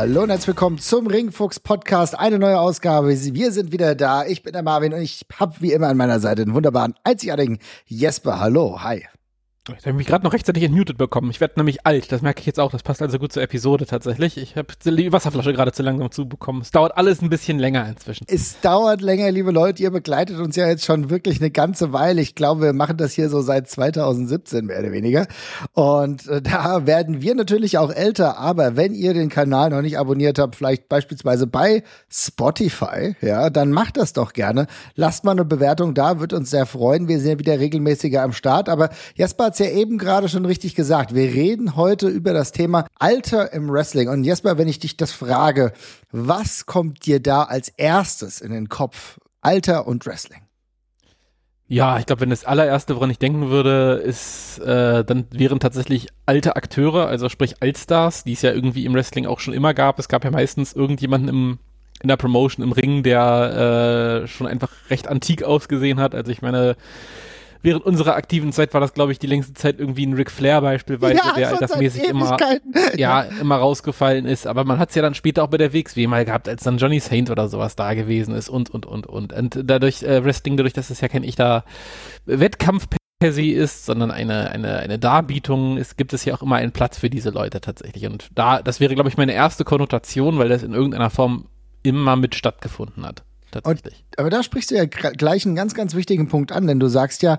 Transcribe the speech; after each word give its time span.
Hallo 0.00 0.22
und 0.22 0.30
herzlich 0.30 0.46
willkommen 0.46 0.78
zum 0.78 1.08
Ringfuchs 1.08 1.60
Podcast. 1.60 2.18
Eine 2.18 2.38
neue 2.38 2.58
Ausgabe. 2.58 3.10
Wir 3.10 3.52
sind 3.52 3.70
wieder 3.70 3.94
da. 3.94 4.24
Ich 4.24 4.42
bin 4.42 4.54
der 4.54 4.62
Marvin 4.62 4.94
und 4.94 5.02
ich 5.02 5.26
habe 5.38 5.56
wie 5.60 5.74
immer 5.74 5.88
an 5.88 5.98
meiner 5.98 6.20
Seite 6.20 6.46
den 6.46 6.54
wunderbaren, 6.54 6.94
einzigartigen 7.04 7.58
Jesper. 7.84 8.40
Hallo, 8.40 8.82
hi. 8.82 9.04
Ich 9.68 9.86
habe 9.86 9.92
mich 9.92 10.06
gerade 10.06 10.24
noch 10.24 10.32
rechtzeitig 10.32 10.62
entmutet 10.62 10.96
bekommen. 10.96 11.30
Ich 11.30 11.38
werde 11.38 11.54
nämlich 11.58 11.86
alt. 11.86 12.10
Das 12.10 12.22
merke 12.22 12.40
ich 12.40 12.46
jetzt 12.46 12.58
auch. 12.58 12.72
Das 12.72 12.82
passt 12.82 13.02
also 13.02 13.18
gut 13.18 13.30
zur 13.30 13.42
Episode 13.42 13.84
tatsächlich. 13.84 14.38
Ich 14.38 14.56
habe 14.56 14.68
die 14.86 15.12
Wasserflasche 15.12 15.52
gerade 15.52 15.70
zu 15.72 15.82
langsam 15.82 16.10
zubekommen. 16.10 16.62
Es 16.62 16.70
dauert 16.70 16.96
alles 16.96 17.20
ein 17.20 17.28
bisschen 17.28 17.58
länger 17.58 17.86
inzwischen. 17.86 18.24
Es 18.26 18.58
dauert 18.60 19.02
länger, 19.02 19.30
liebe 19.30 19.50
Leute. 19.50 19.82
Ihr 19.82 19.90
begleitet 19.90 20.38
uns 20.38 20.56
ja 20.56 20.66
jetzt 20.66 20.86
schon 20.86 21.10
wirklich 21.10 21.40
eine 21.40 21.50
ganze 21.50 21.92
Weile. 21.92 22.22
Ich 22.22 22.34
glaube, 22.34 22.62
wir 22.62 22.72
machen 22.72 22.96
das 22.96 23.12
hier 23.12 23.28
so 23.28 23.42
seit 23.42 23.68
2017 23.68 24.64
mehr 24.64 24.80
oder 24.80 24.92
weniger. 24.92 25.26
Und 25.74 26.26
äh, 26.28 26.40
da 26.40 26.86
werden 26.86 27.20
wir 27.20 27.34
natürlich 27.34 27.76
auch 27.76 27.92
älter. 27.92 28.38
Aber 28.38 28.76
wenn 28.76 28.94
ihr 28.94 29.12
den 29.12 29.28
Kanal 29.28 29.68
noch 29.68 29.82
nicht 29.82 29.98
abonniert 29.98 30.38
habt, 30.38 30.56
vielleicht 30.56 30.88
beispielsweise 30.88 31.46
bei 31.46 31.82
Spotify, 32.08 33.14
ja, 33.20 33.50
dann 33.50 33.72
macht 33.72 33.98
das 33.98 34.14
doch 34.14 34.32
gerne. 34.32 34.68
Lasst 34.94 35.24
mal 35.24 35.32
eine 35.32 35.44
Bewertung 35.44 35.92
da, 35.92 36.18
wird 36.18 36.32
uns 36.32 36.48
sehr 36.48 36.64
freuen. 36.64 37.08
Wir 37.08 37.20
sind 37.20 37.28
ja 37.32 37.38
wieder 37.38 37.58
regelmäßiger 37.58 38.22
am 38.22 38.32
Start. 38.32 38.70
Aber 38.70 38.88
Jasper 39.16 39.49
hat 39.50 39.58
ja 39.58 39.66
eben 39.66 39.98
gerade 39.98 40.28
schon 40.28 40.44
richtig 40.44 40.76
gesagt. 40.76 41.12
Wir 41.12 41.24
reden 41.24 41.74
heute 41.74 42.06
über 42.06 42.32
das 42.32 42.52
Thema 42.52 42.86
Alter 43.00 43.52
im 43.52 43.68
Wrestling. 43.68 44.08
Und 44.08 44.22
Jesper, 44.22 44.58
wenn 44.58 44.68
ich 44.68 44.78
dich 44.78 44.96
das 44.96 45.10
frage, 45.10 45.72
was 46.12 46.66
kommt 46.66 47.04
dir 47.04 47.18
da 47.18 47.42
als 47.42 47.68
erstes 47.68 48.40
in 48.40 48.52
den 48.52 48.68
Kopf? 48.68 49.18
Alter 49.40 49.88
und 49.88 50.06
Wrestling. 50.06 50.42
Ja, 51.66 51.98
ich 51.98 52.06
glaube, 52.06 52.20
wenn 52.20 52.30
das 52.30 52.44
allererste, 52.44 52.94
woran 52.94 53.10
ich 53.10 53.18
denken 53.18 53.48
würde, 53.48 54.00
ist, 54.04 54.60
äh, 54.60 55.04
dann 55.04 55.26
wären 55.32 55.58
tatsächlich 55.58 56.06
alte 56.26 56.54
Akteure, 56.54 57.08
also 57.08 57.28
sprich 57.28 57.56
Altstars, 57.60 58.22
die 58.22 58.34
es 58.34 58.42
ja 58.42 58.52
irgendwie 58.52 58.84
im 58.84 58.94
Wrestling 58.94 59.26
auch 59.26 59.40
schon 59.40 59.54
immer 59.54 59.74
gab. 59.74 59.98
Es 59.98 60.06
gab 60.06 60.22
ja 60.24 60.30
meistens 60.30 60.74
irgendjemanden 60.74 61.28
im, 61.28 61.58
in 62.00 62.08
der 62.08 62.16
Promotion, 62.16 62.64
im 62.64 62.70
Ring, 62.70 63.02
der 63.02 64.22
äh, 64.22 64.28
schon 64.28 64.46
einfach 64.46 64.70
recht 64.90 65.08
antik 65.08 65.42
ausgesehen 65.42 65.98
hat. 65.98 66.14
Also 66.14 66.30
ich 66.30 66.40
meine, 66.40 66.76
während 67.62 67.84
unserer 67.84 68.14
aktiven 68.14 68.52
Zeit 68.52 68.74
war 68.74 68.80
das, 68.80 68.94
glaube 68.94 69.12
ich, 69.12 69.18
die 69.18 69.26
längste 69.26 69.54
Zeit 69.54 69.78
irgendwie 69.78 70.06
ein 70.06 70.14
Ric 70.14 70.30
Flair 70.30 70.60
beispielsweise, 70.60 71.16
ja, 71.16 71.32
der 71.34 71.48
altersmäßig 71.50 72.04
immer, 72.04 72.36
ja, 72.96 73.22
immer 73.22 73.56
rausgefallen 73.56 74.26
ist. 74.26 74.46
Aber 74.46 74.64
man 74.64 74.78
hat 74.78 74.90
es 74.90 74.94
ja 74.94 75.02
dann 75.02 75.14
später 75.14 75.42
auch 75.42 75.48
bei 75.48 75.58
der 75.58 75.72
WXW 75.72 76.06
mal 76.06 76.24
gehabt, 76.24 76.48
als 76.48 76.62
dann 76.62 76.78
Johnny 76.78 77.00
Saint 77.00 77.30
oder 77.30 77.48
sowas 77.48 77.76
da 77.76 77.94
gewesen 77.94 78.34
ist 78.34 78.48
und, 78.48 78.70
und, 78.70 78.86
und, 78.86 79.06
und. 79.06 79.32
Und 79.32 79.60
dadurch, 79.64 80.02
äh, 80.02 80.24
Wrestling, 80.24 80.56
dadurch, 80.56 80.74
dass 80.74 80.90
es 80.90 81.00
ja 81.00 81.08
kein 81.08 81.24
echter 81.24 81.64
Wettkampf 82.26 82.86
per 83.18 83.32
se 83.32 83.50
ist, 83.50 83.84
sondern 83.84 84.10
eine, 84.10 84.50
eine, 84.50 84.78
eine 84.78 84.98
Darbietung, 84.98 85.76
es 85.76 85.96
gibt 85.96 86.12
es 86.14 86.24
ja 86.24 86.34
auch 86.34 86.42
immer 86.42 86.56
einen 86.56 86.72
Platz 86.72 86.98
für 86.98 87.10
diese 87.10 87.30
Leute 87.30 87.60
tatsächlich. 87.60 88.06
Und 88.06 88.30
da, 88.34 88.62
das 88.62 88.80
wäre, 88.80 88.94
glaube 88.94 89.10
ich, 89.10 89.16
meine 89.16 89.32
erste 89.32 89.64
Konnotation, 89.64 90.38
weil 90.38 90.48
das 90.48 90.62
in 90.62 90.72
irgendeiner 90.72 91.10
Form 91.10 91.46
immer 91.82 92.16
mit 92.16 92.34
stattgefunden 92.34 93.04
hat 93.04 93.22
tatsächlich. 93.50 94.04
Und, 94.09 94.09
aber 94.20 94.30
da 94.30 94.42
sprichst 94.42 94.70
du 94.70 94.76
ja 94.76 94.84
gleich 94.84 95.46
einen 95.46 95.56
ganz, 95.56 95.74
ganz 95.74 95.94
wichtigen 95.94 96.28
Punkt 96.28 96.52
an, 96.52 96.66
denn 96.66 96.78
du 96.78 96.88
sagst 96.88 97.22
ja, 97.22 97.38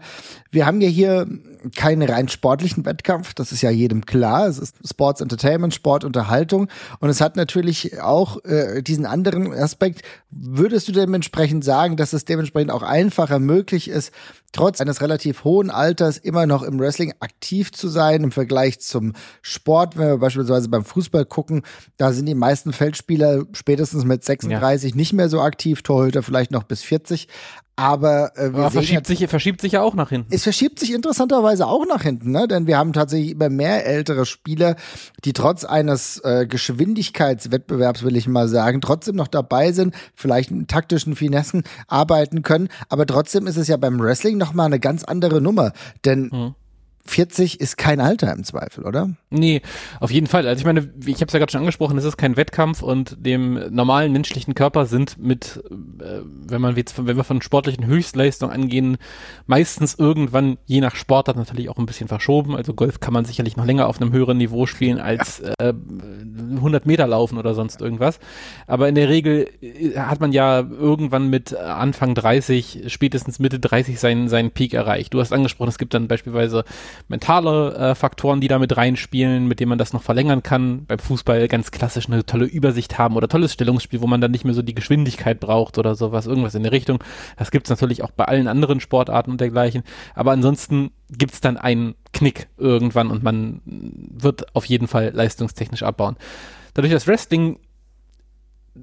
wir 0.52 0.66
haben 0.66 0.82
ja 0.82 0.90
hier 0.90 1.28
keinen 1.76 2.10
rein 2.10 2.28
sportlichen 2.28 2.86
Wettkampf, 2.86 3.34
das 3.34 3.52
ist 3.52 3.62
ja 3.62 3.70
jedem 3.70 4.06
klar. 4.06 4.48
Es 4.48 4.58
ist 4.58 4.78
Sports 4.88 5.22
Entertainment, 5.22 5.74
Sportunterhaltung 5.74 6.68
und 7.00 7.10
es 7.10 7.22
hat 7.22 7.36
natürlich 7.36 8.02
auch 8.02 8.44
äh, 8.46 8.82
diesen 8.82 9.06
anderen 9.06 9.54
Aspekt. 9.54 10.02
Würdest 10.32 10.88
du 10.88 10.92
dementsprechend 10.92 11.64
sagen, 11.64 11.98
dass 11.98 12.14
es 12.14 12.26
dementsprechend 12.26 12.72
auch 12.72 12.84
einfacher 12.84 13.40
möglich 13.40 13.90
ist, 13.90 14.12
trotz 14.52 14.82
eines 14.82 15.02
relativ 15.02 15.44
hohen 15.44 15.70
Alters 15.70 16.18
immer 16.18 16.46
noch 16.46 16.64
im 16.64 16.80
Wrestling 16.80 17.14
aktiv 17.20 17.72
zu 17.72 17.88
sein 17.88 18.24
im 18.24 18.32
Vergleich 18.32 18.80
zum 18.80 19.14
Sport. 19.42 19.98
Wenn 19.98 20.08
wir 20.08 20.18
beispielsweise 20.18 20.70
beim 20.70 20.84
Fußball 20.84 21.26
gucken, 21.26 21.64
da 21.98 22.12
sind 22.12 22.26
die 22.26 22.36
meisten 22.36 22.74
Feldspieler 22.74 23.46
spätestens 23.54 24.04
mit 24.04 24.24
36 24.24 24.92
ja. 24.92 24.98
nicht 24.98 25.14
mehr 25.14 25.30
so 25.30 25.42
aktiv, 25.42 25.82
Torhüter 25.82 26.24
vielleicht 26.24 26.52
noch 26.52 26.64
bis 26.72 26.84
40. 26.84 27.28
Aber 27.76 28.38
äh, 28.38 28.54
wir 28.54 28.72
verschiebt, 28.72 29.08
sich, 29.08 29.28
verschiebt 29.28 29.60
sich 29.60 29.74
ja 29.74 29.82
auch 29.82 29.94
nach 29.94 30.10
hinten. 30.10 30.34
Es 30.34 30.44
verschiebt 30.44 30.80
sich 30.80 30.94
interessanterweise 30.94 31.68
auch 31.68 31.86
nach 31.86 32.04
hinten, 32.04 32.32
ne? 32.32 32.48
denn 32.48 32.68
wir 32.68 32.78
haben 32.78 32.94
tatsächlich 32.94 33.32
immer 33.32 33.50
mehr 33.50 33.86
ältere 33.86 34.26
Spieler, 34.26 34.76
die 35.26 35.34
trotz 35.34 35.66
eines 35.66 36.20
äh, 36.24 36.46
Geschwindigkeitswettbewerbs, 36.48 38.04
will 38.04 38.16
ich 38.16 38.28
mal 38.28 38.48
sagen, 38.48 38.82
trotzdem 38.82 39.16
noch 39.16 39.28
dabei 39.28 39.72
sind, 39.72 39.96
vielleicht 40.16 40.52
mit 40.52 40.70
taktischen 40.70 41.16
Finessen 41.16 41.64
arbeiten 41.88 42.42
können. 42.44 42.70
Aber 42.88 43.06
trotzdem 43.06 43.48
ist 43.48 43.58
es 43.58 43.68
ja 43.68 43.78
beim 43.78 44.00
Wrestling 44.00 44.38
nochmal 44.38 44.68
eine 44.68 44.80
ganz 44.80 45.04
andere 45.04 45.42
Nummer, 45.42 45.74
denn 46.06 46.30
mhm. 46.32 46.56
40 47.06 47.60
ist 47.60 47.78
kein 47.78 48.00
Alter 48.00 48.32
im 48.34 48.44
Zweifel, 48.44 48.86
oder? 48.86 49.10
Nee, 49.30 49.62
auf 50.00 50.12
jeden 50.12 50.28
Fall. 50.28 50.48
Also 50.48 50.60
ich 50.60 50.66
meine, 50.66 50.90
ich 51.06 51.16
habe 51.16 51.26
es 51.26 51.34
ja 51.34 51.40
gerade 51.40 51.52
schon 51.52 51.62
angesprochen, 51.62 51.98
es 51.98 52.06
ist 52.06 52.18
kein 52.18 52.38
Wettkampf 52.38 52.82
und 52.82 53.18
dem 53.26 53.74
normalen 53.74 54.12
menschlichen 54.12 54.56
Körper 54.56 54.86
sind 54.86 55.18
mit, 55.18 55.64
äh, 56.00 56.20
wenn 56.48 56.62
man 56.62 56.76
jetzt, 56.76 57.06
wenn 57.06 57.18
wir 57.18 57.24
von 57.24 57.42
sportlichen 57.42 57.86
Höchstleistungen 57.86 58.54
angehen, 58.54 58.98
meistens 59.48 59.96
irgendwann, 59.96 60.58
je 60.66 60.82
nach 60.82 60.96
Sportart 60.96 61.38
natürlich 61.38 61.70
auch 61.70 61.78
ein 61.78 61.86
bisschen 61.86 62.08
verschoben. 62.08 62.56
Also 62.56 62.74
Golf 62.74 63.00
kann 63.00 63.14
man 63.14 63.26
sicherlich 63.26 63.58
noch 63.58 63.66
länger 63.66 63.88
auf 63.88 64.02
einem 64.02 64.12
höheren 64.12 64.38
Niveau 64.38 64.66
spielen 64.66 65.00
als 65.00 65.40
äh, 65.40 65.74
100 66.56 66.86
Meter 66.86 67.08
laufen 67.08 67.38
oder 67.38 67.54
sonst 67.54 67.82
irgendwas. 67.82 68.20
Aber 68.68 68.88
in 68.90 68.96
der 68.96 69.10
Regel 69.10 69.50
äh, 69.62 69.98
hat 69.98 70.20
man 70.20 70.32
ja 70.32 70.60
irgendwann 70.60 71.30
mit 71.30 71.54
Anfang 71.56 72.16
30, 72.16 72.84
spätestens 72.88 73.40
Mitte 73.40 73.60
30 73.60 74.00
seinen, 74.00 74.30
seinen 74.30 74.52
Peak 74.52 74.74
erreicht. 74.74 75.14
Du 75.14 75.20
hast 75.20 75.34
angesprochen, 75.34 75.70
es 75.70 75.78
gibt 75.78 75.94
dann 75.94 76.08
beispielsweise 76.08 76.64
mentale 77.08 77.76
äh, 77.76 77.96
Faktoren, 77.96 78.42
die 78.42 78.48
da 78.48 78.60
mit 78.60 78.76
reinspielen, 78.76 79.48
mit 79.48 79.60
denen 79.60 79.70
man 79.70 79.78
das 79.78 79.94
noch 79.94 80.04
verlängern 80.04 80.44
kann. 80.44 80.86
Beim 80.86 81.00
Fußball 81.00 81.48
ganz 81.48 81.72
klassisch 81.72 82.08
eine 82.08 82.26
tolle 82.26 82.46
Übersicht 82.46 82.98
haben 82.98 83.16
oder 83.16 83.28
tolles 83.28 83.54
Stellungsspiel, 83.54 84.02
wo 84.02 84.08
man 84.08 84.22
dann 84.22 84.32
nicht 84.32 84.46
mehr 84.46 84.54
so 84.54 84.62
die 84.62 84.76
Geschwindigkeit 84.76 85.40
braucht 85.40 85.78
oder 85.78 85.96
sowas, 85.96 86.28
irgendwas 86.28 86.56
in 86.56 86.64
der 86.64 86.72
Richtung. 86.72 87.04
Das 87.38 87.52
gibt's 87.52 87.70
natürlich 87.70 88.04
auch 88.04 88.12
bei 88.12 88.26
allen 88.26 88.48
anderen 88.48 88.80
Sportarten 88.80 89.32
und 89.32 89.42
dergleichen. 89.42 89.84
Aber 90.16 90.32
ansonsten 90.32 90.92
gibt's 91.10 91.42
dann 91.42 91.58
einen 91.58 91.96
Knick 92.14 92.48
irgendwann 92.58 93.12
und 93.12 93.24
man 93.24 93.62
wird 93.66 94.56
auf 94.56 94.66
jeden 94.66 94.88
Fall 94.88 95.12
leistungstechnisch 95.14 95.84
abbauen. 95.84 96.16
Dadurch, 96.74 96.94
dass 96.94 97.08
Wrestling 97.08 97.60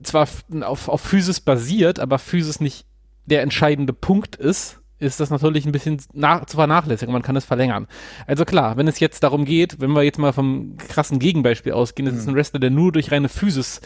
zwar 0.03 0.29
auf, 0.63 0.89
auf 0.89 1.01
Physis 1.01 1.41
basiert, 1.41 1.99
aber 1.99 2.19
Physis 2.19 2.61
nicht 2.61 2.87
der 3.27 3.43
entscheidende 3.43 3.93
Punkt 3.93 4.37
ist, 4.37 4.81
ist 4.99 5.21
das 5.21 5.31
natürlich 5.31 5.65
ein 5.67 5.73
bisschen 5.73 5.99
nach, 6.13 6.47
zu 6.47 6.57
vernachlässigen. 6.57 7.13
Man 7.13 7.23
kann 7.23 7.37
es 7.37 7.45
verlängern. 7.45 7.87
Also 8.27 8.45
klar, 8.45 8.77
wenn 8.77 8.89
es 8.89 9.01
jetzt 9.01 9.23
darum 9.23 9.45
geht, 9.45 9.81
wenn 9.81 9.93
wir 9.93 10.03
jetzt 10.03 10.19
mal 10.19 10.33
vom 10.33 10.77
krassen 10.77 11.19
Gegenbeispiel 11.19 11.73
ausgehen, 11.73 12.07
das 12.07 12.15
mhm. 12.15 12.21
ist 12.21 12.29
ein 12.29 12.35
Wrestler, 12.35 12.61
der 12.61 12.71
nur 12.71 12.93
durch 12.93 13.13
reine 13.13 13.29
Physis 13.29 13.81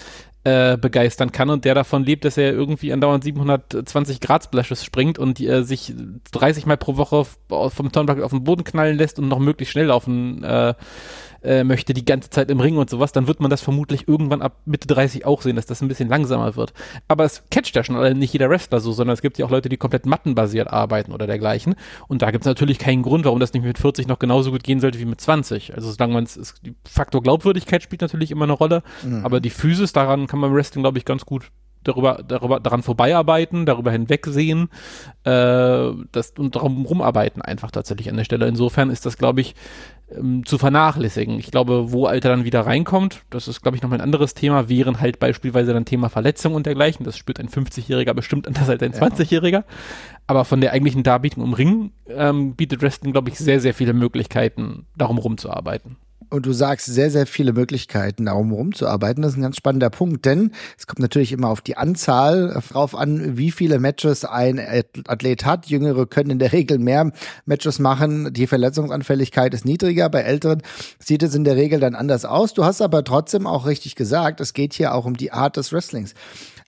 äh, 0.45 0.77
begeistern 0.77 1.31
kann 1.31 1.51
und 1.51 1.65
der 1.65 1.75
davon 1.75 2.05
lebt, 2.05 2.25
dass 2.25 2.37
er 2.37 2.53
irgendwie 2.53 2.93
andauernd 2.93 3.25
720 3.25 4.21
Grad 4.21 4.45
Splashes 4.45 4.85
springt 4.85 5.19
und 5.19 5.39
äh, 5.41 5.63
sich 5.63 5.95
30 6.33 6.67
Mal 6.67 6.77
pro 6.77 6.97
Woche 6.97 7.27
vom 7.49 7.93
Turnbuckle 7.93 8.25
auf 8.25 8.33
den 8.33 8.45
Boden 8.45 8.65
knallen 8.65 8.97
lässt 8.97 9.19
und 9.19 9.29
noch 9.29 9.39
möglichst 9.39 9.73
schnell 9.73 9.87
laufen 9.87 10.43
äh, 10.43 10.75
äh, 11.45 11.65
möchte, 11.65 11.95
die 11.95 12.05
ganze 12.05 12.31
Zeit 12.31 12.51
im 12.51 12.61
Ring 12.61 12.77
und 12.77 12.91
sowas, 12.91 13.13
dann 13.13 13.27
wird 13.27 13.41
man 13.41 13.51
das 13.51 13.61
vermutlich 13.61 14.09
irgendwann 14.09 14.43
ab 14.43 14.57
Mitte 14.65 14.87
30 14.89 15.25
auch 15.27 15.43
sehen, 15.43 15.57
dass 15.57 15.67
das 15.67 15.83
ein 15.83 15.89
bisschen 15.89 16.09
langsamer 16.09 16.57
wird. 16.57 16.73
Aber 17.09 17.25
es 17.25 17.43
catcht 17.51 17.75
ja 17.77 17.85
schon 17.85 17.97
alle, 17.97 18.15
nicht 18.15 18.33
jeder 18.33 18.51
Wrestler 18.51 18.81
so, 18.81 18.93
sondern 18.93 19.15
es 19.15 19.23
gibt 19.23 19.39
ja 19.39 19.47
auch 19.47 19.51
Leute, 19.51 19.69
die 19.69 19.77
komplett 19.77 20.07
mattenbasiert 20.07 20.69
arbeiten 20.69 21.13
oder 21.13 21.27
dergleichen. 21.27 21.75
Und 22.09 22.23
da 22.23 22.31
gibt 22.31 22.45
es 22.45 22.47
natürlich 22.47 22.79
keinen 22.79 23.03
Grund, 23.03 23.25
warum 23.25 23.41
das 23.41 23.53
nicht 23.53 23.65
mit 23.65 23.79
40 23.79 24.07
noch 24.07 24.19
genauso 24.19 24.51
gut 24.51 24.65
gehen 24.65 24.81
sollte 24.81 24.99
wie 24.99 25.05
mit 25.05 25.21
20. 25.21 25.75
Also 25.75 25.91
solange 25.91 26.15
man 26.15 26.25
es, 26.25 26.55
Faktor 26.89 27.23
Glaubwürdigkeit 27.23 27.83
spielt 27.83 28.03
natürlich 28.03 28.31
immer 28.31 28.45
eine 28.45 28.53
Rolle, 28.53 28.83
mhm. 29.03 29.25
aber 29.25 29.41
die 29.41 29.51
Physis, 29.51 29.93
daran 29.93 30.27
kann 30.27 30.41
man 30.41 30.51
im 30.51 30.57
Wrestling, 30.57 30.83
glaube 30.83 30.99
ich, 30.99 31.05
ganz 31.05 31.25
gut 31.25 31.51
darüber, 31.85 32.23
darüber, 32.27 32.61
daran 32.61 32.83
vorbeiarbeiten, 32.83 33.67
darüber 33.67 33.91
hinwegsehen, 33.91 34.69
äh, 35.25 35.91
das, 36.13 36.33
und 36.39 36.57
darum 36.57 36.85
rumarbeiten 36.85 37.43
einfach 37.43 37.71
tatsächlich 37.71 38.09
an 38.09 38.17
der 38.17 38.25
Stelle. 38.25 38.47
Insofern 38.47 38.91
ist 38.91 39.07
das, 39.07 39.19
glaube 39.19 39.41
ich, 39.41 39.55
ähm, 40.17 40.45
zu 40.45 40.59
vernachlässigen. 40.59 41.39
Ich 41.39 41.51
glaube, 41.51 41.93
wo 41.93 42.07
Alter 42.07 42.31
dann 42.31 42.45
wieder 42.45 42.61
reinkommt, 42.61 43.23
das 43.31 43.49
ist, 43.49 43.63
glaube 43.63 43.77
ich, 43.77 43.83
nochmal 43.83 43.99
ein 43.99 44.05
anderes 44.05 44.35
Thema, 44.35 44.69
wären 44.69 45.01
halt 45.01 45.19
beispielsweise 45.19 45.73
dann 45.73 45.85
Thema 45.85 46.09
Verletzung 46.09 46.55
und 46.55 46.67
dergleichen. 46.67 47.05
Das 47.05 47.17
spürt 47.17 47.41
ein 47.41 47.49
50-Jähriger 47.49 48.15
bestimmt 48.15 48.47
anders 48.47 48.69
als 48.69 48.83
ein 48.83 48.93
20-Jähriger. 48.93 49.65
Aber 50.27 50.45
von 50.45 50.61
der 50.61 50.73
eigentlichen 50.73 51.03
Darbietung 51.03 51.45
im 51.45 51.53
Ring 51.53 51.93
ähm, 52.09 52.55
bietet 52.55 52.83
Wrestling, 52.83 53.13
glaube 53.13 53.31
ich, 53.31 53.39
sehr, 53.39 53.61
sehr 53.61 53.75
viele 53.75 53.93
Möglichkeiten, 53.93 54.87
darum 54.97 55.19
rumzuarbeiten. 55.19 55.97
Und 56.33 56.47
du 56.47 56.55
sagst 56.55 56.87
sehr, 56.87 57.11
sehr 57.11 57.27
viele 57.27 57.53
Möglichkeiten, 57.53 58.25
darum 58.25 58.53
rumzuarbeiten. 58.53 59.23
Das 59.23 59.33
ist 59.33 59.39
ein 59.39 59.43
ganz 59.43 59.59
spannender 59.59 59.91
Punkt, 59.91 60.25
denn 60.25 60.53
es 60.79 60.87
kommt 60.87 61.01
natürlich 61.01 61.31
immer 61.31 61.49
auf 61.49 61.61
die 61.61 61.77
Anzahl 61.77 62.59
drauf 62.71 62.97
an, 62.97 63.37
wie 63.37 63.51
viele 63.51 63.79
Matches 63.79 64.25
ein 64.25 64.59
Athlet 65.07 65.45
hat. 65.45 65.67
Jüngere 65.67 66.07
können 66.07 66.31
in 66.31 66.39
der 66.39 66.55
Regel 66.55 66.79
mehr 66.79 67.13
Matches 67.45 67.79
machen. 67.79 68.33
Die 68.33 68.47
Verletzungsanfälligkeit 68.47 69.53
ist 69.53 69.67
niedriger. 69.67 70.09
Bei 70.09 70.21
Älteren 70.21 70.63
sieht 70.99 71.23
es 71.23 71.35
in 71.35 71.45
der 71.45 71.57
Regel 71.57 71.81
dann 71.81 71.95
anders 71.95 72.25
aus. 72.25 72.55
Du 72.55 72.65
hast 72.65 72.81
aber 72.81 73.05
trotzdem 73.05 73.47
auch 73.47 73.67
richtig 73.67 73.95
gesagt, 73.95 74.41
es 74.41 74.55
geht 74.55 74.73
hier 74.73 74.95
auch 74.95 75.05
um 75.05 75.19
die 75.19 75.33
Art 75.33 75.59
des 75.59 75.71
Wrestlings. 75.71 76.15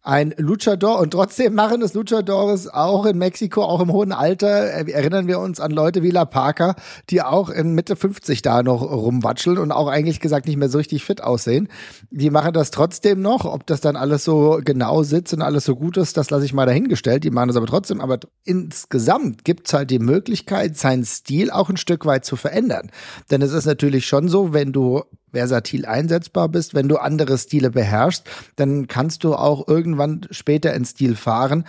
Ein 0.05 0.35
Luchador 0.37 1.01
und 1.01 1.13
trotzdem 1.13 1.55
machen 1.55 1.81
es 1.81 1.95
Luchadores 1.95 2.69
auch 2.69 3.07
in 3.07 3.17
Mexiko, 3.17 3.63
auch 3.65 3.81
im 3.81 3.91
hohen 3.91 4.13
Alter. 4.13 4.71
Äh, 4.75 4.93
erinnern 4.93 5.27
wir 5.27 5.39
uns 5.41 5.61
an 5.61 5.71
Leute 5.71 6.03
wie 6.03 6.11
La 6.11 6.27
Parca, 6.27 6.77
die 7.09 7.23
auch 7.23 7.49
in 7.49 7.73
Mitte 7.73 7.97
50 7.97 8.43
da 8.43 8.63
noch 8.63 8.83
rumwatscheln 8.83 9.57
und 9.57 9.73
auch 9.73 9.89
eigentlich 9.89 10.21
gesagt 10.21 10.47
nicht 10.47 10.59
mehr 10.59 10.69
so 10.69 10.77
richtig 10.77 11.05
fit 11.05 11.23
aussehen. 11.23 11.69
Die 12.11 12.29
machen 12.29 12.53
das 12.53 12.71
trotzdem 12.71 13.23
noch. 13.23 13.47
Ob 13.47 13.67
das 13.67 13.81
dann 13.81 13.97
alles 13.97 14.25
so 14.25 14.61
genau 14.63 15.03
sitzt 15.03 15.33
und 15.33 15.41
alles 15.41 15.65
so 15.65 15.75
gut 15.75 15.97
ist, 15.97 16.19
das 16.19 16.29
lasse 16.29 16.45
ich 16.45 16.53
mal 16.53 16.67
dahingestellt. 16.67 17.25
Die 17.25 17.31
machen 17.31 17.49
das 17.49 17.57
aber 17.57 17.67
trotzdem. 17.67 18.03
Aber 18.03 18.19
insgesamt 18.45 19.47
gibt's 19.47 19.73
halt 19.73 19.91
die 19.91 19.99
Möglichkeit, 19.99 20.77
seinen 20.77 21.07
Stil 21.07 21.51
auch 21.51 21.71
ein 21.71 21.79
Stück 21.79 22.05
weit 22.05 22.27
zu 22.27 22.37
verändern. 22.37 22.91
Denn 23.31 23.41
es 23.41 23.53
ist 23.53 23.65
natürlich 23.65 24.07
schon 24.07 24.29
so, 24.29 24.53
wenn 24.53 24.71
du 24.71 25.03
versatil 25.35 25.85
einsetzbar 25.85 26.49
bist. 26.49 26.75
Wenn 26.75 26.89
du 26.89 26.97
andere 26.97 27.37
Stile 27.37 27.71
beherrschst, 27.71 28.25
dann 28.57 28.87
kannst 28.87 29.25
du 29.25 29.35
auch 29.35 29.69
irgendwann 29.69 30.23
später 30.31 30.73
in 30.73 30.85
Stil 30.85 31.17
fahren. 31.17 31.65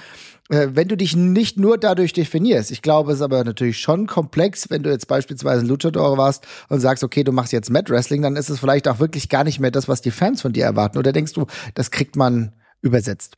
Äh, 0.49 0.69
wenn 0.73 0.87
du 0.87 0.95
dich 0.95 1.15
nicht 1.15 1.57
nur 1.57 1.77
dadurch 1.77 2.13
definierst, 2.13 2.71
ich 2.71 2.81
glaube, 2.81 3.11
es 3.11 3.17
ist 3.17 3.23
aber 3.23 3.43
natürlich 3.43 3.79
schon 3.79 4.05
komplex, 4.07 4.69
wenn 4.69 4.83
du 4.83 4.91
jetzt 4.91 5.07
beispielsweise 5.07 5.61
ein 5.61 5.67
Luchador 5.67 6.17
warst 6.17 6.45
und 6.69 6.79
sagst, 6.79 7.03
okay, 7.03 7.23
du 7.23 7.31
machst 7.31 7.51
jetzt 7.51 7.71
Mat 7.71 7.89
Wrestling, 7.89 8.21
dann 8.21 8.35
ist 8.35 8.49
es 8.49 8.59
vielleicht 8.59 8.87
auch 8.87 8.99
wirklich 8.99 9.29
gar 9.29 9.43
nicht 9.43 9.59
mehr 9.59 9.71
das, 9.71 9.87
was 9.87 10.01
die 10.01 10.11
Fans 10.11 10.41
von 10.41 10.53
dir 10.53 10.63
erwarten. 10.63 10.97
Oder 10.97 11.11
denkst 11.11 11.33
du, 11.33 11.47
das 11.73 11.89
kriegt 11.89 12.15
man 12.15 12.53
übersetzt? 12.81 13.35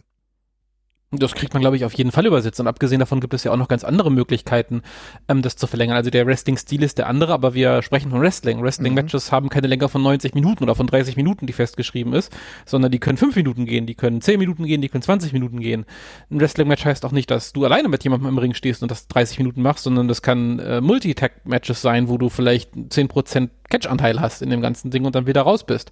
Das 1.12 1.36
kriegt 1.36 1.54
man, 1.54 1.62
glaube 1.62 1.78
ich, 1.78 1.86
auf 1.86 1.94
jeden 1.94 2.12
Fall 2.12 2.26
übersetzt. 2.26 2.60
Und 2.60 2.68
abgesehen 2.68 3.00
davon 3.00 3.22
gibt 3.22 3.34
es 3.34 3.46
ja 3.46 3.54
auch 3.54 3.58
noch 3.58 3.70
ganz 3.70 3.86
andere 3.86 4.12
Möglichkeiten, 4.12 4.82
ähm, 5.30 5.42
das 5.42 5.56
zu 5.56 5.66
verlängern. 5.66 5.96
Also 5.96 6.10
der 6.10 6.28
Wrestling-Stil 6.28 6.84
ist 6.84 6.98
der 6.98 7.08
andere, 7.08 7.32
aber 7.32 7.54
wir 7.54 7.82
sprechen 7.82 8.12
von 8.12 8.20
Wrestling. 8.20 8.62
Wrestling-Matches 8.62 9.32
mhm. 9.32 9.36
haben 9.36 9.50
keine 9.50 9.68
Länge 9.68 9.88
von 9.88 10.04
90 10.04 10.36
Minuten 10.36 10.64
oder 10.64 10.76
von 10.76 10.86
30 10.86 11.16
Minuten, 11.16 11.48
die 11.48 11.54
festgeschrieben 11.54 12.12
ist, 12.12 12.36
sondern 12.66 12.92
die 12.92 13.00
können 13.00 13.18
5 13.18 13.38
Minuten 13.38 13.66
gehen, 13.66 13.86
die 13.86 13.96
können 13.96 14.20
10 14.20 14.38
Minuten 14.38 14.66
gehen, 14.66 14.82
die 14.82 14.90
können 14.90 15.02
20 15.02 15.32
Minuten 15.32 15.62
gehen. 15.62 15.86
Ein 16.30 16.42
Wrestling-Match 16.42 16.84
heißt 16.84 17.06
auch 17.06 17.14
nicht, 17.14 17.32
dass 17.32 17.54
du 17.54 17.64
alleine 17.64 17.88
mit 17.88 18.04
jemandem 18.04 18.28
im 18.28 18.38
Ring 18.38 18.54
stehst 18.54 18.82
und 18.82 18.92
das 18.92 19.08
30 19.08 19.38
Minuten 19.38 19.62
machst, 19.62 19.86
sondern 19.86 20.10
das 20.10 20.22
kann 20.22 20.60
äh, 20.60 20.82
Multi-Tag-Matches 20.82 21.82
sein, 21.82 22.10
wo 22.10 22.18
du 22.18 22.28
vielleicht 22.28 22.74
10% 22.74 23.48
Catch-Anteil 23.70 24.20
hast 24.22 24.42
in 24.42 24.50
dem 24.50 24.62
ganzen 24.62 24.92
Ding 24.92 25.06
und 25.06 25.16
dann 25.16 25.28
wieder 25.28 25.42
raus 25.42 25.66
bist. 25.66 25.92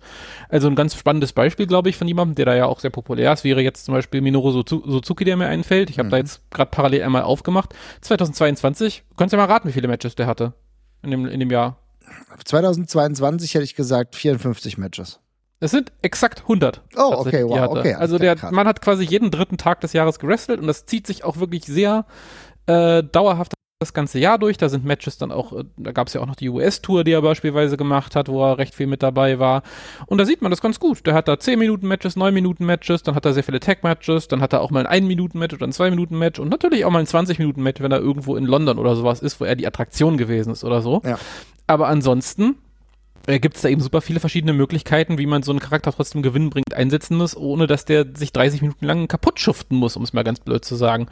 Also 0.50 0.68
ein 0.68 0.76
ganz 0.76 0.96
spannendes 0.96 1.34
Beispiel, 1.34 1.68
glaube 1.68 1.90
ich, 1.90 1.98
von 1.98 2.08
jemandem, 2.08 2.36
der 2.36 2.46
da 2.46 2.56
ja 2.56 2.66
auch 2.66 2.80
sehr 2.80 2.90
populär 2.90 3.34
ist, 3.34 3.44
wäre 3.44 3.62
jetzt 3.62 3.86
zum 3.86 3.94
Beispiel 3.94 4.22
Minoru 4.22 4.52
Suzuki, 4.52 4.90
der 5.14 5.38
mir 5.38 5.48
einfällt. 5.48 5.90
Ich 5.90 6.00
habe 6.00 6.08
mhm. 6.08 6.12
da 6.12 6.18
jetzt 6.18 6.42
gerade 6.52 6.72
parallel 6.72 7.04
einmal 7.04 7.24
aufgemacht. 7.24 7.74
2022, 8.02 9.04
könntest 9.16 9.34
du 9.34 9.38
mal 9.38 9.46
raten, 9.46 9.68
wie 9.68 9.74
viele 9.74 9.88
Matches 9.88 10.16
der 10.16 10.28
hatte 10.28 10.54
in 11.04 11.12
dem, 11.12 11.26
in 11.28 11.40
dem 11.40 11.52
Jahr? 11.52 11.78
2022 12.44 13.54
hätte 13.54 13.64
ich 13.64 13.76
gesagt 13.76 14.16
54 14.16 14.78
Matches. 14.78 15.20
Es 15.60 15.72
sind 15.72 15.92
exakt 16.02 16.42
100. 16.42 16.82
Oh, 16.98 17.14
okay, 17.16 17.44
wow, 17.46 17.70
okay. 17.70 17.94
Also 17.94 18.18
der 18.20 18.36
Mann 18.52 18.68
hat 18.68 18.82
quasi 18.82 19.04
jeden 19.04 19.32
dritten 19.32 19.58
Tag 19.58 19.80
des 19.82 19.94
Jahres 19.94 20.20
gewrestelt 20.20 20.60
und 20.60 20.68
das 20.68 20.86
zieht 20.86 21.08
sich 21.08 21.24
auch 21.24 21.38
wirklich 21.38 21.64
sehr 21.64 22.06
äh, 22.68 23.04
dauerhaft 23.04 23.54
das 23.80 23.94
ganze 23.94 24.20
Jahr 24.20 24.38
durch. 24.38 24.58
Da 24.58 24.70
sind 24.70 24.86
Matches 24.86 25.18
dann 25.18 25.32
auch, 25.32 25.52
äh, 25.54 25.64
da 25.78 25.92
gab 25.92 26.08
es 26.08 26.14
ja 26.14 26.22
auch 26.22 26.26
noch 26.26 26.36
die 26.36 26.50
US-Tour, 26.50 27.04
die 27.04 27.12
er 27.12 27.22
beispielsweise 27.22 27.76
gemacht 27.76 28.16
hat, 28.16 28.30
wo 28.30 28.44
er 28.44 28.58
recht 28.58 28.74
viel 28.74 28.88
mit 28.88 29.04
dabei 29.04 29.38
war. 29.40 29.64
Und 30.06 30.18
da 30.18 30.26
sieht 30.26 30.42
man 30.42 30.50
das 30.50 30.62
ganz 30.62 30.80
gut. 30.80 31.06
Der 31.06 31.14
hat 31.14 31.28
da 31.28 31.38
10 31.38 31.60
Minuten 31.60 31.88
Matches, 31.88 32.16
9 32.16 32.34
Minuten 32.34 32.66
Matches, 32.66 33.04
dann 33.04 33.16
hat 33.16 33.26
er 33.26 33.34
sehr 33.34 33.44
viele 33.44 33.60
Tag-Matches, 33.60 34.28
dann 34.28 34.42
hat 34.42 34.54
er 34.54 34.62
auch 34.62 34.72
mal 34.72 34.82
ein 34.82 35.04
1 35.04 35.08
Minuten 35.08 35.40
Match 35.40 35.54
oder 35.54 35.68
ein 35.68 35.74
2 35.74 35.90
Minuten 35.90 36.18
Match 36.18 36.40
und 36.40 36.50
natürlich 36.50 36.86
auch 36.86 36.92
mal 36.92 37.00
ein 37.00 37.08
20 37.08 37.38
Minuten 37.40 37.64
Match, 37.64 37.82
wenn 37.82 37.92
er 37.92 38.00
irgendwo 38.00 38.38
in 38.38 38.46
London 38.46 38.80
oder 38.80 38.96
sowas 38.96 39.22
ist, 39.22 39.40
wo 39.42 39.46
er 39.46 39.56
die 39.56 39.68
Attraktion 39.68 40.18
gewesen 40.18 40.52
ist 40.52 40.64
oder 40.64 40.82
so. 40.82 41.02
Ja. 41.04 41.20
Aber 41.68 41.88
ansonsten 41.88 42.56
gibt 43.26 43.56
es 43.56 43.62
da 43.64 43.70
eben 43.70 43.82
super 43.82 44.02
viele 44.02 44.20
verschiedene 44.20 44.54
Möglichkeiten, 44.54 45.18
wie 45.18 45.26
man 45.26 45.44
so 45.44 45.52
einen 45.52 45.60
Charakter 45.60 45.92
trotzdem 45.92 46.22
gewinnbringend 46.22 46.74
einsetzen 46.74 47.18
muss, 47.18 47.36
ohne 47.36 47.68
dass 47.68 47.86
der 47.86 48.06
sich 48.16 48.32
30 48.32 48.62
Minuten 48.62 48.86
lang 48.86 49.08
kaputt 49.08 49.40
schuften 49.40 49.78
muss, 49.78 49.96
um 49.98 50.04
es 50.04 50.14
mal 50.14 50.24
ganz 50.24 50.40
blöd 50.40 50.64
zu 50.64 50.76
sagen. 50.76 51.08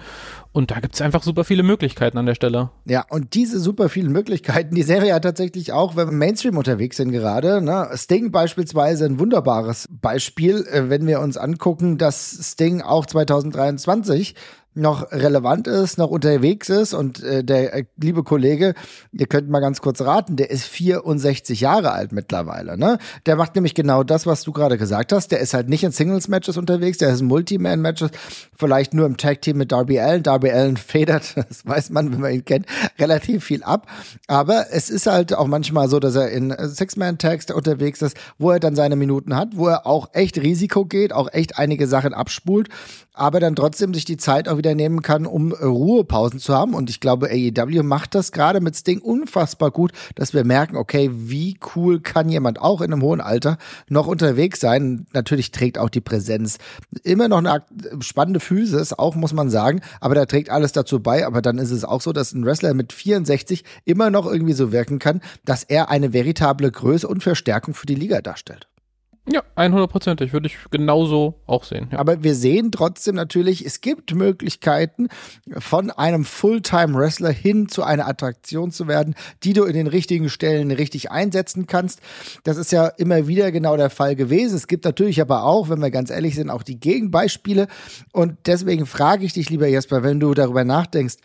Und 0.52 0.70
da 0.70 0.80
gibt 0.80 0.94
es 0.94 1.02
einfach 1.02 1.24
super 1.24 1.44
viele 1.44 1.64
Möglichkeiten 1.64 2.18
an 2.18 2.28
der 2.28 2.36
Stelle. 2.36 2.70
Ja, 2.86 3.06
und 3.10 3.34
diese 3.34 3.60
super 3.60 3.90
vielen 3.90 4.12
Möglichkeiten, 4.12 4.76
die 4.76 4.84
Serie 4.84 5.10
ja 5.10 5.20
tatsächlich 5.20 5.72
auch, 5.74 5.96
wenn 5.96 6.10
wir 6.10 6.14
Mainstream 6.14 6.58
unterwegs 6.58 6.98
sind 6.98 7.12
gerade, 7.12 7.62
ne? 7.62 7.90
Sting 7.96 8.32
beispielsweise 8.32 9.06
ein 9.06 9.20
wunderbares 9.20 9.90
Beispiel, 9.90 10.66
äh, 10.72 10.90
wenn 10.90 11.08
wir 11.08 11.20
uns 11.20 11.38
angucken, 11.38 11.98
dass 11.98 12.38
Sting 12.52 12.82
auch 12.82 13.08
2023 13.08 14.36
noch 14.76 15.12
relevant 15.12 15.68
ist, 15.68 15.98
noch 15.98 16.10
unterwegs 16.10 16.70
ist 16.70 16.94
und 16.94 17.22
äh, 17.24 17.44
der 17.44 17.74
äh, 17.74 17.86
liebe 17.98 18.24
Kollege, 18.24 18.74
ihr 19.12 19.28
könnt 19.28 19.50
mal 19.50 19.60
ganz 19.60 19.82
kurz 19.82 20.02
raten, 20.02 20.36
der 20.36 20.50
ist 20.50 20.66
64 20.66 21.62
Jahre 21.62 21.92
alt 21.92 22.12
mittlerweile, 22.12 22.78
ne? 22.78 22.98
Der 23.26 23.36
macht 23.36 23.56
nämlich 23.56 23.76
genau 23.76 24.04
das, 24.04 24.26
was 24.26 24.44
du 24.44 24.52
gerade 24.52 24.78
gesagt 24.78 25.12
hast. 25.14 25.32
Der 25.32 25.40
ist 25.40 25.54
halt 25.54 25.70
nicht 25.70 25.84
in 25.84 25.92
Singles 25.92 26.28
Matches 26.28 26.58
unterwegs, 26.58 26.98
der 26.98 27.14
ist 27.14 27.22
in 27.22 27.28
Multi-Man 27.28 27.82
Matches, 27.82 28.12
vielleicht 28.56 28.94
nur 28.94 29.06
im 29.06 29.18
Tag 29.18 29.42
Team 29.42 29.58
mit 29.58 29.72
Darby 29.72 30.00
Allen. 30.00 30.24
Darby 30.24 30.52
Allen 30.52 30.78
federt, 30.94 31.36
das 31.38 31.66
weiß 31.66 31.90
man, 31.92 32.12
wenn 32.12 32.22
man 32.22 32.34
ihn 32.34 32.46
kennt, 32.46 32.66
relativ 32.98 33.44
viel 33.44 33.64
ab, 33.64 33.88
aber 34.28 34.68
es 34.72 34.90
ist 34.90 35.06
halt 35.06 35.34
auch 35.34 35.48
manchmal 35.48 35.88
so, 35.90 36.00
dass 36.00 36.16
er 36.16 36.30
in 36.30 36.56
Six-Man 36.58 37.18
Tags 37.18 37.52
unterwegs 37.52 38.02
ist, 38.02 38.18
wo 38.38 38.52
er 38.52 38.60
dann 38.60 38.76
seine 38.76 38.96
Minuten 38.96 39.36
hat, 39.36 39.50
wo 39.56 39.68
er 39.68 39.86
auch 39.86 40.10
echt 40.14 40.38
Risiko 40.38 40.86
geht, 40.86 41.14
auch 41.14 41.30
echt 41.32 41.58
einige 41.58 41.88
Sachen 41.88 42.14
abspult 42.14 42.70
aber 43.14 43.40
dann 43.40 43.56
trotzdem 43.56 43.94
sich 43.94 44.06
die 44.06 44.18
Zeit 44.18 44.50
auch 44.50 44.58
wieder 44.58 44.63
nehmen 44.76 45.02
kann, 45.02 45.26
um 45.26 45.52
äh, 45.52 45.64
Ruhepausen 45.64 46.40
zu 46.40 46.54
haben. 46.54 46.74
Und 46.74 46.90
ich 46.90 47.00
glaube, 47.00 47.30
AEW 47.30 47.84
macht 47.84 48.16
das 48.16 48.32
gerade 48.32 48.62
mit 48.62 48.76
Sting 48.76 49.00
unfassbar 49.00 49.72
gut, 49.72 49.92
dass 50.16 50.34
wir 50.34 50.44
merken, 50.44 50.78
okay, 50.78 51.10
wie 51.14 51.58
cool 51.76 52.00
kann 52.00 52.30
jemand 52.30 52.60
auch 52.60 52.82
in 52.82 52.92
einem 52.92 53.02
hohen 53.02 53.22
Alter 53.22 53.58
noch 53.90 54.08
unterwegs 54.08 54.60
sein. 54.60 55.06
Natürlich 55.14 55.52
trägt 55.52 55.78
auch 55.78 55.90
die 55.90 56.02
Präsenz 56.02 56.58
immer 57.04 57.28
noch 57.28 57.40
eine 57.40 57.64
spannende 58.00 58.40
Physis, 58.40 58.94
auch 58.94 59.16
muss 59.16 59.34
man 59.34 59.50
sagen, 59.50 59.82
aber 60.00 60.16
da 60.16 60.26
trägt 60.26 60.50
alles 60.50 60.72
dazu 60.72 61.00
bei. 61.02 61.26
Aber 61.26 61.42
dann 61.42 61.58
ist 61.58 61.72
es 61.72 61.84
auch 61.84 62.02
so, 62.02 62.14
dass 62.14 62.34
ein 62.34 62.46
Wrestler 62.46 62.74
mit 62.74 62.94
64 62.94 63.64
immer 63.86 64.10
noch 64.10 64.26
irgendwie 64.26 64.54
so 64.54 64.72
wirken 64.72 65.00
kann, 65.00 65.22
dass 65.46 65.64
er 65.64 65.90
eine 65.90 66.14
veritable 66.14 66.72
Größe 66.72 67.08
und 67.08 67.22
Verstärkung 67.22 67.74
für 67.74 67.86
die 67.86 67.96
Liga 67.96 68.22
darstellt. 68.22 68.68
Ja, 69.26 69.42
100%ig 69.56 70.34
würde 70.34 70.48
ich 70.48 70.58
genauso 70.70 71.36
auch 71.48 71.64
sehen. 71.64 71.88
Ja. 71.94 72.00
Aber 72.00 72.24
wir 72.24 72.36
sehen 72.36 72.74
trotzdem 72.74 73.16
natürlich, 73.16 73.66
es 73.66 73.80
gibt 73.80 74.14
Möglichkeiten, 74.14 75.08
von 75.60 75.92
einem 75.92 76.26
Fulltime-Wrestler 76.26 77.32
hin 77.32 77.70
zu 77.70 77.84
einer 77.84 78.06
Attraktion 78.06 78.72
zu 78.72 78.90
werden, 78.90 79.16
die 79.44 79.54
du 79.54 79.64
in 79.64 79.76
den 79.76 79.88
richtigen 79.88 80.30
Stellen 80.30 80.72
richtig 80.72 81.10
einsetzen 81.10 81.68
kannst. 81.68 82.02
Das 82.44 82.58
ist 82.58 82.74
ja 82.74 82.88
immer 82.88 83.26
wieder 83.26 83.54
genau 83.54 83.78
der 83.78 83.90
Fall 83.90 84.18
gewesen. 84.18 84.58
Es 84.58 84.68
gibt 84.68 84.84
natürlich 84.84 85.22
aber 85.22 85.46
auch, 85.46 85.70
wenn 85.70 85.80
wir 85.80 85.90
ganz 85.90 86.10
ehrlich 86.10 86.36
sind, 86.36 86.50
auch 86.50 86.64
die 86.64 86.80
Gegenbeispiele. 86.80 87.68
Und 88.12 88.36
deswegen 88.46 88.86
frage 88.86 89.24
ich 89.24 89.32
dich, 89.32 89.50
lieber 89.50 89.68
Jesper, 89.68 90.04
wenn 90.04 90.20
du 90.20 90.34
darüber 90.34 90.66
nachdenkst, 90.66 91.16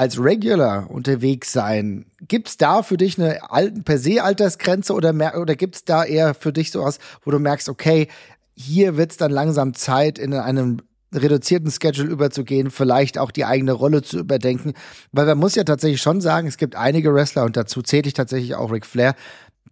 als 0.00 0.18
Regular 0.18 0.90
unterwegs 0.90 1.52
sein, 1.52 2.06
gibt's 2.26 2.56
da 2.56 2.82
für 2.82 2.96
dich 2.96 3.20
eine 3.20 3.50
alten 3.50 3.84
per 3.84 3.98
se 3.98 4.24
Altersgrenze 4.24 4.94
oder 4.94 5.10
oder 5.38 5.56
gibt's 5.56 5.84
da 5.84 6.04
eher 6.04 6.32
für 6.32 6.54
dich 6.54 6.70
sowas, 6.70 7.00
wo 7.22 7.30
du 7.30 7.38
merkst, 7.38 7.68
okay, 7.68 8.08
hier 8.54 8.96
wird's 8.96 9.18
dann 9.18 9.30
langsam 9.30 9.74
Zeit 9.74 10.18
in 10.18 10.32
einem 10.32 10.78
reduzierten 11.14 11.70
Schedule 11.70 12.08
überzugehen, 12.08 12.70
vielleicht 12.70 13.18
auch 13.18 13.30
die 13.30 13.44
eigene 13.44 13.72
Rolle 13.72 14.00
zu 14.00 14.20
überdenken, 14.20 14.72
weil 15.12 15.26
man 15.26 15.36
muss 15.36 15.54
ja 15.54 15.64
tatsächlich 15.64 16.00
schon 16.00 16.22
sagen, 16.22 16.48
es 16.48 16.56
gibt 16.56 16.76
einige 16.76 17.12
Wrestler 17.12 17.44
und 17.44 17.58
dazu 17.58 17.82
zähle 17.82 18.08
ich 18.08 18.14
tatsächlich 18.14 18.54
auch 18.54 18.72
Ric 18.72 18.86
Flair, 18.86 19.14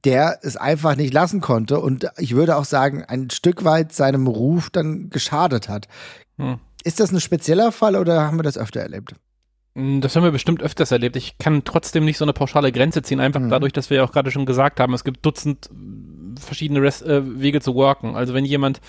der 0.05 0.41
es 0.43 0.59
einfach 0.59 0.95
nicht 0.95 1.15
lassen 1.15 1.41
konnte 1.41 1.81
und 1.81 2.07
ich 2.19 2.35
würde 2.35 2.57
auch 2.57 2.67
sagen, 2.67 3.03
ein 3.03 3.31
Stück 3.31 3.65
weit 3.65 3.95
seinem 3.95 4.27
Ruf 4.27 4.69
dann 4.69 5.09
geschadet 5.09 5.71
hat. 5.71 5.89
Hm. 6.37 6.59
Ist 6.85 7.01
das 7.01 7.13
ein 7.13 7.21
spezieller 7.21 7.73
Fall 7.73 7.97
oder 7.97 8.27
haben 8.27 8.39
wir 8.39 8.43
das 8.43 8.59
öfter 8.59 8.81
erlebt? 8.81 9.15
Hm, 9.79 10.01
das 10.01 10.17
haben 10.17 10.25
wir 10.25 10.33
bestimmt 10.33 10.61
öfters 10.61 10.91
erlebt. 10.91 11.15
Ich 11.15 11.39
kann 11.39 11.63
trotzdem 11.65 12.05
nicht 12.05 12.19
so 12.19 12.25
eine 12.25 12.33
pauschale 12.33 12.73
Grenze 12.73 13.03
ziehen, 13.03 13.21
einfach 13.21 13.41
mhm. 13.41 13.49
dadurch, 13.49 13.73
dass 13.73 13.91
wir 13.91 13.99
ja 13.99 14.05
auch 14.05 14.13
gerade 14.13 14.33
schon 14.33 14.45
gesagt 14.45 14.81
haben, 14.81 14.93
es 14.93 15.05
gibt 15.05 15.25
Dutzend 15.25 15.71
verschiedene 16.41 16.83
Rest, 16.83 17.07
äh, 17.07 17.23
Wege 17.41 17.61
zu 17.61 17.75
worken. 17.75 18.17
Also 18.17 18.35
wenn 18.35 18.45
jemand 18.45 18.81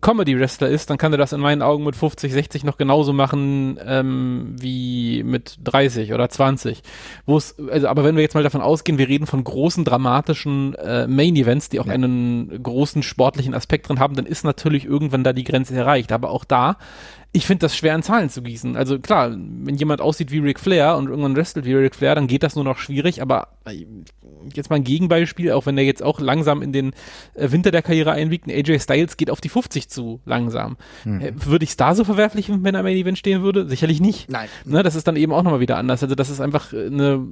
Comedy-Wrestler 0.00 0.68
ist, 0.68 0.90
dann 0.90 0.98
kann 0.98 1.12
er 1.12 1.18
das 1.18 1.32
in 1.32 1.40
meinen 1.40 1.62
Augen 1.62 1.84
mit 1.84 1.94
50, 1.94 2.32
60 2.32 2.64
noch 2.64 2.76
genauso 2.76 3.12
machen 3.12 3.78
ähm, 3.84 4.56
wie 4.58 5.22
mit 5.22 5.58
30 5.62 6.12
oder 6.12 6.28
20. 6.28 6.82
Wo 7.26 7.36
es, 7.36 7.56
also, 7.70 7.86
aber 7.86 8.02
wenn 8.04 8.16
wir 8.16 8.22
jetzt 8.22 8.34
mal 8.34 8.42
davon 8.42 8.62
ausgehen, 8.62 8.98
wir 8.98 9.08
reden 9.08 9.26
von 9.26 9.42
großen 9.44 9.84
dramatischen 9.84 10.74
äh, 10.74 11.06
Main-Events, 11.06 11.68
die 11.68 11.78
auch 11.78 11.86
ja. 11.86 11.92
einen 11.92 12.62
großen 12.62 13.02
sportlichen 13.04 13.54
Aspekt 13.54 13.88
drin 13.88 14.00
haben, 14.00 14.16
dann 14.16 14.26
ist 14.26 14.44
natürlich 14.44 14.84
irgendwann 14.84 15.24
da 15.24 15.32
die 15.32 15.44
Grenze 15.44 15.74
erreicht. 15.76 16.10
Aber 16.10 16.30
auch 16.30 16.44
da 16.44 16.76
ich 17.32 17.46
finde 17.46 17.60
das 17.60 17.76
schwer 17.76 17.94
in 17.94 18.02
Zahlen 18.02 18.28
zu 18.28 18.42
gießen. 18.42 18.76
Also 18.76 18.98
klar, 18.98 19.30
wenn 19.30 19.76
jemand 19.76 20.00
aussieht 20.00 20.32
wie 20.32 20.38
Ric 20.38 20.58
Flair 20.58 20.96
und 20.96 21.08
irgendwann 21.08 21.36
wrestelt 21.36 21.64
wie 21.64 21.74
Ric 21.74 21.94
Flair, 21.94 22.16
dann 22.16 22.26
geht 22.26 22.42
das 22.42 22.56
nur 22.56 22.64
noch 22.64 22.78
schwierig, 22.78 23.22
aber 23.22 23.48
äh, 23.66 23.86
jetzt 24.52 24.68
mal 24.68 24.76
ein 24.76 24.84
Gegenbeispiel, 24.84 25.52
auch 25.52 25.66
wenn 25.66 25.76
der 25.76 25.84
jetzt 25.84 26.02
auch 26.02 26.18
langsam 26.18 26.60
in 26.60 26.72
den 26.72 26.92
äh, 27.34 27.52
Winter 27.52 27.70
der 27.70 27.82
Karriere 27.82 28.10
einwiegt, 28.12 28.48
ein 28.48 28.50
AJ 28.50 28.80
Styles 28.80 29.16
geht 29.16 29.30
auf 29.30 29.40
die 29.40 29.48
50 29.48 29.88
zu 29.88 30.20
langsam. 30.24 30.76
Mhm. 31.04 31.32
Würde 31.44 31.62
ich 31.62 31.70
es 31.70 31.76
da 31.76 31.94
so 31.94 32.02
verwerflich, 32.02 32.48
wenn 32.48 32.74
er 32.74 32.80
am 32.80 32.84
Main 32.84 32.96
Event 32.96 33.18
stehen 33.18 33.42
würde? 33.42 33.68
Sicherlich 33.68 34.00
nicht. 34.00 34.28
Nein. 34.28 34.48
Ne, 34.64 34.82
das 34.82 34.96
ist 34.96 35.06
dann 35.06 35.16
eben 35.16 35.32
auch 35.32 35.44
nochmal 35.44 35.60
wieder 35.60 35.76
anders. 35.76 36.02
Also 36.02 36.16
das 36.16 36.30
ist 36.30 36.40
einfach 36.40 36.72
eine 36.72 37.24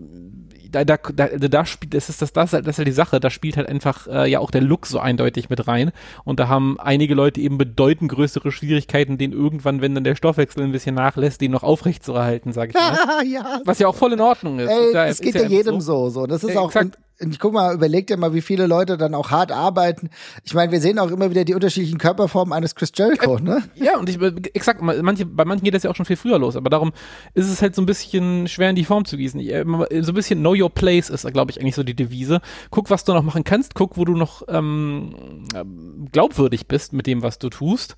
da, 0.70 0.84
da, 0.84 0.96
da, 0.96 1.28
da 1.28 1.64
spielt, 1.64 1.94
das 1.94 2.08
ist 2.08 2.22
das, 2.22 2.32
das, 2.32 2.50
das 2.50 2.66
ist 2.66 2.78
halt 2.78 2.88
die 2.88 2.92
Sache, 2.92 3.20
da 3.20 3.30
spielt 3.30 3.56
halt 3.56 3.68
einfach 3.68 4.06
äh, 4.06 4.30
ja 4.30 4.40
auch 4.40 4.50
der 4.50 4.60
Look 4.60 4.86
so 4.86 4.98
eindeutig 4.98 5.48
mit 5.50 5.66
rein. 5.66 5.92
Und 6.24 6.40
da 6.40 6.48
haben 6.48 6.78
einige 6.78 7.14
Leute 7.14 7.40
eben 7.40 7.58
bedeutend 7.58 8.10
größere 8.10 8.52
Schwierigkeiten, 8.52 9.18
den 9.18 9.32
irgendwann, 9.32 9.80
wenn 9.80 9.94
dann 9.94 10.04
der 10.04 10.14
Stoffwechsel 10.14 10.62
ein 10.62 10.72
bisschen 10.72 10.94
nachlässt, 10.94 11.40
den 11.40 11.50
noch 11.50 11.62
aufrecht 11.62 12.04
zu 12.04 12.12
erhalten, 12.12 12.52
sag 12.52 12.70
ich 12.70 12.74
mal. 12.74 13.24
ja. 13.26 13.60
Was 13.64 13.78
ja 13.78 13.88
auch 13.88 13.94
voll 13.94 14.12
in 14.12 14.20
Ordnung 14.20 14.58
ist. 14.58 14.70
Ey, 14.70 14.86
ist 14.88 14.94
ja, 14.94 15.06
das 15.06 15.20
geht 15.20 15.34
ja, 15.34 15.42
ja 15.42 15.48
jedem 15.48 15.80
so. 15.80 16.10
so. 16.10 16.26
Das 16.26 16.44
ist 16.44 16.54
Ja, 16.54 16.60
auch, 16.60 16.68
exakt. 16.68 16.98
Ich 17.18 17.38
guck 17.38 17.52
mal, 17.52 17.74
überleg 17.74 18.06
dir 18.06 18.16
mal, 18.16 18.32
wie 18.32 18.40
viele 18.40 18.66
Leute 18.66 18.96
dann 18.96 19.14
auch 19.14 19.30
hart 19.30 19.50
arbeiten. 19.50 20.10
Ich 20.44 20.54
meine, 20.54 20.70
wir 20.70 20.80
sehen 20.80 20.98
auch 20.98 21.10
immer 21.10 21.30
wieder 21.30 21.44
die 21.44 21.54
unterschiedlichen 21.54 21.98
Körperformen 21.98 22.52
eines 22.52 22.74
Chris 22.74 22.92
Jericho, 22.94 23.38
ne? 23.38 23.62
Ja, 23.74 23.98
und 23.98 24.08
ich, 24.08 24.20
exakt, 24.54 24.82
manche, 24.82 25.26
bei 25.26 25.44
manchen 25.44 25.64
geht 25.64 25.74
das 25.74 25.82
ja 25.82 25.90
auch 25.90 25.96
schon 25.96 26.06
viel 26.06 26.16
früher 26.16 26.38
los, 26.38 26.56
aber 26.56 26.70
darum 26.70 26.92
ist 27.34 27.50
es 27.50 27.60
halt 27.60 27.74
so 27.74 27.82
ein 27.82 27.86
bisschen 27.86 28.46
schwer 28.46 28.70
in 28.70 28.76
die 28.76 28.84
Form 28.84 29.04
zu 29.04 29.16
gießen. 29.16 29.40
Äh, 29.40 29.64
so 30.02 30.12
ein 30.12 30.14
bisschen 30.14 30.40
Know 30.40 30.54
Your 30.54 30.70
Place 30.70 31.10
ist, 31.10 31.26
glaube 31.32 31.50
ich, 31.50 31.60
eigentlich 31.60 31.74
so 31.74 31.82
die 31.82 31.96
Devise. 31.96 32.40
Guck, 32.70 32.90
was 32.90 33.04
du 33.04 33.12
noch 33.12 33.24
machen 33.24 33.42
kannst, 33.44 33.74
guck, 33.74 33.96
wo 33.96 34.04
du 34.04 34.14
noch 34.14 34.42
ähm, 34.48 35.44
ähm, 35.54 36.08
glaubwürdig 36.12 36.68
bist 36.68 36.92
mit 36.92 37.06
dem, 37.06 37.22
was 37.22 37.38
du 37.38 37.50
tust. 37.50 37.96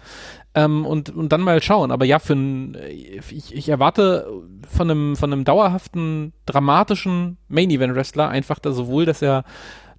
Ähm, 0.53 0.85
und, 0.85 1.11
und 1.11 1.31
dann 1.31 1.43
mal 1.43 1.63
schauen. 1.63 1.93
Aber 1.93 2.05
ja, 2.05 2.19
für 2.19 2.33
ein, 2.33 2.77
ich, 2.89 3.55
ich 3.55 3.69
erwarte 3.69 4.27
von 4.69 4.91
einem, 4.91 5.15
von 5.15 5.33
einem 5.33 5.45
dauerhaften, 5.45 6.33
dramatischen 6.47 7.37
Main-Event-Wrestler 7.49 8.29
einfach 8.29 8.59
da 8.59 8.73
sowohl, 8.73 9.07
dass 9.11 9.23
er 9.23 9.45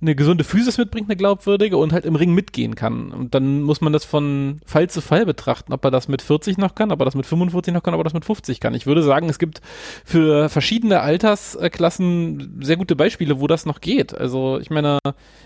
eine 0.01 0.15
gesunde 0.15 0.43
Physis 0.43 0.79
mitbringt, 0.79 1.09
eine 1.09 1.15
glaubwürdige 1.15 1.77
und 1.77 1.93
halt 1.93 2.05
im 2.05 2.15
Ring 2.15 2.33
mitgehen 2.33 2.73
kann. 2.73 3.11
Und 3.11 3.35
dann 3.35 3.61
muss 3.61 3.81
man 3.81 3.93
das 3.93 4.03
von 4.03 4.59
Fall 4.65 4.89
zu 4.89 4.99
Fall 4.99 5.25
betrachten, 5.25 5.73
ob 5.73 5.85
er 5.85 5.91
das 5.91 6.07
mit 6.07 6.23
40 6.23 6.57
noch 6.57 6.73
kann, 6.73 6.91
ob 6.91 6.99
er 6.99 7.05
das 7.05 7.13
mit 7.13 7.27
45 7.27 7.71
noch 7.73 7.83
kann, 7.83 7.93
ob 7.93 7.99
er 7.99 8.05
das 8.05 8.13
mit 8.13 8.25
50 8.25 8.59
kann. 8.59 8.73
Ich 8.73 8.87
würde 8.87 9.03
sagen, 9.03 9.29
es 9.29 9.37
gibt 9.37 9.61
für 10.03 10.49
verschiedene 10.49 11.01
Altersklassen 11.01 12.59
sehr 12.61 12.77
gute 12.77 12.95
Beispiele, 12.95 13.39
wo 13.39 13.47
das 13.47 13.67
noch 13.67 13.79
geht. 13.79 14.17
Also 14.17 14.59
ich 14.59 14.71
meine, 14.71 14.97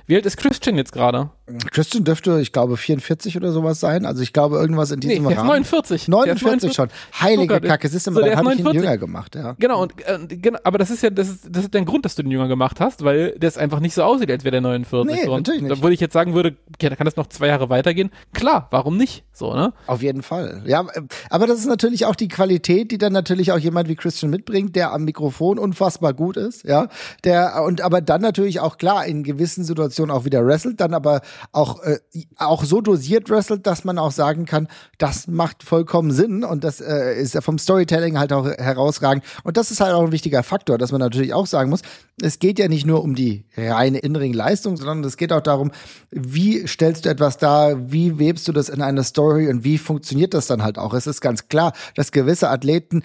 wie 0.08 0.16
alt 0.16 0.26
ist 0.26 0.38
Christian 0.38 0.78
jetzt 0.78 0.94
gerade? 0.94 1.32
Christian 1.72 2.04
dürfte, 2.04 2.40
ich 2.42 2.52
glaube, 2.52 2.76
44 2.76 3.38
oder 3.38 3.52
sowas 3.52 3.80
sein. 3.80 4.08
Also 4.08 4.24
ich 4.24 4.34
glaube, 4.34 4.58
irgendwas 4.58 4.90
in 4.90 4.98
Nee, 5.00 5.10
diesem 5.10 5.24
der 5.26 5.34
ist 5.34 5.38
Rahmen. 5.38 5.48
49. 5.50 5.90
Der 6.06 6.34
ist 6.34 6.42
49 6.42 6.74
schon. 6.74 6.90
Heilige 7.20 7.60
Guck, 7.60 7.64
Kacke, 7.70 7.88
siehst 7.88 8.08
du 8.08 8.12
so, 8.12 8.20
mal, 8.20 8.26
der 8.26 8.36
dann 8.36 8.46
habe 8.46 8.54
ich 8.54 8.60
ihn 8.60 8.64
49. 8.64 8.84
jünger 8.84 8.98
gemacht, 8.98 9.36
ja. 9.36 9.56
Genau, 9.60 9.84
und 9.84 9.94
äh, 10.08 10.36
genau, 10.38 10.58
aber 10.64 10.80
das 10.80 10.90
ist 10.90 11.04
ja, 11.04 11.12
das 11.12 11.30
ist, 11.30 11.48
das 11.48 11.66
ist 11.66 11.74
der 11.76 11.84
Grund, 11.84 12.04
dass 12.04 12.16
du 12.16 12.24
den 12.24 12.32
Jünger 12.32 12.48
gemacht 12.48 12.80
hast, 12.80 13.04
weil 13.04 13.38
der 13.38 13.48
es 13.48 13.58
einfach 13.60 13.80
nicht 13.80 13.94
so 13.94 14.02
aussieht, 14.02 14.32
als 14.32 14.44
wäre 14.44 14.54
der 14.54 14.62
49. 14.62 15.16
Nee, 15.16 15.26
so. 15.26 15.36
Natürlich 15.38 15.62
nicht. 15.62 15.82
Würde 15.84 15.94
ich 15.94 16.00
jetzt 16.00 16.14
sagen 16.14 16.34
würde, 16.34 16.56
ja, 16.82 16.90
da 16.90 16.96
kann 16.96 17.06
das 17.06 17.16
noch 17.16 17.28
zwei 17.28 17.48
Jahre 17.48 17.70
weitergehen. 17.70 18.10
Klar, 18.34 18.68
warum 18.72 18.98
nicht? 18.98 19.24
So, 19.32 19.54
ne? 19.54 19.74
Auf 19.86 20.02
jeden 20.02 20.24
Fall. 20.24 20.64
Ja, 20.66 20.82
äh, 20.82 21.02
aber 21.30 21.46
das 21.46 21.60
ist 21.60 21.68
natürlich 21.68 22.08
auch 22.08 22.16
die 22.16 22.28
Qualität, 22.28 22.90
die 22.90 22.98
dann 22.98 23.14
natürlich 23.14 23.52
auch 23.52 23.60
jemand 23.60 23.88
wie 23.88 23.96
Christian 23.96 24.32
mitbringt, 24.32 24.76
der 24.76 24.94
am 24.94 25.04
Mikrofon 25.04 25.60
unfassbar 25.60 26.14
gut 26.14 26.38
ist, 26.38 26.64
ja. 26.64 26.88
Der 27.24 27.64
und 27.64 27.82
aber 27.82 28.02
dann 28.02 28.22
natürlich 28.22 28.60
auch 28.62 28.78
klar 28.78 29.06
in 29.06 29.22
gewissen 29.24 29.64
Situationen 29.64 30.10
auch 30.16 30.26
wieder 30.26 30.44
wrestelt, 30.44 30.80
dann 30.80 30.96
aber 30.96 31.22
auch 31.52 31.82
äh, 31.84 32.00
auch 32.38 32.64
so 32.64 32.82
dosiert 32.82 33.30
wrestelt, 33.30 33.68
dass 33.68 33.84
man 33.84 33.98
auch 33.98 34.12
sagen 34.12 34.46
kann, 34.46 34.68
das 34.98 35.28
macht 35.28 35.64
vollkommen 35.64 36.12
Sinn 36.12 36.44
und 36.44 36.64
das 36.64 36.82
äh, 36.82 37.20
ist 37.20 37.38
vom 37.44 37.58
Storytelling 37.58 38.18
halt 38.18 38.34
auch 38.34 38.46
herausragend 38.46 39.24
und 39.44 39.58
das 39.58 39.72
ist 39.72 39.82
halt 39.82 39.94
auch 39.94 40.04
ein 40.04 40.12
wichtiger 40.12 40.44
Faktor, 40.44 40.78
dass 40.78 40.92
man 40.92 41.02
natürlich 41.02 41.34
auch 41.34 41.48
sagen 41.48 41.70
muss, 41.70 41.82
es 42.22 42.40
geht 42.40 42.60
ja 42.60 42.68
nicht 42.68 42.86
nur 42.86 43.04
um 43.04 43.16
die 43.16 43.46
reine 43.58 44.00
Innenring-Leistung, 44.00 44.78
sondern 44.78 45.04
es 45.04 45.18
geht 45.18 45.34
auch 45.34 45.42
darum, 45.42 45.72
wie 46.12 46.68
stellst 46.68 47.06
du 47.06 47.10
etwas 47.10 47.38
dar, 47.38 47.92
wie 47.92 48.20
webst 48.20 48.48
du 48.48 48.52
das 48.52 48.70
in 48.70 48.82
eine 48.82 49.04
Story 49.04 49.50
und 49.50 49.64
wie 49.64 49.78
funktioniert 49.78 50.34
das 50.34 50.48
dann 50.48 50.64
halt 50.64 50.78
auch. 50.78 50.94
Es 50.94 51.08
ist 51.08 51.22
ganz 51.22 51.50
klar, 51.50 51.74
dass 51.96 52.12
gewisse 52.12 52.50
Athleten 52.50 53.04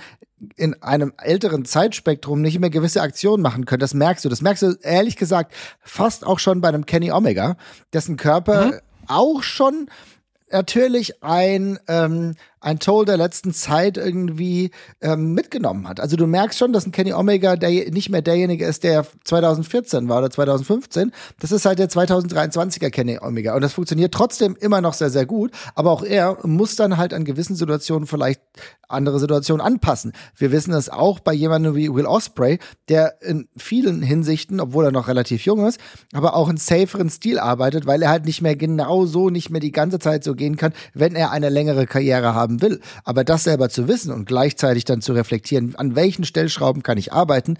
in 0.56 0.82
einem 0.82 1.12
älteren 1.18 1.64
Zeitspektrum 1.64 2.40
nicht 2.40 2.58
mehr 2.58 2.70
gewisse 2.70 3.02
Aktionen 3.02 3.42
machen 3.42 3.66
können. 3.66 3.80
Das 3.80 3.94
merkst 3.94 4.24
du. 4.24 4.28
Das 4.28 4.42
merkst 4.42 4.62
du 4.62 4.76
ehrlich 4.82 5.16
gesagt 5.16 5.52
fast 5.80 6.26
auch 6.26 6.38
schon 6.38 6.60
bei 6.60 6.68
einem 6.68 6.86
Kenny 6.86 7.12
Omega, 7.12 7.56
dessen 7.92 8.16
Körper 8.16 8.80
auch 9.06 9.42
schon 9.42 9.88
natürlich 10.50 11.22
ein, 11.22 11.78
ähm, 11.88 12.34
ein 12.60 12.78
Toll 12.78 13.04
der 13.06 13.16
letzten 13.16 13.52
Zeit 13.52 13.96
irgendwie 13.96 14.70
ähm, 15.00 15.32
mitgenommen 15.32 15.88
hat. 15.88 15.98
Also 15.98 16.16
du 16.16 16.26
merkst 16.26 16.58
schon, 16.58 16.72
dass 16.72 16.86
ein 16.86 16.92
Kenny 16.92 17.12
Omega 17.12 17.56
der, 17.56 17.90
nicht 17.90 18.10
mehr 18.10 18.22
derjenige 18.22 18.66
ist, 18.66 18.84
der 18.84 19.06
2014 19.24 20.08
war 20.08 20.18
oder 20.18 20.30
2015. 20.30 21.12
Das 21.38 21.52
ist 21.52 21.64
halt 21.64 21.78
der 21.78 21.88
2023er 21.88 22.90
Kenny 22.90 23.18
Omega. 23.20 23.54
Und 23.54 23.62
das 23.62 23.72
funktioniert 23.72 24.12
trotzdem 24.12 24.56
immer 24.60 24.80
noch 24.80 24.92
sehr, 24.92 25.10
sehr 25.10 25.26
gut. 25.26 25.52
Aber 25.74 25.90
auch 25.90 26.02
er 26.02 26.36
muss 26.46 26.76
dann 26.76 26.98
halt 26.98 27.14
an 27.14 27.24
gewissen 27.24 27.56
Situationen 27.56 28.06
vielleicht 28.06 28.40
andere 28.90 29.18
Situationen 29.20 29.64
anpassen. 29.64 30.12
Wir 30.36 30.52
wissen 30.52 30.72
das 30.72 30.88
auch 30.88 31.20
bei 31.20 31.32
jemandem 31.32 31.74
wie 31.74 31.92
Will 31.92 32.06
Osprey, 32.06 32.58
der 32.88 33.22
in 33.22 33.48
vielen 33.56 34.02
Hinsichten, 34.02 34.60
obwohl 34.60 34.86
er 34.86 34.92
noch 34.92 35.08
relativ 35.08 35.44
jung 35.44 35.66
ist, 35.66 35.80
aber 36.12 36.34
auch 36.34 36.48
in 36.48 36.56
saferen 36.56 37.08
Stil 37.08 37.38
arbeitet, 37.38 37.86
weil 37.86 38.02
er 38.02 38.10
halt 38.10 38.26
nicht 38.26 38.42
mehr 38.42 38.56
genau 38.56 39.06
so, 39.06 39.30
nicht 39.30 39.50
mehr 39.50 39.60
die 39.60 39.72
ganze 39.72 39.98
Zeit 39.98 40.24
so 40.24 40.34
gehen 40.34 40.56
kann, 40.56 40.72
wenn 40.92 41.14
er 41.14 41.30
eine 41.30 41.48
längere 41.48 41.86
Karriere 41.86 42.34
haben 42.34 42.49
will. 42.60 42.80
Aber 43.04 43.24
das 43.24 43.44
selber 43.44 43.68
zu 43.68 43.88
wissen 43.88 44.12
und 44.12 44.26
gleichzeitig 44.26 44.84
dann 44.84 45.02
zu 45.02 45.12
reflektieren, 45.12 45.76
an 45.76 45.94
welchen 45.94 46.24
Stellschrauben 46.24 46.82
kann 46.82 46.98
ich 46.98 47.12
arbeiten, 47.12 47.56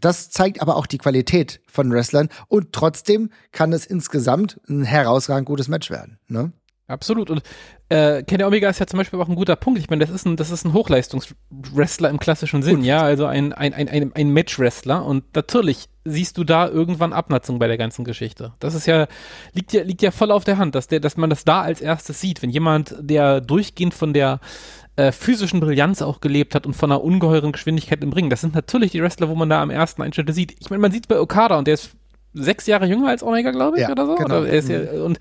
das 0.00 0.30
zeigt 0.30 0.60
aber 0.60 0.76
auch 0.76 0.86
die 0.86 0.98
Qualität 0.98 1.60
von 1.66 1.90
Wrestlern 1.90 2.28
und 2.48 2.72
trotzdem 2.72 3.30
kann 3.52 3.72
es 3.72 3.86
insgesamt 3.86 4.60
ein 4.68 4.84
herausragend 4.84 5.46
gutes 5.46 5.68
Match 5.68 5.90
werden. 5.90 6.18
Ne? 6.28 6.52
Absolut. 6.86 7.30
Und 7.30 7.42
äh, 7.88 8.22
Kenny 8.22 8.44
Omega 8.44 8.68
ist 8.68 8.78
ja 8.78 8.86
zum 8.86 8.98
Beispiel 8.98 9.18
auch 9.18 9.28
ein 9.28 9.36
guter 9.36 9.56
Punkt. 9.56 9.78
Ich 9.78 9.88
meine, 9.88 10.04
das 10.04 10.14
ist 10.14 10.26
ein, 10.26 10.36
das 10.36 10.50
ist 10.50 10.64
ein 10.64 10.74
Hochleistungswrestler 10.74 12.10
im 12.10 12.18
klassischen 12.18 12.62
Sinn, 12.62 12.84
ja, 12.84 13.00
also 13.02 13.26
ein, 13.26 13.52
ein, 13.52 13.72
ein, 13.72 13.88
ein, 13.88 14.12
ein 14.14 14.32
Matchwrestler. 14.32 15.04
Und 15.04 15.34
natürlich 15.34 15.88
siehst 16.04 16.38
du 16.38 16.44
da 16.44 16.68
irgendwann 16.68 17.12
Abnutzung 17.12 17.58
bei 17.58 17.66
der 17.66 17.78
ganzen 17.78 18.04
Geschichte. 18.04 18.52
Das 18.60 18.74
ist 18.74 18.86
ja, 18.86 19.06
liegt 19.52 19.72
ja, 19.72 19.82
liegt 19.82 20.02
ja 20.02 20.10
voll 20.10 20.30
auf 20.30 20.44
der 20.44 20.58
Hand, 20.58 20.74
dass 20.74 20.88
der, 20.88 21.00
dass 21.00 21.16
man 21.16 21.30
das 21.30 21.44
da 21.44 21.62
als 21.62 21.80
erstes 21.80 22.20
sieht. 22.20 22.42
Wenn 22.42 22.50
jemand, 22.50 22.94
der 23.00 23.40
durchgehend 23.40 23.94
von 23.94 24.12
der 24.12 24.40
äh, 24.96 25.12
physischen 25.12 25.60
Brillanz 25.60 26.02
auch 26.02 26.20
gelebt 26.20 26.54
hat 26.54 26.66
und 26.66 26.74
von 26.74 26.92
einer 26.92 27.02
ungeheuren 27.02 27.52
Geschwindigkeit 27.52 28.02
im 28.02 28.12
Ring, 28.12 28.30
das 28.30 28.42
sind 28.42 28.54
natürlich 28.54 28.92
die 28.92 29.02
Wrestler, 29.02 29.28
wo 29.28 29.34
man 29.34 29.48
da 29.48 29.62
am 29.62 29.70
ersten 29.70 30.02
Einschnitte 30.02 30.32
sieht. 30.32 30.54
Ich 30.60 30.70
meine, 30.70 30.80
man 30.80 30.92
sieht 30.92 31.08
bei 31.08 31.18
Okada 31.18 31.58
und 31.58 31.66
der 31.66 31.74
ist 31.74 31.96
sechs 32.34 32.66
Jahre 32.66 32.86
jünger 32.86 33.08
als 33.08 33.22
Omega, 33.22 33.50
glaube 33.52 33.76
ich, 33.78 33.82
Ja, 33.82 33.90
oder 33.92 34.06
so. 34.06 34.14
genau. 34.16 34.40
Oder 34.40 34.48
er 34.48 34.60
ja, 34.62 35.02
und 35.04 35.18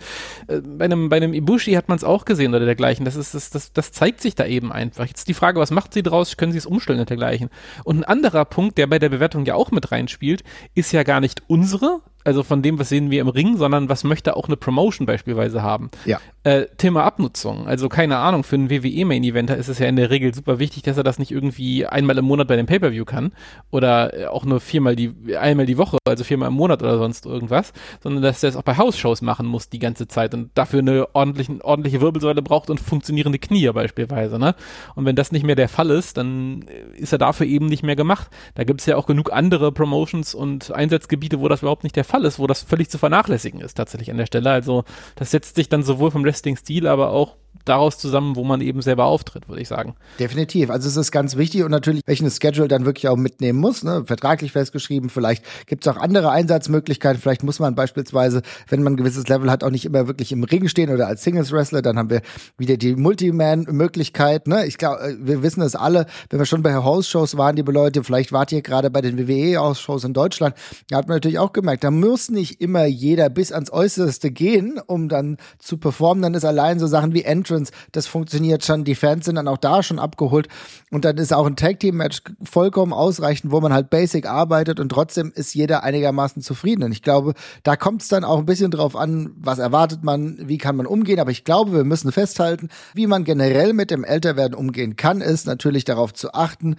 äh, 0.47 0.59
bei 0.61 0.85
einem, 0.85 1.09
bei 1.09 1.17
einem 1.17 1.33
Ibushi 1.33 1.73
hat 1.73 1.87
man 1.87 1.97
es 1.97 2.03
auch 2.03 2.25
gesehen 2.25 2.53
oder 2.53 2.65
dergleichen. 2.65 3.05
Das, 3.05 3.15
ist, 3.15 3.33
das, 3.33 3.49
das, 3.49 3.71
das 3.71 3.91
zeigt 3.91 4.21
sich 4.21 4.35
da 4.35 4.45
eben 4.45 4.71
einfach. 4.71 5.05
Jetzt 5.05 5.27
die 5.27 5.33
Frage, 5.33 5.59
was 5.59 5.71
macht 5.71 5.93
sie 5.93 6.03
draus? 6.03 6.35
Können 6.37 6.51
sie 6.51 6.57
es 6.57 6.65
umstellen 6.65 6.99
und 6.99 7.09
dergleichen? 7.09 7.49
Und 7.83 7.99
ein 7.99 8.03
anderer 8.03 8.45
Punkt, 8.45 8.77
der 8.77 8.87
bei 8.87 8.99
der 8.99 9.09
Bewertung 9.09 9.45
ja 9.45 9.55
auch 9.55 9.71
mit 9.71 9.91
reinspielt, 9.91 10.43
ist 10.75 10.91
ja 10.91 11.03
gar 11.03 11.19
nicht 11.19 11.43
unsere, 11.47 12.01
also 12.23 12.43
von 12.43 12.61
dem, 12.61 12.79
was 12.79 12.89
sehen 12.89 13.11
wir 13.11 13.21
im 13.21 13.27
Ring, 13.27 13.57
sondern 13.57 13.89
was 13.89 14.03
möchte 14.03 14.35
auch 14.35 14.47
eine 14.47 14.57
Promotion 14.57 15.05
beispielsweise 15.05 15.61
haben. 15.61 15.89
Ja. 16.05 16.19
Äh, 16.43 16.65
Thema 16.77 17.03
Abnutzung. 17.05 17.67
Also 17.67 17.87
keine 17.87 18.17
Ahnung, 18.17 18.43
für 18.43 18.55
einen 18.55 18.69
WWE-Main-Eventer 18.69 19.55
ist 19.55 19.69
es 19.69 19.79
ja 19.79 19.87
in 19.87 19.95
der 19.95 20.09
Regel 20.09 20.33
super 20.33 20.59
wichtig, 20.59 20.83
dass 20.83 20.97
er 20.97 21.03
das 21.03 21.17
nicht 21.17 21.31
irgendwie 21.31 21.85
einmal 21.85 22.17
im 22.17 22.25
Monat 22.25 22.47
bei 22.47 22.57
dem 22.57 22.65
Pay-Per-View 22.65 23.05
kann 23.05 23.31
oder 23.71 24.13
äh, 24.13 24.25
auch 24.25 24.43
nur 24.43 24.59
viermal 24.59 24.95
die, 24.95 25.13
einmal 25.37 25.65
die 25.65 25.77
Woche, 25.77 25.97
also 26.05 26.23
viermal 26.23 26.49
im 26.49 26.55
Monat 26.55 26.83
oder 26.83 26.97
sonst 26.97 27.25
irgendwas, 27.25 27.71
sondern 28.01 28.23
dass 28.23 28.43
er 28.43 28.49
es 28.49 28.55
auch 28.57 28.63
bei 28.63 28.77
House-Shows 28.77 29.21
machen 29.21 29.45
muss 29.45 29.69
die 29.69 29.79
ganze 29.79 30.07
Zeit 30.07 30.33
und 30.33 30.49
dafür 30.53 30.79
eine 30.79 31.15
ordentliche, 31.15 31.63
ordentliche 31.63 32.01
Wirbelsäule 32.01 32.41
braucht 32.41 32.69
und 32.69 32.79
funktionierende 32.79 33.39
Knie 33.39 33.69
beispielsweise. 33.71 34.37
Ne? 34.37 34.55
Und 34.95 35.05
wenn 35.05 35.15
das 35.15 35.31
nicht 35.31 35.45
mehr 35.45 35.55
der 35.55 35.69
Fall 35.69 35.91
ist, 35.91 36.17
dann 36.17 36.63
äh, 36.63 36.99
ist 36.99 37.13
er 37.13 37.19
dafür 37.19 37.45
eben 37.47 37.67
nicht 37.67 37.83
mehr 37.83 37.95
gemacht. 37.95 38.29
Da 38.55 38.65
gibt 38.65 38.81
es 38.81 38.85
ja 38.85 38.97
auch 38.97 39.05
genug 39.05 39.31
andere 39.31 39.71
Promotions 39.71 40.35
und 40.35 40.71
Einsatzgebiete, 40.71 41.39
wo 41.39 41.47
das 41.47 41.61
überhaupt 41.61 41.83
nicht 41.83 41.95
der 41.95 42.03
Fall 42.03 42.12
ist, 42.21 42.39
wo 42.39 42.47
das 42.47 42.61
völlig 42.61 42.89
zu 42.89 42.97
vernachlässigen 42.97 43.59
ist 43.59 43.73
tatsächlich 43.73 44.11
an 44.11 44.17
der 44.17 44.25
Stelle. 44.25 44.51
Also 44.51 44.83
das 45.15 45.31
setzt 45.31 45.55
sich 45.55 45.69
dann 45.69 45.83
sowohl 45.83 46.11
vom 46.11 46.23
Wrestling-Stil, 46.23 46.87
aber 46.87 47.09
auch 47.09 47.35
daraus 47.65 47.97
zusammen, 47.97 48.35
wo 48.35 48.43
man 48.43 48.61
eben 48.61 48.81
selber 48.81 49.05
auftritt, 49.05 49.47
würde 49.47 49.61
ich 49.61 49.67
sagen. 49.67 49.95
Definitiv. 50.19 50.69
Also 50.69 50.87
es 50.87 50.97
ist 50.97 51.11
ganz 51.11 51.37
wichtig 51.37 51.63
und 51.63 51.71
natürlich, 51.71 52.01
welchen 52.05 52.29
Schedule 52.29 52.67
dann 52.67 52.85
wirklich 52.85 53.07
auch 53.07 53.15
mitnehmen 53.15 53.59
muss, 53.59 53.83
ne? 53.83 54.03
vertraglich 54.05 54.51
festgeschrieben. 54.51 55.09
Vielleicht 55.09 55.45
gibt 55.65 55.85
es 55.85 55.93
auch 55.93 55.97
andere 55.97 56.31
Einsatzmöglichkeiten. 56.31 57.21
Vielleicht 57.21 57.43
muss 57.43 57.59
man 57.59 57.75
beispielsweise, 57.75 58.41
wenn 58.67 58.83
man 58.83 58.93
ein 58.93 58.97
gewisses 58.97 59.27
Level 59.27 59.49
hat, 59.49 59.63
auch 59.63 59.69
nicht 59.69 59.85
immer 59.85 60.07
wirklich 60.07 60.31
im 60.31 60.43
Ring 60.43 60.67
stehen 60.67 60.89
oder 60.89 61.07
als 61.07 61.23
Singles-Wrestler. 61.23 61.81
Dann 61.81 61.97
haben 61.97 62.09
wir 62.09 62.21
wieder 62.57 62.75
die 62.75 62.95
Multiman-Möglichkeit. 62.95 64.47
Ne? 64.47 64.65
Ich 64.65 64.77
glaube, 64.77 65.17
wir 65.19 65.41
wissen 65.41 65.61
es 65.61 65.75
alle, 65.75 66.05
wenn 66.29 66.39
wir 66.39 66.45
schon 66.45 66.63
bei 66.63 66.73
House-Shows 66.75 67.37
waren, 67.37 67.55
liebe 67.55 67.71
Leute, 67.71 68.03
vielleicht 68.03 68.33
wart 68.33 68.51
ihr 68.51 68.61
gerade 68.61 68.89
bei 68.89 69.01
den 69.01 69.17
WWE-Shows 69.17 70.03
in 70.03 70.13
Deutschland, 70.13 70.55
da 70.89 70.97
hat 70.97 71.07
man 71.07 71.17
natürlich 71.17 71.39
auch 71.39 71.53
gemerkt, 71.53 71.83
da 71.83 71.91
muss 71.91 72.29
nicht 72.29 72.59
immer 72.59 72.85
jeder 72.85 73.29
bis 73.29 73.51
ans 73.51 73.71
Äußerste 73.71 74.31
gehen, 74.31 74.79
um 74.85 75.07
dann 75.07 75.37
zu 75.59 75.77
performen. 75.77 76.21
Dann 76.21 76.33
ist 76.33 76.45
allein 76.45 76.79
so 76.79 76.87
Sachen 76.87 77.13
wie 77.13 77.23
Entrance, 77.43 77.71
das 77.91 78.07
funktioniert 78.07 78.63
schon, 78.63 78.83
die 78.83 78.95
Fans 78.95 79.25
sind 79.25 79.35
dann 79.35 79.47
auch 79.47 79.57
da 79.57 79.83
schon 79.83 79.99
abgeholt 79.99 80.47
und 80.91 81.03
dann 81.05 81.17
ist 81.17 81.33
auch 81.33 81.45
ein 81.45 81.55
Tag 81.55 81.79
Team 81.79 81.97
Match 81.97 82.21
vollkommen 82.43 82.93
ausreichend, 82.93 83.51
wo 83.51 83.59
man 83.59 83.73
halt 83.73 83.89
basic 83.89 84.25
arbeitet 84.25 84.79
und 84.79 84.89
trotzdem 84.89 85.31
ist 85.35 85.53
jeder 85.53 85.83
einigermaßen 85.83 86.41
zufrieden. 86.41 86.83
Und 86.83 86.91
ich 86.91 87.01
glaube, 87.01 87.33
da 87.63 87.75
kommt 87.75 88.01
es 88.01 88.07
dann 88.07 88.23
auch 88.23 88.39
ein 88.39 88.45
bisschen 88.45 88.71
drauf 88.71 88.95
an, 88.95 89.31
was 89.35 89.59
erwartet 89.59 90.03
man, 90.03 90.37
wie 90.47 90.57
kann 90.57 90.75
man 90.75 90.85
umgehen, 90.85 91.19
aber 91.19 91.31
ich 91.31 91.43
glaube, 91.43 91.73
wir 91.73 91.83
müssen 91.83 92.11
festhalten, 92.11 92.69
wie 92.93 93.07
man 93.07 93.23
generell 93.23 93.73
mit 93.73 93.91
dem 93.91 94.03
Älterwerden 94.03 94.55
umgehen 94.55 94.95
kann, 94.95 95.21
ist 95.21 95.45
natürlich 95.45 95.83
darauf 95.83 96.13
zu 96.13 96.33
achten, 96.33 96.77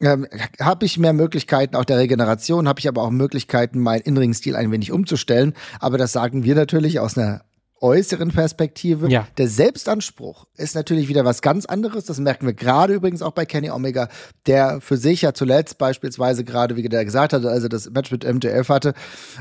ähm, 0.00 0.26
habe 0.60 0.86
ich 0.86 0.98
mehr 0.98 1.12
Möglichkeiten 1.12 1.76
auch 1.76 1.84
der 1.84 1.98
Regeneration, 1.98 2.68
habe 2.68 2.80
ich 2.80 2.88
aber 2.88 3.02
auch 3.02 3.10
Möglichkeiten, 3.10 3.80
meinen 3.80 4.02
inneren 4.02 4.34
Stil 4.34 4.56
ein 4.56 4.70
wenig 4.70 4.92
umzustellen, 4.92 5.54
aber 5.80 5.98
das 5.98 6.12
sagen 6.12 6.44
wir 6.44 6.54
natürlich 6.54 7.00
aus 7.00 7.18
einer 7.18 7.42
äußeren 7.84 8.30
Perspektive. 8.30 9.10
Ja. 9.10 9.28
Der 9.36 9.46
Selbstanspruch 9.46 10.46
ist 10.56 10.74
natürlich 10.74 11.08
wieder 11.08 11.26
was 11.26 11.42
ganz 11.42 11.66
anderes. 11.66 12.06
Das 12.06 12.18
merken 12.18 12.46
wir 12.46 12.54
gerade 12.54 12.94
übrigens 12.94 13.20
auch 13.20 13.32
bei 13.32 13.44
Kenny 13.44 13.70
Omega, 13.70 14.08
der 14.46 14.80
für 14.80 14.96
sich 14.96 15.20
ja 15.20 15.34
zuletzt 15.34 15.76
beispielsweise 15.76 16.44
gerade, 16.44 16.76
wie 16.76 16.88
der 16.88 17.04
gesagt 17.04 17.34
hat, 17.34 17.44
also 17.44 17.68
das 17.68 17.90
Match 17.90 18.10
mit 18.10 18.24
MJF 18.24 18.70
hatte, 18.70 18.94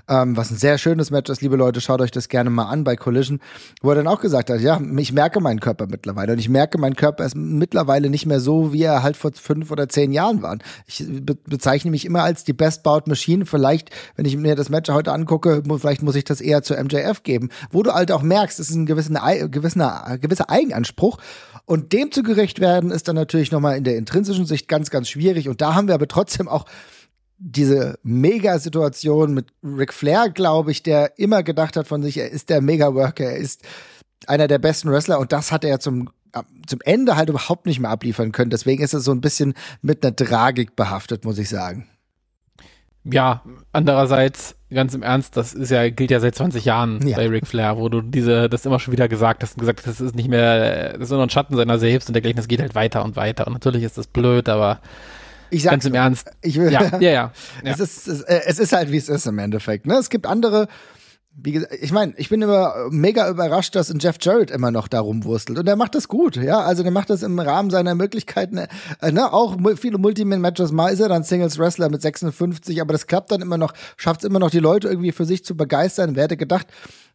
ähm, 0.10 0.36
was 0.36 0.52
ein 0.52 0.58
sehr 0.58 0.78
schönes 0.78 1.10
Match 1.10 1.30
ist, 1.30 1.42
liebe 1.42 1.56
Leute, 1.56 1.80
schaut 1.80 2.02
euch 2.02 2.12
das 2.12 2.28
gerne 2.28 2.50
mal 2.50 2.66
an 2.66 2.84
bei 2.84 2.98
Collision, 2.98 3.40
wo 3.82 3.90
er 3.92 3.96
dann 3.96 4.08
auch 4.08 4.20
gesagt 4.20 4.50
hat, 4.50 4.60
ja, 4.60 4.82
ich 4.98 5.14
merke 5.14 5.40
meinen 5.40 5.62
Körper 5.62 5.88
mittlerweile 5.88 6.34
und 6.34 6.40
ich 6.40 6.50
merke, 6.50 6.78
mein 6.78 6.98
Körper 6.98 7.24
ist 7.26 7.38
mittlerweile 7.38 8.10
nicht 8.10 8.26
mehr 8.26 8.42
so, 8.42 8.74
wie 8.74 8.84
er 8.84 9.04
halt 9.04 9.16
vor 9.16 9.32
fünf 9.34 9.72
oder 9.72 9.88
zehn 9.88 10.12
Jahren 10.12 10.42
war. 10.42 10.58
Ich 10.86 11.06
be 11.08 11.36
bezeichne 11.36 11.92
mich 11.92 12.04
immer 12.04 12.24
als 12.24 12.44
die 12.44 12.54
Best 12.54 12.84
Bout 12.84 13.04
Machine. 13.06 13.46
Vielleicht, 13.46 13.90
wenn 14.18 14.26
ich 14.26 14.36
mir 14.36 14.56
das 14.56 14.68
Match 14.70 14.90
heute 14.90 15.14
angucke, 15.14 15.64
vielleicht 15.80 16.04
muss 16.04 16.16
ich 16.16 16.26
das 16.26 16.42
eher 16.42 16.62
zu 16.62 16.74
MJF 16.76 17.24
geben, 17.24 17.50
wo 17.72 17.84
du 17.84 17.94
halt 17.94 18.12
auch 18.12 18.22
merkst, 18.22 18.33
es 18.42 18.60
ist 18.60 18.72
ein 18.72 18.86
gewisser, 18.86 19.48
gewisser, 19.48 20.18
gewisser 20.20 20.50
Eigenanspruch. 20.50 21.18
Und 21.66 21.94
dem 21.94 22.12
zu 22.12 22.24
gerecht 22.24 22.60
werden, 22.60 22.92
ist 22.92 23.08
dann 23.08 23.16
natürlich 23.16 23.52
nochmal 23.52 23.78
in 23.78 23.84
der 23.84 23.98
intrinsischen 23.98 24.46
Sicht 24.46 24.68
ganz, 24.68 24.90
ganz 24.90 25.10
schwierig. 25.10 25.48
Und 25.48 25.62
da 25.62 25.76
haben 25.76 25.88
wir 25.88 25.96
aber 25.96 26.08
trotzdem 26.08 26.48
auch 26.48 26.66
diese 27.38 28.00
Mega-Situation 28.04 29.34
mit 29.34 29.48
Ric 29.64 29.94
Flair, 29.94 30.30
glaube 30.30 30.72
ich, 30.72 30.84
der 30.84 31.18
immer 31.18 31.44
gedacht 31.44 31.76
hat 31.78 31.88
von 31.88 32.02
sich, 32.02 32.18
er 32.18 32.30
ist 32.30 32.50
der 32.50 32.62
Mega-Worker, 32.62 33.26
er 33.26 33.38
ist 33.38 33.62
einer 34.28 34.48
der 34.48 34.60
besten 34.60 34.90
Wrestler 34.90 35.20
und 35.20 35.34
das 35.34 35.52
hat 35.52 35.66
er 35.66 35.80
zum 35.80 36.10
zum 36.66 36.80
Ende 36.84 37.16
halt 37.16 37.30
überhaupt 37.30 37.66
nicht 37.66 37.80
mehr 37.80 37.92
abliefern 37.92 38.32
können. 38.32 38.50
Deswegen 38.50 38.84
ist 38.84 38.94
es 38.94 39.04
so 39.04 39.12
ein 39.12 39.22
bisschen 39.22 39.54
mit 39.82 40.04
einer 40.04 40.16
Tragik 40.16 40.76
behaftet, 40.76 41.26
muss 41.26 41.38
ich 41.38 41.50
sagen. 41.50 41.88
Ja, 43.04 43.44
andererseits, 43.74 44.56
ganz 44.72 44.94
im 44.94 45.04
Ernst, 45.04 45.36
das 45.36 45.54
ist 45.54 45.72
ja, 45.72 45.90
gilt 45.90 46.12
ja 46.12 46.20
seit 46.20 46.36
20 46.36 46.64
Jahren 46.64 47.06
ja. 47.06 47.18
bei 47.18 47.28
Ric 47.28 47.46
Flair, 47.46 47.78
wo 47.78 47.90
du 47.90 48.02
diese, 48.02 48.50
das 48.50 48.66
immer 48.66 48.80
schon 48.80 48.94
wieder 48.94 49.08
gesagt 49.08 49.44
hast 49.44 49.56
und 49.56 49.60
gesagt 49.60 49.80
hast, 49.80 50.00
das 50.00 50.02
ist 50.02 50.16
nicht 50.16 50.30
mehr, 50.30 50.94
das 50.94 51.02
ist 51.02 51.10
nur 51.12 51.22
ein 51.22 51.30
Schatten 51.30 51.56
seiner 51.56 51.78
selbst 51.78 52.08
und 52.08 52.14
dergleichen, 52.14 52.38
das 52.38 52.48
geht 52.48 52.62
halt 52.62 52.76
weiter 52.76 53.04
und 53.04 53.16
weiter. 53.16 53.48
Und 53.48 53.54
natürlich 53.54 53.84
ist 53.84 53.98
das 53.98 54.08
blöd, 54.08 54.48
aber 54.48 54.80
ich 55.50 55.64
ganz 55.64 55.86
im 55.86 55.94
Ernst. 55.94 56.32
Ich 56.42 56.58
will, 56.58 56.72
ja, 56.72 56.98
ja, 57.00 57.12
ja. 57.12 57.32
Es, 57.64 57.80
ist, 57.80 58.08
es, 58.08 58.22
es 58.22 58.60
ist 58.60 58.74
halt, 58.74 58.92
wie 58.92 58.98
es 58.98 59.10
ist 59.10 59.28
im 59.28 59.38
Endeffekt. 59.38 59.86
Ne? 59.86 59.96
Es 59.96 60.10
gibt 60.10 60.26
andere 60.26 60.68
wie 61.36 61.52
gesagt, 61.52 61.74
ich 61.82 61.92
meine, 61.92 62.14
ich 62.18 62.30
bin 62.30 62.42
immer 62.42 62.76
mega 62.92 63.28
überrascht, 63.28 63.76
dass 63.76 63.90
ein 63.90 63.98
Jeff 64.00 64.18
Jarrett 64.22 64.52
immer 64.52 64.70
noch 64.70 64.88
da 64.88 65.00
rumwurstelt. 65.00 65.58
Und 65.58 65.68
er 65.68 65.76
macht 65.76 65.96
das 65.96 66.08
gut, 66.08 66.36
ja. 66.36 66.60
Also 66.60 66.84
der 66.84 66.92
macht 66.92 67.10
das 67.10 67.24
im 67.24 67.40
Rahmen 67.40 67.72
seiner 67.72 67.96
Möglichkeiten. 67.96 68.58
Äh, 68.58 69.12
ne? 69.12 69.34
Auch 69.34 69.58
viele 69.76 69.98
Multiman-Matches. 69.98 70.72
Mal 70.72 70.90
ist 70.90 71.00
er 71.00 71.10
dann 71.10 71.24
Singles-Wrestler 71.24 71.90
mit 71.90 72.04
56, 72.04 72.80
aber 72.82 72.94
das 72.94 73.08
klappt 73.08 73.32
dann 73.32 73.42
immer 73.42 73.58
noch, 73.58 73.74
schafft 73.98 74.22
es 74.22 74.30
immer 74.30 74.40
noch, 74.40 74.52
die 74.52 74.60
Leute 74.60 74.88
irgendwie 74.88 75.12
für 75.12 75.26
sich 75.26 75.44
zu 75.44 75.58
begeistern. 75.58 76.16
Wer 76.16 76.26
hätte 76.26 76.38
gedacht, 76.38 76.68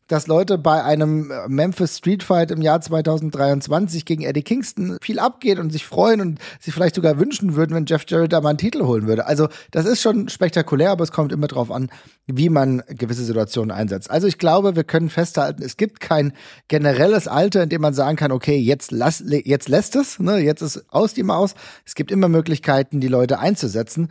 dass 0.08 0.26
Leute 0.26 0.58
bei 0.58 0.82
einem 0.82 1.30
äh, 1.30 1.48
Memphis 1.48 1.98
Street 1.98 2.22
Fight 2.22 2.50
im 2.50 2.62
Jahr 2.62 2.80
2023 2.80 4.04
gegen 4.04 4.22
Eddie 4.24 4.42
Kingston 4.42 4.96
viel 5.00 5.18
abgeht 5.18 5.58
und 5.58 5.70
sich 5.70 5.86
freuen 5.86 6.20
und 6.20 6.38
sich 6.60 6.74
vielleicht 6.74 6.96
sogar 6.96 7.18
wünschen 7.18 7.54
würden, 7.54 7.76
wenn 7.76 7.86
Jeff 7.86 8.04
Jarrett 8.08 8.32
da 8.32 8.40
mal 8.40 8.50
einen 8.50 8.58
Titel 8.58 8.84
holen 8.84 9.06
würde. 9.06 9.26
Also 9.26 9.48
das 9.70 9.86
ist 9.86 10.02
schon 10.02 10.28
spektakulär, 10.28 10.90
aber 10.90 11.04
es 11.04 11.12
kommt 11.12 11.30
immer 11.30 11.46
drauf 11.46 11.70
an, 11.70 11.90
wie 12.26 12.48
man 12.48 12.82
gewisse 12.88 13.24
Situationen 13.24 13.70
einsetzt. 13.70 14.10
Also 14.10 14.26
ich 14.26 14.38
glaube, 14.38 14.76
wir 14.76 14.84
können 14.84 15.10
festhalten, 15.10 15.62
es 15.62 15.76
gibt 15.76 16.00
kein 16.00 16.32
generelles 16.68 17.28
Alter, 17.28 17.62
in 17.62 17.68
dem 17.68 17.82
man 17.82 17.94
sagen 17.94 18.16
kann, 18.16 18.32
okay, 18.32 18.56
jetzt, 18.56 18.90
lass, 18.90 19.22
jetzt 19.26 19.68
lässt 19.68 19.94
es, 19.94 20.18
ne, 20.18 20.38
jetzt 20.38 20.62
ist 20.62 20.84
aus 20.88 21.14
die 21.14 21.22
Maus. 21.22 21.54
Es 21.84 21.94
gibt 21.94 22.10
immer 22.10 22.28
Möglichkeiten, 22.28 23.00
die 23.00 23.08
Leute 23.08 23.38
einzusetzen. 23.38 24.08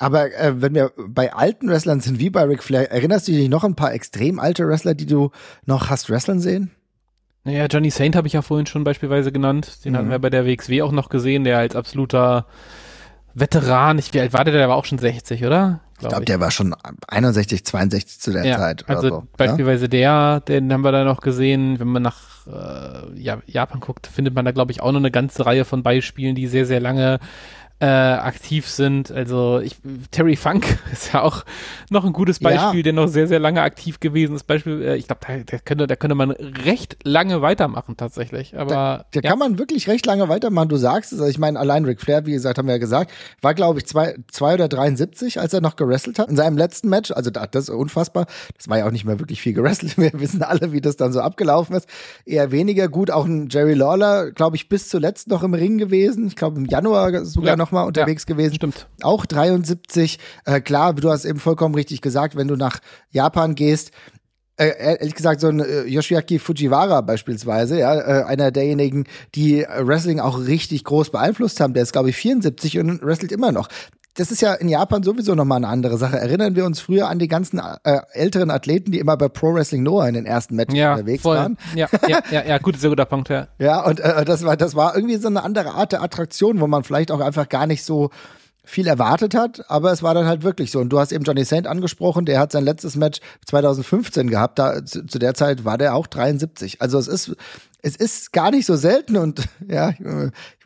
Aber 0.00 0.34
äh, 0.34 0.62
wenn 0.62 0.74
wir 0.74 0.92
bei 0.96 1.32
alten 1.34 1.68
Wrestlern 1.68 2.00
sind, 2.00 2.18
wie 2.18 2.30
bei 2.30 2.42
Ric 2.44 2.62
Flair, 2.62 2.90
erinnerst 2.90 3.28
du 3.28 3.32
dich 3.32 3.50
noch 3.50 3.64
ein 3.64 3.76
paar 3.76 3.92
extrem 3.92 4.40
alte 4.40 4.66
Wrestler, 4.66 4.94
die 4.94 5.04
du 5.04 5.30
noch 5.66 5.90
hast 5.90 6.08
wresteln 6.08 6.40
sehen? 6.40 6.70
Naja, 7.44 7.66
Johnny 7.66 7.90
Saint 7.90 8.16
habe 8.16 8.26
ich 8.26 8.32
ja 8.32 8.40
vorhin 8.40 8.66
schon 8.66 8.82
beispielsweise 8.82 9.30
genannt. 9.30 9.84
Den 9.84 9.92
mhm. 9.92 9.96
hatten 9.98 10.10
wir 10.10 10.18
bei 10.18 10.30
der 10.30 10.46
WXW 10.46 10.80
auch 10.82 10.92
noch 10.92 11.10
gesehen, 11.10 11.44
der 11.44 11.58
als 11.58 11.76
absoluter 11.76 12.46
Veteran, 13.34 13.98
ich, 13.98 14.12
wie 14.14 14.20
alt 14.20 14.32
war 14.32 14.44
der? 14.44 14.54
Der 14.54 14.70
war 14.70 14.76
auch 14.76 14.86
schon 14.86 14.98
60, 14.98 15.44
oder? 15.44 15.80
Glaub 15.98 16.02
ich 16.02 16.08
glaube, 16.08 16.24
der 16.24 16.40
war 16.40 16.50
schon 16.50 16.74
61, 17.08 17.64
62 17.66 18.20
zu 18.20 18.32
der 18.32 18.46
ja, 18.46 18.56
Zeit. 18.56 18.88
also 18.88 19.08
so, 19.08 19.26
beispielsweise 19.36 19.84
ja? 19.94 20.40
der, 20.40 20.60
den 20.60 20.72
haben 20.72 20.80
wir 20.80 20.92
da 20.92 21.04
noch 21.04 21.20
gesehen. 21.20 21.78
Wenn 21.78 21.88
man 21.88 22.02
nach 22.02 22.46
äh, 22.46 23.20
ja, 23.20 23.42
Japan 23.44 23.80
guckt, 23.80 24.06
findet 24.06 24.34
man 24.34 24.46
da, 24.46 24.52
glaube 24.52 24.72
ich, 24.72 24.80
auch 24.80 24.92
noch 24.92 24.98
eine 24.98 25.10
ganze 25.10 25.44
Reihe 25.44 25.66
von 25.66 25.82
Beispielen, 25.82 26.34
die 26.34 26.46
sehr, 26.46 26.64
sehr 26.64 26.80
lange 26.80 27.20
äh, 27.80 27.86
aktiv 27.86 28.68
sind. 28.68 29.10
Also 29.10 29.60
ich, 29.60 29.76
Terry 30.10 30.36
Funk 30.36 30.78
ist 30.92 31.14
ja 31.14 31.22
auch 31.22 31.44
noch 31.88 32.04
ein 32.04 32.12
gutes 32.12 32.38
Beispiel, 32.38 32.80
ja. 32.80 32.82
der 32.82 32.92
noch 32.92 33.08
sehr, 33.08 33.26
sehr 33.26 33.38
lange 33.38 33.62
aktiv 33.62 34.00
gewesen 34.00 34.36
ist. 34.36 34.46
Beispiel, 34.46 34.82
äh, 34.82 34.96
ich 34.96 35.06
glaube, 35.06 35.22
da, 35.26 35.38
der 35.38 35.58
könnte, 35.60 35.86
da 35.86 35.96
könnte 35.96 36.14
man 36.14 36.30
recht 36.30 36.98
lange 37.04 37.40
weitermachen 37.40 37.96
tatsächlich. 37.96 38.56
Aber 38.58 38.70
da, 38.70 39.04
da 39.12 39.20
ja. 39.20 39.30
kann 39.30 39.38
man 39.38 39.58
wirklich 39.58 39.88
recht 39.88 40.04
lange 40.04 40.28
weitermachen. 40.28 40.68
Du 40.68 40.76
sagst 40.76 41.12
es. 41.12 41.20
Also 41.20 41.30
ich 41.30 41.38
meine, 41.38 41.58
allein 41.58 41.86
Ric 41.86 42.02
Flair, 42.02 42.26
wie 42.26 42.32
gesagt, 42.32 42.58
haben 42.58 42.68
wir 42.68 42.74
ja 42.74 42.78
gesagt, 42.78 43.12
war 43.40 43.54
glaube 43.54 43.78
ich 43.78 43.86
zwei, 43.86 44.14
zwei 44.30 44.54
oder 44.54 44.68
73, 44.68 45.40
als 45.40 45.54
er 45.54 45.62
noch 45.62 45.76
gewrestelt 45.76 46.18
hat 46.18 46.28
in 46.28 46.36
seinem 46.36 46.58
letzten 46.58 46.90
Match. 46.90 47.10
Also 47.12 47.30
das 47.30 47.48
ist 47.54 47.70
unfassbar. 47.70 48.26
Das 48.58 48.68
war 48.68 48.76
ja 48.76 48.86
auch 48.86 48.90
nicht 48.90 49.06
mehr 49.06 49.18
wirklich 49.18 49.40
viel 49.40 49.54
gewrestelt. 49.54 49.96
Wir 49.96 50.12
wissen 50.14 50.42
alle, 50.42 50.72
wie 50.72 50.82
das 50.82 50.96
dann 50.96 51.12
so 51.12 51.20
abgelaufen 51.20 51.76
ist. 51.76 51.88
Eher 52.26 52.50
weniger 52.50 52.88
gut. 52.88 53.10
Auch 53.10 53.24
ein 53.24 53.48
Jerry 53.48 53.74
Lawler, 53.74 54.32
glaube 54.32 54.56
ich, 54.56 54.68
bis 54.68 54.88
zuletzt 54.88 55.28
noch 55.28 55.42
im 55.42 55.54
Ring 55.54 55.78
gewesen. 55.78 56.26
Ich 56.26 56.36
glaube 56.36 56.58
im 56.58 56.66
Januar 56.66 57.24
sogar 57.24 57.50
ja. 57.50 57.56
noch 57.56 57.69
nochmal 57.70 57.86
unterwegs 57.86 58.24
ja, 58.28 58.34
gewesen. 58.34 58.54
Stimmt. 58.54 58.88
Auch 59.02 59.26
73. 59.26 60.18
Äh, 60.44 60.60
klar, 60.60 60.94
du 60.94 61.10
hast 61.10 61.24
eben 61.24 61.38
vollkommen 61.38 61.74
richtig 61.74 62.00
gesagt, 62.00 62.36
wenn 62.36 62.48
du 62.48 62.56
nach 62.56 62.80
Japan 63.10 63.54
gehst, 63.54 63.92
äh, 64.60 64.96
ehrlich 64.98 65.14
gesagt, 65.14 65.40
so 65.40 65.48
ein 65.48 65.60
äh, 65.60 65.84
Yoshiaki 65.84 66.38
Fujiwara 66.38 67.00
beispielsweise, 67.00 67.78
ja, 67.78 67.94
äh, 67.94 68.24
einer 68.24 68.50
derjenigen, 68.50 69.06
die 69.34 69.64
Wrestling 69.78 70.20
auch 70.20 70.38
richtig 70.38 70.84
groß 70.84 71.10
beeinflusst 71.10 71.60
haben, 71.60 71.72
der 71.72 71.82
ist, 71.82 71.92
glaube 71.92 72.10
ich, 72.10 72.16
74 72.16 72.78
und 72.78 73.02
wrestelt 73.02 73.32
immer 73.32 73.52
noch 73.52 73.68
das 74.20 74.30
ist 74.30 74.42
ja 74.42 74.52
in 74.52 74.68
Japan 74.68 75.02
sowieso 75.02 75.34
nochmal 75.34 75.56
eine 75.56 75.68
andere 75.68 75.96
Sache. 75.96 76.18
Erinnern 76.18 76.54
wir 76.54 76.66
uns 76.66 76.78
früher 76.78 77.08
an 77.08 77.18
die 77.18 77.26
ganzen 77.26 77.58
äh, 77.58 78.00
älteren 78.12 78.50
Athleten, 78.50 78.92
die 78.92 78.98
immer 78.98 79.16
bei 79.16 79.30
Pro 79.30 79.54
Wrestling 79.54 79.82
Noah 79.82 80.08
in 80.08 80.14
den 80.14 80.26
ersten 80.26 80.56
Matches 80.56 80.76
ja, 80.76 80.92
unterwegs 80.92 81.22
voll. 81.22 81.38
waren. 81.38 81.56
Ja, 81.74 81.88
ja, 82.06 82.20
ja, 82.30 82.44
ja, 82.44 82.58
gut, 82.58 82.78
sehr 82.78 82.90
guter 82.90 83.06
Punkt, 83.06 83.30
ja. 83.30 83.48
Ja, 83.58 83.82
und 83.82 83.98
äh, 83.98 84.26
das 84.26 84.44
war, 84.44 84.58
das 84.58 84.74
war 84.74 84.94
irgendwie 84.94 85.16
so 85.16 85.28
eine 85.28 85.42
andere 85.42 85.70
Art 85.70 85.92
der 85.92 86.02
Attraktion, 86.02 86.60
wo 86.60 86.66
man 86.66 86.84
vielleicht 86.84 87.10
auch 87.10 87.20
einfach 87.20 87.48
gar 87.48 87.66
nicht 87.66 87.82
so 87.82 88.10
viel 88.62 88.86
erwartet 88.86 89.34
hat, 89.34 89.64
aber 89.70 89.90
es 89.90 90.02
war 90.02 90.12
dann 90.12 90.26
halt 90.26 90.42
wirklich 90.42 90.70
so. 90.70 90.80
Und 90.80 90.90
du 90.90 90.98
hast 90.98 91.12
eben 91.12 91.24
Johnny 91.24 91.44
Saint 91.44 91.66
angesprochen, 91.66 92.26
der 92.26 92.38
hat 92.40 92.52
sein 92.52 92.64
letztes 92.64 92.96
Match 92.96 93.20
2015 93.46 94.28
gehabt. 94.28 94.58
Da, 94.58 94.84
zu, 94.84 95.06
zu 95.06 95.18
der 95.18 95.32
Zeit 95.32 95.64
war 95.64 95.78
der 95.78 95.94
auch 95.94 96.06
73. 96.06 96.82
Also 96.82 96.98
es 96.98 97.08
ist, 97.08 97.34
es 97.82 97.96
ist 97.96 98.32
gar 98.32 98.50
nicht 98.50 98.66
so 98.66 98.76
selten 98.76 99.16
und 99.16 99.48
ja, 99.68 99.90
ich 99.90 100.00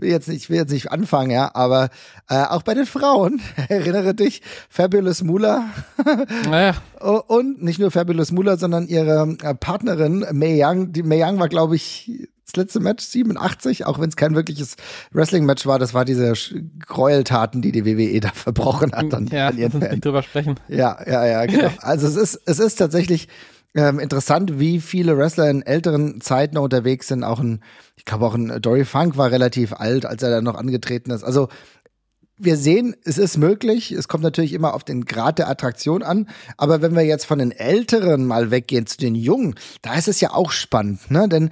will 0.01 0.11
jetzt 0.11 0.29
nicht, 0.29 0.43
ich 0.43 0.51
will 0.51 0.59
jetzt 0.59 0.73
nicht 0.73 0.91
anfangen, 0.91 1.31
ja, 1.31 1.51
aber 1.55 1.91
äh, 2.29 2.43
auch 2.45 2.63
bei 2.63 2.75
den 2.75 2.87
Frauen, 2.87 3.41
erinnere 3.69 4.15
dich, 4.15 4.43
Fabulous 4.69 5.23
Mula 5.23 5.65
naja. 6.49 6.75
und 7.27 7.63
nicht 7.63 7.79
nur 7.79 7.91
Fabulous 7.91 8.33
Mula, 8.33 8.57
sondern 8.57 8.87
ihre 8.87 9.37
äh, 9.43 9.55
Partnerin 9.55 10.27
Mei 10.33 10.61
Young, 10.63 10.93
die 10.93 11.03
Mei 11.03 11.25
Young 11.25 11.39
war 11.39 11.49
glaube 11.49 11.77
ich 11.77 12.29
das 12.47 12.57
letzte 12.57 12.81
Match 12.81 13.05
87, 13.05 13.87
auch 13.87 13.99
wenn 13.99 14.11
es 14.11 14.17
kein 14.17 14.35
wirkliches 14.35 14.77
Wrestling-Match 15.13 15.67
war, 15.67 15.79
das 15.79 15.95
war 15.95 16.05
diese 16.05 16.35
Gräueltaten, 16.87 17.63
die 17.63 17.73
die 17.73 17.87
WWE 17.87 18.21
da 18.21 18.29
verbrochen 18.29 18.93
hat 18.93 19.15
an, 19.15 19.29
ja, 19.29 19.49
an 19.49 19.57
ihren 19.57 19.73
Fans. 19.73 19.91
Nicht 19.91 20.05
drüber 20.05 20.23
sprechen. 20.23 20.61
Ja, 20.69 20.99
ja, 21.07 21.27
ja, 21.27 21.47
genau. 21.47 21.71
Also 21.81 22.07
es 22.07 22.17
ist, 22.17 22.43
es 22.45 22.59
ist 22.59 22.77
tatsächlich 22.77 23.29
ähm, 23.75 23.99
interessant, 23.99 24.59
wie 24.59 24.81
viele 24.81 25.19
Wrestler 25.19 25.51
in 25.51 25.63
älteren 25.63 26.21
Zeiten 26.21 26.59
unterwegs 26.59 27.09
sind. 27.09 27.25
Auch 27.25 27.41
ein, 27.41 27.63
ich 27.97 28.05
glaube 28.05 28.27
auch 28.27 28.35
ein 28.35 28.61
Dory 28.63 28.85
Funk 28.85 29.17
war 29.17 29.31
relativ 29.31 29.73
alt, 29.73 30.07
als 30.07 30.23
er 30.23 30.31
da 30.31 30.41
noch 30.41 30.55
angetreten 30.55 31.11
ist. 31.11 31.25
Also 31.25 31.49
wir 32.37 32.57
sehen, 32.57 32.97
es 33.05 33.19
ist 33.19 33.37
möglich. 33.37 33.93
Es 33.93 34.09
kommt 34.09 34.25
natürlich 34.25 34.53
immer 34.53 34.75
auf 34.75 34.85
den 34.85 35.05
Grad 35.05 35.39
der 35.39 35.49
Attraktion 35.49 36.03
an. 36.03 36.29
Aber 36.57 36.83
wenn 36.83 36.95
wir 36.95 37.03
jetzt 37.03 37.27
von 37.27 37.39
den 37.39 37.53
Älteren 37.53 38.27
mal 38.27 38.51
weggehen 38.51 38.87
zu 38.87 38.99
den 38.99 39.15
Jungen, 39.15 39.55
da 39.83 39.95
ist 39.95 40.09
es 40.09 40.21
ja 40.21 40.33
auch 40.33 40.51
spannend, 40.51 41.11
ne? 41.11 41.29
Denn 41.29 41.51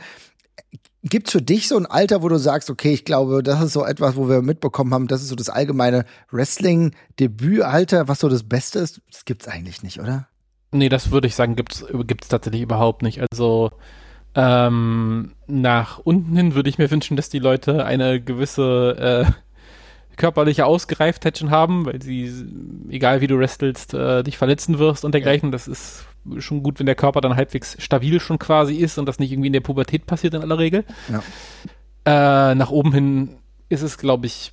Gibt's 1.05 1.33
für 1.33 1.43
dich 1.43 1.67
so 1.67 1.77
ein 1.77 1.87
Alter, 1.87 2.23
wo 2.23 2.29
du 2.29 2.39
sagst, 2.39 2.71
okay, 2.71 2.93
ich 2.93 3.05
glaube, 3.05 3.43
das 3.43 3.61
ist 3.61 3.73
so 3.73 3.85
etwas, 3.85 4.15
wo 4.15 4.29
wir 4.29 4.41
mitbekommen 4.41 4.95
haben, 4.95 5.09
das 5.09 5.21
ist 5.21 5.31
so 5.31 5.35
das 5.35 5.49
allgemeine 5.49 6.05
Wrestling-Debütalter, 6.31 8.07
was 8.07 8.21
so 8.21 8.29
das 8.29 8.45
Beste 8.45 8.79
ist? 8.79 9.01
Das 9.11 9.25
gibt's 9.25 9.49
eigentlich 9.49 9.83
nicht, 9.83 9.99
oder? 9.99 10.29
Nee, 10.73 10.89
das 10.89 11.11
würde 11.11 11.29
ich 11.29 11.35
sagen, 11.35 11.55
gibt's, 11.55 11.85
gibt's 12.07 12.29
tatsächlich 12.29 12.63
überhaupt 12.63 13.03
nicht. 13.03 13.21
Also 13.31 13.71
Ähm, 14.35 15.33
nach 15.47 15.99
unten 15.99 16.35
hin 16.37 16.55
würde 16.55 16.71
ich 16.71 16.79
mir 16.79 16.91
wünschen, 16.91 17.19
dass 17.19 17.29
die 17.29 17.39
Leute 17.39 17.85
eine 17.85 18.19
gewisse 18.19 19.27
äh, 19.29 19.31
körperliche 20.17 20.65
Ausgereiftheit 20.65 21.37
schon 21.37 21.51
haben, 21.51 21.85
weil 21.85 22.01
sie, 22.01 22.33
egal 22.89 23.21
wie 23.21 23.27
du 23.27 23.39
wrestelst, 23.39 23.93
äh, 23.93 24.23
dich 24.23 24.39
verletzen 24.39 24.79
wirst 24.79 25.05
und 25.05 25.13
dergleichen. 25.13 25.53
Das 25.53 25.69
ist 25.69 26.07
schon 26.39 26.63
gut, 26.63 26.79
wenn 26.79 26.87
der 26.87 26.95
Körper 26.95 27.21
dann 27.21 27.37
halbwegs 27.37 27.77
stabil 27.79 28.21
schon 28.21 28.39
quasi 28.39 28.77
ist 28.77 28.97
und 28.97 29.05
das 29.05 29.19
nicht 29.19 29.33
irgendwie 29.33 29.49
in 29.49 29.53
der 29.53 29.61
Pubertät 29.61 30.07
passiert 30.07 30.33
in 30.33 30.41
aller 30.41 30.59
Regel. 30.59 30.85
Ja. 31.11 32.51
Äh, 32.51 32.55
nach 32.55 32.71
oben 32.71 32.95
hin 32.95 33.37
ist 33.69 33.83
es, 33.83 33.99
glaube 33.99 34.27
ich, 34.27 34.53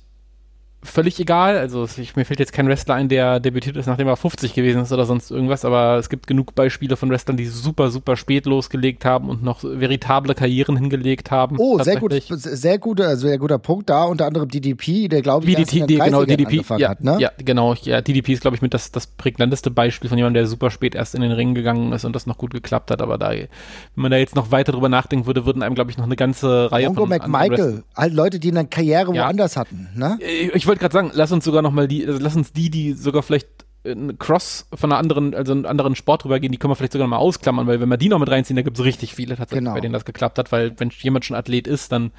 völlig 0.82 1.20
egal. 1.20 1.58
Also 1.58 1.86
ich, 1.96 2.16
mir 2.16 2.24
fällt 2.24 2.40
jetzt 2.40 2.52
kein 2.52 2.66
Wrestler 2.66 2.94
ein, 2.94 3.08
der 3.08 3.38
debütiert 3.40 3.76
ist, 3.76 3.86
nachdem 3.86 4.08
er 4.08 4.16
50 4.16 4.54
gewesen 4.54 4.82
ist 4.82 4.92
oder 4.92 5.04
sonst 5.04 5.30
irgendwas, 5.30 5.64
aber 5.64 5.96
es 5.96 6.08
gibt 6.08 6.26
genug 6.26 6.54
Beispiele 6.54 6.96
von 6.96 7.10
Wrestlern, 7.10 7.36
die 7.36 7.46
super, 7.46 7.90
super 7.90 8.16
spät 8.16 8.46
losgelegt 8.46 9.04
haben 9.04 9.28
und 9.28 9.42
noch 9.42 9.62
veritable 9.62 10.34
Karrieren 10.34 10.76
hingelegt 10.76 11.30
haben. 11.30 11.56
Oh, 11.58 11.78
sehr 11.82 11.96
gut, 11.96 12.14
sehr 12.28 12.78
guter, 12.78 13.08
also 13.08 13.28
sehr 13.28 13.38
guter 13.38 13.58
Punkt 13.58 13.90
da, 13.90 14.04
unter 14.04 14.26
anderem 14.26 14.48
DDP, 14.48 15.08
der 15.08 15.22
glaube 15.22 15.46
ich 15.46 15.54
DDT, 15.54 15.88
die, 15.88 15.98
genau, 15.98 16.24
DDP, 16.24 16.62
ja, 16.78 16.90
hat, 16.90 17.04
ne? 17.04 17.16
Ja, 17.20 17.30
genau, 17.38 17.74
ja, 17.74 18.00
DDP 18.00 18.32
ist 18.32 18.40
glaube 18.40 18.56
ich 18.56 18.62
mit 18.62 18.72
das, 18.72 18.90
das 18.90 19.06
prägnanteste 19.06 19.70
Beispiel 19.70 20.08
von 20.08 20.16
jemandem, 20.16 20.42
der 20.42 20.46
super 20.46 20.70
spät 20.70 20.94
erst 20.94 21.14
in 21.14 21.20
den 21.20 21.32
Ring 21.32 21.54
gegangen 21.54 21.92
ist 21.92 22.04
und 22.04 22.16
das 22.16 22.26
noch 22.26 22.38
gut 22.38 22.52
geklappt 22.52 22.90
hat, 22.90 23.02
aber 23.02 23.18
da, 23.18 23.30
wenn 23.30 23.48
man 23.96 24.10
da 24.10 24.16
jetzt 24.16 24.34
noch 24.34 24.50
weiter 24.50 24.72
drüber 24.72 24.88
nachdenken 24.88 25.26
würde, 25.26 25.44
würden 25.44 25.62
einem 25.62 25.74
glaube 25.74 25.90
ich 25.90 25.98
noch 25.98 26.06
eine 26.06 26.16
ganze 26.16 26.72
Reihe 26.72 26.86
Mongo 26.86 27.02
von 27.02 27.10
McMichael, 27.10 27.82
halt 27.94 28.14
Leute, 28.14 28.38
die 28.38 28.50
eine 28.50 28.66
Karriere 28.66 29.14
ja. 29.14 29.24
woanders 29.24 29.56
hatten, 29.58 29.88
ne? 29.94 30.18
Ich 30.54 30.69
wollte 30.70 30.80
gerade 30.80 30.92
sagen, 30.92 31.10
lass 31.12 31.32
uns 31.32 31.44
sogar 31.44 31.62
noch 31.62 31.72
mal 31.72 31.88
die, 31.88 32.06
also 32.06 32.18
lass 32.20 32.36
uns 32.36 32.52
die, 32.52 32.70
die 32.70 32.92
sogar 32.92 33.22
vielleicht 33.22 33.48
ein 33.84 34.18
Cross 34.18 34.68
von 34.72 34.92
einer 34.92 34.98
anderen, 34.98 35.34
also 35.34 35.52
einen 35.52 35.66
anderen 35.66 35.96
Sport 35.96 36.24
rübergehen, 36.24 36.52
die 36.52 36.58
können 36.58 36.70
wir 36.70 36.76
vielleicht 36.76 36.92
sogar 36.92 37.06
noch 37.06 37.16
mal 37.16 37.22
ausklammern, 37.22 37.66
weil 37.66 37.80
wenn 37.80 37.88
wir 37.88 37.96
die 37.96 38.08
noch 38.08 38.18
mit 38.18 38.30
reinziehen, 38.30 38.56
da 38.56 38.62
gibt 38.62 38.78
es 38.78 38.84
richtig 38.84 39.14
viele 39.14 39.36
tatsächlich, 39.36 39.64
genau. 39.64 39.74
bei 39.74 39.80
denen 39.80 39.94
das 39.94 40.04
geklappt 40.04 40.38
hat, 40.38 40.52
weil 40.52 40.78
wenn 40.78 40.90
jemand 40.90 41.24
schon 41.24 41.36
Athlet 41.36 41.66
ist, 41.66 41.90
dann 41.90 42.12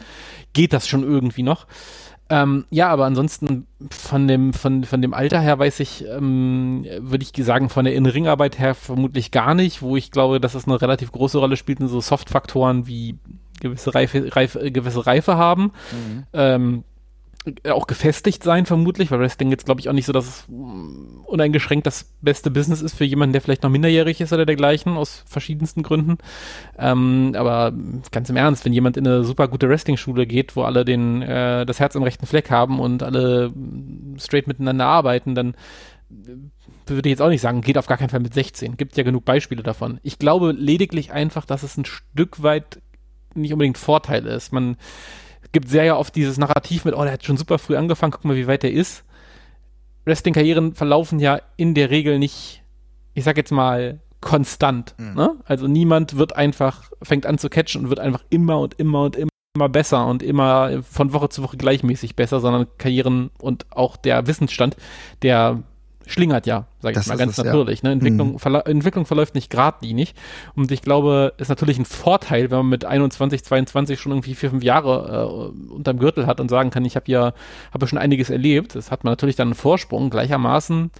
geht 0.53 0.73
das 0.73 0.87
schon 0.87 1.03
irgendwie 1.03 1.43
noch. 1.43 1.67
Ähm, 2.29 2.65
ja, 2.69 2.87
aber 2.89 3.05
ansonsten 3.05 3.67
von 3.89 4.27
dem, 4.27 4.53
von, 4.53 4.85
von 4.85 5.01
dem 5.01 5.13
Alter 5.13 5.39
her 5.39 5.59
weiß 5.59 5.81
ich, 5.81 6.05
ähm, 6.07 6.85
würde 6.99 7.25
ich 7.25 7.45
sagen, 7.45 7.69
von 7.69 7.85
der 7.85 7.93
Innenringarbeit 7.93 8.57
her 8.57 8.73
vermutlich 8.73 9.31
gar 9.31 9.53
nicht, 9.53 9.81
wo 9.81 9.97
ich 9.97 10.11
glaube, 10.11 10.39
dass 10.39 10.55
es 10.55 10.65
eine 10.65 10.81
relativ 10.81 11.11
große 11.11 11.37
Rolle 11.37 11.57
spielt 11.57 11.81
in 11.81 11.87
so 11.87 11.99
Soft-Faktoren 11.99 12.87
wie 12.87 13.17
gewisse 13.59 13.93
Reife, 13.93 14.35
Reife, 14.35 14.71
gewisse 14.71 15.05
Reife 15.05 15.37
haben. 15.37 15.73
Mhm. 15.91 16.23
Ähm, 16.33 16.83
auch 17.67 17.87
gefestigt 17.87 18.43
sein, 18.43 18.65
vermutlich, 18.65 19.09
weil 19.09 19.19
Wrestling 19.19 19.49
jetzt, 19.49 19.65
glaube 19.65 19.81
ich, 19.81 19.89
auch 19.89 19.93
nicht 19.93 20.05
so, 20.05 20.13
dass 20.13 20.27
es 20.27 20.45
mm, 20.47 21.21
uneingeschränkt 21.25 21.87
das 21.87 22.11
beste 22.21 22.51
Business 22.51 22.81
ist 22.81 22.95
für 22.95 23.03
jemanden, 23.03 23.33
der 23.33 23.41
vielleicht 23.41 23.63
noch 23.63 23.69
minderjährig 23.69 24.21
ist 24.21 24.31
oder 24.31 24.45
dergleichen, 24.45 24.95
aus 24.95 25.23
verschiedensten 25.25 25.81
Gründen. 25.81 26.17
Ähm, 26.77 27.33
aber 27.35 27.73
ganz 28.11 28.29
im 28.29 28.35
Ernst, 28.35 28.63
wenn 28.65 28.73
jemand 28.73 28.95
in 28.95 29.07
eine 29.07 29.23
super 29.23 29.47
gute 29.47 29.67
Wrestling-Schule 29.67 30.27
geht, 30.27 30.55
wo 30.55 30.63
alle 30.63 30.85
den, 30.85 31.23
äh, 31.23 31.65
das 31.65 31.79
Herz 31.79 31.95
im 31.95 32.03
rechten 32.03 32.27
Fleck 32.27 32.51
haben 32.51 32.79
und 32.79 33.01
alle 33.01 33.49
mm, 33.49 34.19
straight 34.19 34.47
miteinander 34.47 34.85
arbeiten, 34.85 35.33
dann 35.33 35.55
äh, 36.11 36.35
würde 36.85 37.09
ich 37.09 37.13
jetzt 37.13 37.21
auch 37.21 37.29
nicht 37.29 37.41
sagen, 37.41 37.61
geht 37.61 37.77
auf 37.77 37.87
gar 37.87 37.97
keinen 37.97 38.09
Fall 38.09 38.19
mit 38.19 38.35
16. 38.35 38.77
Gibt 38.77 38.97
ja 38.97 39.03
genug 39.03 39.25
Beispiele 39.25 39.63
davon. 39.63 39.99
Ich 40.03 40.19
glaube 40.19 40.51
lediglich 40.51 41.11
einfach, 41.11 41.45
dass 41.45 41.63
es 41.63 41.75
ein 41.77 41.85
Stück 41.85 42.43
weit 42.43 42.81
nicht 43.33 43.53
unbedingt 43.53 43.77
Vorteil 43.77 44.27
ist. 44.27 44.51
Man 44.51 44.77
gibt 45.51 45.69
sehr 45.69 45.83
ja 45.83 45.97
oft 45.97 46.15
dieses 46.15 46.37
Narrativ 46.37 46.85
mit, 46.85 46.95
oh, 46.95 47.03
der 47.03 47.13
hat 47.13 47.25
schon 47.25 47.37
super 47.37 47.59
früh 47.59 47.75
angefangen, 47.75 48.11
guck 48.11 48.25
mal, 48.25 48.35
wie 48.35 48.47
weit 48.47 48.63
der 48.63 48.71
ist. 48.71 49.03
Wrestling-Karrieren 50.05 50.73
verlaufen 50.73 51.19
ja 51.19 51.41
in 51.57 51.73
der 51.73 51.89
Regel 51.89 52.19
nicht, 52.19 52.63
ich 53.13 53.23
sag 53.23 53.37
jetzt 53.37 53.51
mal, 53.51 53.99
konstant. 54.19 54.95
Mhm. 54.97 55.13
Ne? 55.15 55.35
Also 55.45 55.67
niemand 55.67 56.17
wird 56.17 56.35
einfach, 56.35 56.91
fängt 57.01 57.25
an 57.25 57.37
zu 57.37 57.49
catchen 57.49 57.83
und 57.83 57.89
wird 57.89 57.99
einfach 57.99 58.23
immer 58.29 58.59
und 58.59 58.75
immer 58.75 59.03
und 59.03 59.15
immer 59.15 59.69
besser 59.69 60.07
und 60.07 60.23
immer 60.23 60.81
von 60.83 61.13
Woche 61.13 61.29
zu 61.29 61.43
Woche 61.43 61.57
gleichmäßig 61.57 62.15
besser, 62.15 62.39
sondern 62.39 62.67
Karrieren 62.77 63.31
und 63.39 63.65
auch 63.71 63.97
der 63.97 64.27
Wissensstand, 64.27 64.77
der 65.23 65.63
schlingert 66.11 66.45
ja, 66.45 66.67
sage 66.79 66.99
ich 66.99 67.07
mal, 67.07 67.17
ganz 67.17 67.37
es, 67.37 67.43
natürlich. 67.43 67.81
Ja. 67.81 67.89
Ne? 67.89 67.93
Entwicklung, 67.93 68.33
mhm. 68.33 68.39
verla 68.39 68.59
Entwicklung 68.61 69.05
verläuft 69.05 69.35
nicht 69.35 69.49
geradlinig. 69.49 70.13
Und 70.55 70.71
ich 70.71 70.81
glaube, 70.81 71.33
ist 71.37 71.49
natürlich 71.49 71.79
ein 71.79 71.85
Vorteil, 71.85 72.51
wenn 72.51 72.59
man 72.59 72.69
mit 72.69 72.85
21, 72.85 73.43
22 73.43 73.99
schon 73.99 74.11
irgendwie 74.11 74.35
vier, 74.35 74.49
fünf 74.49 74.63
Jahre 74.63 75.51
äh, 75.51 75.73
unterm 75.73 75.99
Gürtel 75.99 76.27
hat 76.27 76.39
und 76.39 76.49
sagen 76.49 76.69
kann, 76.69 76.85
ich 76.85 76.95
habe 76.95 77.11
ja, 77.11 77.33
habe 77.73 77.87
schon 77.87 77.97
einiges 77.97 78.29
erlebt. 78.29 78.75
Das 78.75 78.91
hat 78.91 79.03
man 79.03 79.11
natürlich 79.11 79.35
dann 79.35 79.49
einen 79.49 79.55
Vorsprung. 79.55 80.09
Gleichermaßen 80.09 80.91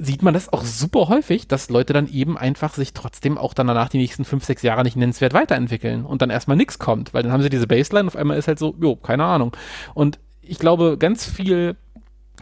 sieht 0.00 0.22
man 0.22 0.34
das 0.34 0.52
auch 0.52 0.64
super 0.64 1.08
häufig, 1.08 1.48
dass 1.48 1.70
Leute 1.70 1.92
dann 1.92 2.08
eben 2.08 2.38
einfach 2.38 2.74
sich 2.74 2.92
trotzdem 2.92 3.36
auch 3.36 3.54
dann 3.54 3.66
danach 3.66 3.88
die 3.88 3.98
nächsten 3.98 4.24
fünf, 4.24 4.44
sechs 4.44 4.62
Jahre 4.62 4.84
nicht 4.84 4.96
nennenswert 4.96 5.34
weiterentwickeln 5.34 6.04
und 6.04 6.22
dann 6.22 6.30
erstmal 6.30 6.56
nichts 6.56 6.78
kommt, 6.78 7.14
weil 7.14 7.22
dann 7.22 7.32
haben 7.32 7.42
sie 7.42 7.50
diese 7.50 7.66
Baseline, 7.66 8.06
auf 8.06 8.16
einmal 8.16 8.38
ist 8.38 8.48
halt 8.48 8.58
so, 8.58 8.74
jo, 8.80 8.96
keine 8.96 9.24
Ahnung. 9.24 9.56
Und 9.94 10.18
ich 10.40 10.58
glaube, 10.58 10.96
ganz 10.98 11.24
viel 11.24 11.76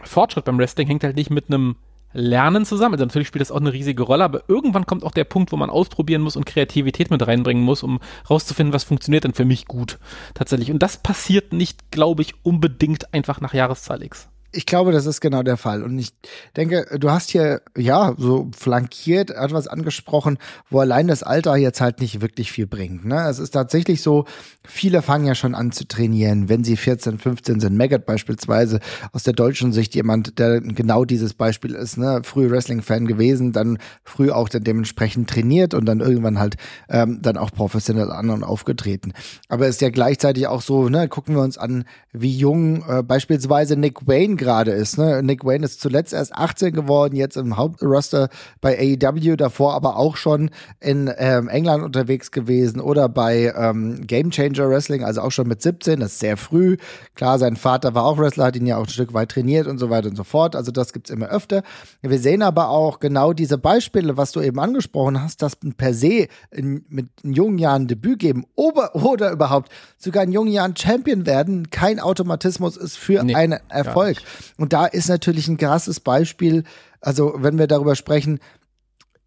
Fortschritt 0.03 0.45
beim 0.45 0.57
Wrestling 0.57 0.87
hängt 0.87 1.03
halt 1.03 1.15
nicht 1.15 1.29
mit 1.29 1.49
einem 1.49 1.75
Lernen 2.13 2.65
zusammen. 2.65 2.95
Also 2.95 3.05
natürlich 3.05 3.27
spielt 3.27 3.41
das 3.41 3.51
auch 3.51 3.59
eine 3.59 3.73
riesige 3.73 4.03
Rolle, 4.03 4.23
aber 4.23 4.43
irgendwann 4.47 4.85
kommt 4.85 5.03
auch 5.03 5.11
der 5.11 5.25
Punkt, 5.25 5.51
wo 5.51 5.57
man 5.57 5.69
ausprobieren 5.69 6.21
muss 6.21 6.35
und 6.35 6.45
Kreativität 6.45 7.11
mit 7.11 7.25
reinbringen 7.25 7.63
muss, 7.63 7.83
um 7.83 7.99
rauszufinden, 8.29 8.73
was 8.73 8.83
funktioniert 8.83 9.23
denn 9.23 9.33
für 9.33 9.45
mich 9.45 9.65
gut 9.65 9.99
tatsächlich. 10.33 10.71
Und 10.71 10.79
das 10.79 10.97
passiert 10.97 11.53
nicht, 11.53 11.91
glaube 11.91 12.21
ich, 12.21 12.33
unbedingt 12.43 13.13
einfach 13.13 13.41
nach 13.41 13.53
Jahreszahl 13.53 14.03
X 14.03 14.29
ich 14.53 14.65
glaube, 14.65 14.93
das 14.93 15.05
ist 15.05 15.19
genau 15.19 15.43
der 15.43 15.57
Fall. 15.57 15.83
Und 15.83 15.99
ich 15.99 16.13
denke, 16.55 16.97
du 16.97 17.11
hast 17.11 17.29
hier, 17.29 17.61
ja, 17.77 18.15
so 18.17 18.49
flankiert 18.57 19.29
etwas 19.29 19.67
angesprochen, 19.67 20.37
wo 20.69 20.79
allein 20.79 21.07
das 21.07 21.21
Alter 21.21 21.57
jetzt 21.57 21.81
halt 21.81 21.99
nicht 21.99 22.21
wirklich 22.21 22.51
viel 22.51 22.65
bringt. 22.65 23.05
Ne? 23.05 23.27
Es 23.29 23.39
ist 23.39 23.51
tatsächlich 23.51 24.01
so, 24.01 24.25
viele 24.65 25.01
fangen 25.01 25.25
ja 25.25 25.35
schon 25.35 25.53
an 25.53 25.71
zu 25.71 25.85
trainieren, 25.85 26.47
wenn 26.47 26.63
sie 26.63 26.77
14, 26.77 27.19
15 27.19 27.59
sind. 27.59 27.75
Megat 27.75 28.05
beispielsweise 28.05 28.79
aus 29.11 29.23
der 29.23 29.33
deutschen 29.33 29.73
Sicht 29.73 29.95
jemand, 29.95 30.39
der 30.39 30.61
genau 30.61 31.03
dieses 31.03 31.33
Beispiel 31.33 31.75
ist, 31.75 31.97
ne? 31.97 32.21
früh 32.23 32.49
Wrestling-Fan 32.49 33.05
gewesen, 33.05 33.51
dann 33.51 33.77
früh 34.05 34.31
auch 34.31 34.47
dann 34.47 34.63
dementsprechend 34.63 35.29
trainiert 35.29 35.73
und 35.73 35.85
dann 35.85 35.99
irgendwann 35.99 36.39
halt 36.39 36.55
ähm, 36.87 37.19
dann 37.21 37.35
auch 37.35 37.51
professionell 37.51 38.11
an 38.11 38.29
und 38.29 38.43
aufgetreten. 38.43 39.11
Aber 39.49 39.67
es 39.67 39.75
ist 39.75 39.81
ja 39.81 39.89
gleichzeitig 39.89 40.47
auch 40.47 40.61
so, 40.61 40.87
ne, 40.87 41.09
gucken 41.09 41.35
wir 41.35 41.41
uns 41.41 41.57
an, 41.57 41.83
wie 42.13 42.35
jung 42.35 42.83
äh, 42.87 43.03
beispielsweise 43.03 43.75
Nick 43.75 44.07
Wayne 44.07 44.36
gerade 44.37 44.71
ist. 44.71 44.97
Ne? 44.97 45.21
Nick 45.23 45.43
Wayne 45.43 45.65
ist 45.65 45.81
zuletzt 45.81 46.13
erst 46.13 46.35
18 46.35 46.73
geworden, 46.73 47.15
jetzt 47.15 47.37
im 47.37 47.57
Hauptroster 47.57 48.29
bei 48.61 48.77
AEW, 48.77 49.35
davor 49.35 49.73
aber 49.73 49.97
auch 49.97 50.17
schon 50.17 50.49
in 50.79 51.11
ähm, 51.17 51.47
England 51.49 51.83
unterwegs 51.83 52.31
gewesen 52.31 52.79
oder 52.79 53.09
bei 53.09 53.53
ähm, 53.57 54.05
Game 54.05 54.31
Changer 54.31 54.69
Wrestling, 54.69 55.03
also 55.03 55.21
auch 55.21 55.31
schon 55.31 55.47
mit 55.47 55.61
17, 55.61 55.99
das 55.99 56.13
ist 56.13 56.19
sehr 56.19 56.37
früh. 56.37 56.77
Klar, 57.15 57.39
sein 57.39 57.55
Vater 57.55 57.95
war 57.95 58.05
auch 58.05 58.17
Wrestler, 58.17 58.45
hat 58.45 58.55
ihn 58.55 58.65
ja 58.65 58.77
auch 58.77 58.85
ein 58.85 58.89
Stück 58.89 59.13
weit 59.13 59.29
trainiert 59.29 59.67
und 59.67 59.77
so 59.77 59.89
weiter 59.89 60.09
und 60.09 60.15
so 60.15 60.23
fort. 60.23 60.55
Also 60.55 60.71
das 60.71 60.93
gibt's 60.93 61.09
immer 61.09 61.27
öfter. 61.27 61.63
Wir 62.01 62.19
sehen 62.19 62.41
aber 62.41 62.69
auch 62.69 62.99
genau 62.99 63.33
diese 63.33 63.57
Beispiele, 63.57 64.17
was 64.17 64.31
du 64.31 64.41
eben 64.41 64.59
angesprochen 64.59 65.21
hast, 65.21 65.41
dass 65.41 65.57
per 65.77 65.93
se 65.93 66.27
in, 66.51 66.85
mit 66.89 67.07
in 67.23 67.33
jungen 67.33 67.57
Jahren 67.57 67.87
Debüt 67.87 68.19
geben 68.19 68.45
oder, 68.55 68.95
oder 68.95 69.31
überhaupt 69.31 69.71
sogar 69.97 70.23
in 70.23 70.31
jungen 70.31 70.51
Jahren 70.51 70.75
Champion 70.75 71.25
werden, 71.25 71.69
kein 71.69 71.99
Automatismus 71.99 72.77
ist 72.77 72.97
für 72.97 73.23
nee, 73.23 73.35
einen 73.35 73.59
Erfolg. 73.69 74.17
Und 74.57 74.73
da 74.73 74.85
ist 74.85 75.09
natürlich 75.09 75.47
ein 75.47 75.57
krasses 75.57 75.99
Beispiel, 75.99 76.63
also 77.01 77.35
wenn 77.37 77.57
wir 77.57 77.67
darüber 77.67 77.95
sprechen, 77.95 78.39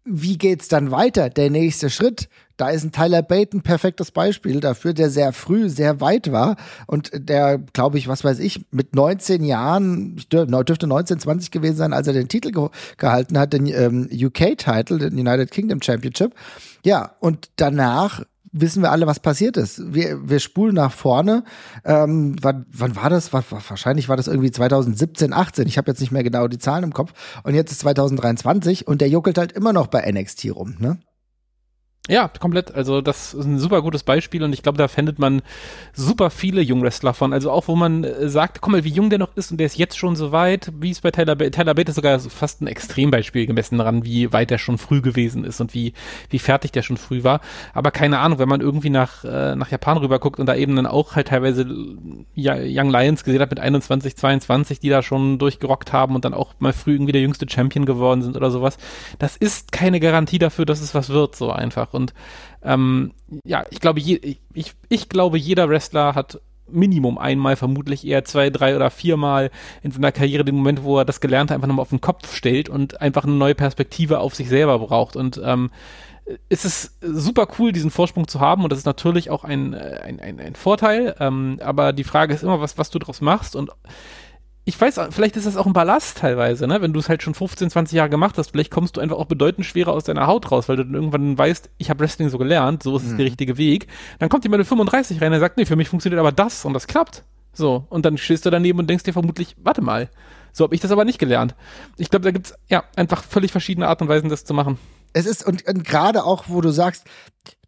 wie 0.03 0.37
geht's 0.37 0.67
dann 0.67 0.91
weiter? 0.91 1.29
Der 1.29 1.49
nächste 1.49 1.89
Schritt. 1.89 2.27
Da 2.57 2.69
ist 2.69 2.83
ein 2.83 2.91
Tyler 2.91 3.23
Bate 3.23 3.57
ein 3.57 3.61
perfektes 3.61 4.11
Beispiel 4.11 4.59
dafür, 4.59 4.93
der 4.93 5.09
sehr 5.09 5.33
früh, 5.33 5.67
sehr 5.67 5.99
weit 5.99 6.31
war 6.31 6.57
und 6.85 7.09
der, 7.13 7.57
glaube 7.57 7.97
ich, 7.97 8.07
was 8.07 8.23
weiß 8.23 8.37
ich, 8.37 8.65
mit 8.69 8.95
19 8.95 9.43
Jahren, 9.43 10.21
dürfte 10.31 10.85
19, 10.85 11.19
20 11.19 11.49
gewesen 11.49 11.77
sein, 11.77 11.93
als 11.93 12.05
er 12.05 12.13
den 12.13 12.27
Titel 12.27 12.51
ge 12.51 12.69
gehalten 12.97 13.39
hat, 13.39 13.53
den 13.53 13.65
ähm, 13.65 14.07
UK-Title, 14.11 14.99
den 14.99 15.17
United 15.17 15.49
Kingdom 15.49 15.81
Championship. 15.81 16.35
Ja, 16.85 17.15
und 17.19 17.49
danach 17.55 18.23
wissen 18.51 18.83
wir 18.83 18.91
alle, 18.91 19.07
was 19.07 19.19
passiert 19.19 19.57
ist. 19.57 19.93
Wir, 19.93 20.29
wir 20.29 20.39
spulen 20.39 20.75
nach 20.75 20.91
vorne. 20.91 21.43
Ähm, 21.85 22.35
wann, 22.41 22.65
wann 22.71 22.95
war 22.95 23.09
das? 23.09 23.33
War, 23.33 23.43
wahrscheinlich 23.49 24.09
war 24.09 24.17
das 24.17 24.27
irgendwie 24.27 24.51
2017, 24.51 25.33
18. 25.33 25.67
Ich 25.67 25.77
habe 25.77 25.89
jetzt 25.89 25.99
nicht 25.99 26.11
mehr 26.11 26.23
genau 26.23 26.47
die 26.47 26.59
Zahlen 26.59 26.83
im 26.83 26.93
Kopf. 26.93 27.13
Und 27.43 27.55
jetzt 27.55 27.71
ist 27.71 27.79
2023 27.79 28.87
und 28.87 29.01
der 29.01 29.09
juckelt 29.09 29.37
halt 29.37 29.51
immer 29.51 29.73
noch 29.73 29.87
bei 29.87 30.09
NXT 30.11 30.51
rum, 30.55 30.75
ne? 30.79 30.97
Ja, 32.09 32.27
komplett. 32.27 32.73
Also 32.73 32.99
das 32.99 33.35
ist 33.35 33.45
ein 33.45 33.59
super 33.59 33.83
gutes 33.83 34.01
Beispiel 34.01 34.43
und 34.43 34.53
ich 34.53 34.63
glaube, 34.63 34.79
da 34.79 34.87
findet 34.87 35.19
man 35.19 35.43
super 35.93 36.31
viele 36.31 36.59
Jungwrestler 36.59 37.13
von. 37.13 37.31
Also 37.31 37.51
auch, 37.51 37.67
wo 37.67 37.75
man 37.75 38.03
äh, 38.03 38.27
sagt, 38.27 38.59
guck 38.59 38.71
mal, 38.71 38.83
wie 38.83 38.89
jung 38.89 39.11
der 39.11 39.19
noch 39.19 39.37
ist 39.37 39.51
und 39.51 39.59
der 39.59 39.67
ist 39.67 39.77
jetzt 39.77 39.99
schon 39.99 40.15
so 40.15 40.31
weit, 40.31 40.71
wie 40.79 40.89
es 40.89 41.01
bei 41.01 41.11
Tyler 41.11 41.35
Bate, 41.35 41.51
Tyler 41.51 41.75
Bate 41.75 41.89
ist 41.89 41.95
sogar 41.95 42.19
fast 42.19 42.61
ein 42.61 42.67
Extrembeispiel 42.67 43.45
gemessen 43.45 43.77
daran, 43.77 44.03
wie 44.03 44.33
weit 44.33 44.49
der 44.49 44.57
schon 44.57 44.79
früh 44.79 45.01
gewesen 45.01 45.43
ist 45.43 45.61
und 45.61 45.75
wie, 45.75 45.93
wie 46.31 46.39
fertig 46.39 46.71
der 46.71 46.81
schon 46.81 46.97
früh 46.97 47.23
war. 47.23 47.39
Aber 47.75 47.91
keine 47.91 48.17
Ahnung, 48.17 48.39
wenn 48.39 48.49
man 48.49 48.61
irgendwie 48.61 48.89
nach, 48.89 49.23
äh, 49.23 49.55
nach 49.55 49.69
Japan 49.69 49.97
rüber 49.97 50.17
guckt 50.17 50.39
und 50.39 50.47
da 50.47 50.55
eben 50.55 50.75
dann 50.75 50.87
auch 50.87 51.15
halt 51.15 51.27
teilweise 51.27 51.67
Young 52.35 52.89
Lions 52.89 53.23
gesehen 53.23 53.41
hat 53.41 53.51
mit 53.51 53.59
21, 53.59 54.17
22, 54.17 54.79
die 54.79 54.89
da 54.89 55.03
schon 55.03 55.37
durchgerockt 55.37 55.93
haben 55.93 56.15
und 56.15 56.25
dann 56.25 56.33
auch 56.33 56.55
mal 56.57 56.73
früh 56.73 56.93
irgendwie 56.93 57.11
der 57.11 57.21
jüngste 57.21 57.47
Champion 57.47 57.85
geworden 57.85 58.23
sind 58.23 58.35
oder 58.35 58.49
sowas. 58.49 58.77
Das 59.19 59.37
ist 59.37 59.71
keine 59.71 59.99
Garantie 59.99 60.39
dafür, 60.39 60.65
dass 60.65 60.81
es 60.81 60.95
was 60.95 61.09
wird, 61.09 61.35
so 61.35 61.51
einfach. 61.51 61.90
Einfach. 61.91 61.93
Und 61.93 62.13
ähm, 62.63 63.13
ja, 63.43 63.63
ich 63.69 63.79
glaube, 63.79 63.99
je, 63.99 64.37
ich, 64.53 64.73
ich 64.89 65.09
glaube, 65.09 65.37
jeder 65.37 65.69
Wrestler 65.69 66.15
hat 66.15 66.41
Minimum 66.67 67.17
einmal, 67.17 67.57
vermutlich 67.57 68.07
eher 68.07 68.23
zwei, 68.23 68.49
drei 68.49 68.75
oder 68.75 68.89
viermal 68.89 69.51
in 69.83 69.91
seiner 69.91 70.13
Karriere 70.13 70.45
den 70.45 70.55
Moment, 70.55 70.83
wo 70.83 70.99
er 70.99 71.05
das 71.05 71.19
Gelernte 71.19 71.53
einfach 71.53 71.67
nochmal 71.67 71.83
auf 71.83 71.89
den 71.89 72.01
Kopf 72.01 72.33
stellt 72.33 72.69
und 72.69 73.01
einfach 73.01 73.25
eine 73.25 73.33
neue 73.33 73.55
Perspektive 73.55 74.19
auf 74.19 74.35
sich 74.35 74.47
selber 74.47 74.79
braucht. 74.79 75.17
Und 75.17 75.41
ähm, 75.43 75.69
es 76.47 76.63
ist 76.63 76.97
super 77.01 77.47
cool, 77.59 77.73
diesen 77.73 77.91
Vorsprung 77.91 78.27
zu 78.27 78.39
haben 78.39 78.63
und 78.63 78.71
das 78.71 78.79
ist 78.79 78.85
natürlich 78.85 79.29
auch 79.29 79.43
ein, 79.43 79.73
ein, 79.73 80.21
ein, 80.21 80.39
ein 80.39 80.55
Vorteil. 80.55 81.13
Ähm, 81.19 81.59
aber 81.61 81.91
die 81.91 82.05
Frage 82.05 82.33
ist 82.33 82.43
immer, 82.43 82.61
was, 82.61 82.77
was 82.77 82.89
du 82.89 82.99
daraus 82.99 83.19
machst 83.19 83.57
und 83.57 83.71
ich 84.71 84.79
weiß, 84.79 85.01
vielleicht 85.09 85.35
ist 85.35 85.45
das 85.45 85.57
auch 85.57 85.65
ein 85.65 85.73
Ballast 85.73 86.19
teilweise, 86.19 86.65
ne? 86.65 86.81
Wenn 86.81 86.93
du 86.93 87.01
es 87.01 87.09
halt 87.09 87.21
schon 87.21 87.33
15, 87.33 87.71
20 87.71 87.97
Jahre 87.97 88.09
gemacht 88.09 88.37
hast, 88.37 88.51
vielleicht 88.51 88.71
kommst 88.71 88.95
du 88.95 89.01
einfach 89.01 89.17
auch 89.17 89.25
bedeutend 89.25 89.65
schwerer 89.65 89.91
aus 89.91 90.05
deiner 90.05 90.27
Haut 90.27 90.49
raus, 90.49 90.69
weil 90.69 90.77
du 90.77 90.85
dann 90.85 90.93
irgendwann 90.93 91.37
weißt, 91.37 91.69
ich 91.77 91.89
habe 91.89 91.99
Wrestling 91.99 92.29
so 92.29 92.37
gelernt, 92.37 92.81
so 92.81 92.95
ist 92.95 93.03
es 93.03 93.11
mhm. 93.11 93.17
der 93.17 93.25
richtige 93.25 93.57
Weg. 93.57 93.87
Dann 94.19 94.29
kommt 94.29 94.45
jemand 94.45 94.59
mit 94.59 94.67
35 94.67 95.21
rein 95.21 95.33
und 95.33 95.41
sagt, 95.41 95.57
nee, 95.57 95.65
für 95.65 95.75
mich 95.75 95.89
funktioniert 95.89 96.21
aber 96.21 96.31
das 96.31 96.63
und 96.63 96.73
das 96.73 96.87
klappt. 96.87 97.25
So, 97.51 97.85
und 97.89 98.05
dann 98.05 98.17
stehst 98.17 98.45
du 98.45 98.49
daneben 98.49 98.79
und 98.79 98.89
denkst 98.89 99.03
dir 99.03 99.11
vermutlich, 99.11 99.57
warte 99.61 99.81
mal, 99.81 100.09
so 100.53 100.63
habe 100.63 100.73
ich 100.73 100.79
das 100.79 100.91
aber 100.91 101.03
nicht 101.03 101.19
gelernt. 101.19 101.53
Ich 101.97 102.09
glaube, 102.09 102.23
da 102.23 102.31
gibt's 102.31 102.53
ja 102.69 102.85
einfach 102.95 103.25
völlig 103.25 103.51
verschiedene 103.51 103.89
Art 103.89 104.01
und 104.01 104.07
Weisen, 104.07 104.29
das 104.29 104.45
zu 104.45 104.53
machen. 104.53 104.77
Es 105.11 105.25
ist, 105.25 105.45
und, 105.45 105.67
und 105.67 105.83
gerade 105.83 106.23
auch, 106.23 106.45
wo 106.47 106.61
du 106.61 106.69
sagst, 106.69 107.05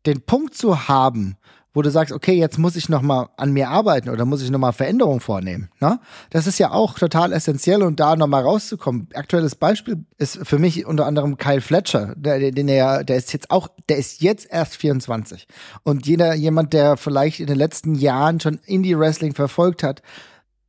den 0.05 0.21
Punkt 0.21 0.55
zu 0.55 0.87
haben, 0.87 1.35
wo 1.73 1.81
du 1.81 1.89
sagst, 1.89 2.13
okay, 2.13 2.33
jetzt 2.33 2.59
muss 2.59 2.75
ich 2.75 2.89
noch 2.89 3.01
mal 3.01 3.29
an 3.37 3.51
mir 3.51 3.69
arbeiten 3.69 4.09
oder 4.09 4.25
muss 4.25 4.41
ich 4.41 4.51
noch 4.51 4.59
mal 4.59 4.71
Veränderungen 4.71 5.19
vornehmen. 5.19 5.69
Ne? 5.79 5.99
Das 6.29 6.47
ist 6.47 6.59
ja 6.59 6.71
auch 6.71 6.97
total 6.97 7.33
essentiell 7.33 7.81
und 7.81 7.99
da 7.99 8.15
noch 8.15 8.27
mal 8.27 8.43
rauszukommen. 8.43 9.07
Aktuelles 9.13 9.55
Beispiel 9.55 10.05
ist 10.17 10.39
für 10.47 10.59
mich 10.59 10.85
unter 10.85 11.05
anderem 11.05 11.37
Kyle 11.37 11.61
Fletcher, 11.61 12.13
der, 12.15 12.51
den 12.51 12.67
er, 12.67 13.03
der 13.03 13.17
ist 13.17 13.33
jetzt 13.33 13.49
auch, 13.49 13.69
der 13.89 13.97
ist 13.97 14.21
jetzt 14.21 14.47
erst 14.51 14.75
24 14.77 15.47
und 15.83 16.05
jeder 16.05 16.33
jemand, 16.33 16.73
der 16.73 16.97
vielleicht 16.97 17.39
in 17.39 17.47
den 17.47 17.57
letzten 17.57 17.95
Jahren 17.95 18.39
schon 18.39 18.59
Indie 18.65 18.97
Wrestling 18.97 19.33
verfolgt 19.33 19.83
hat, 19.83 20.01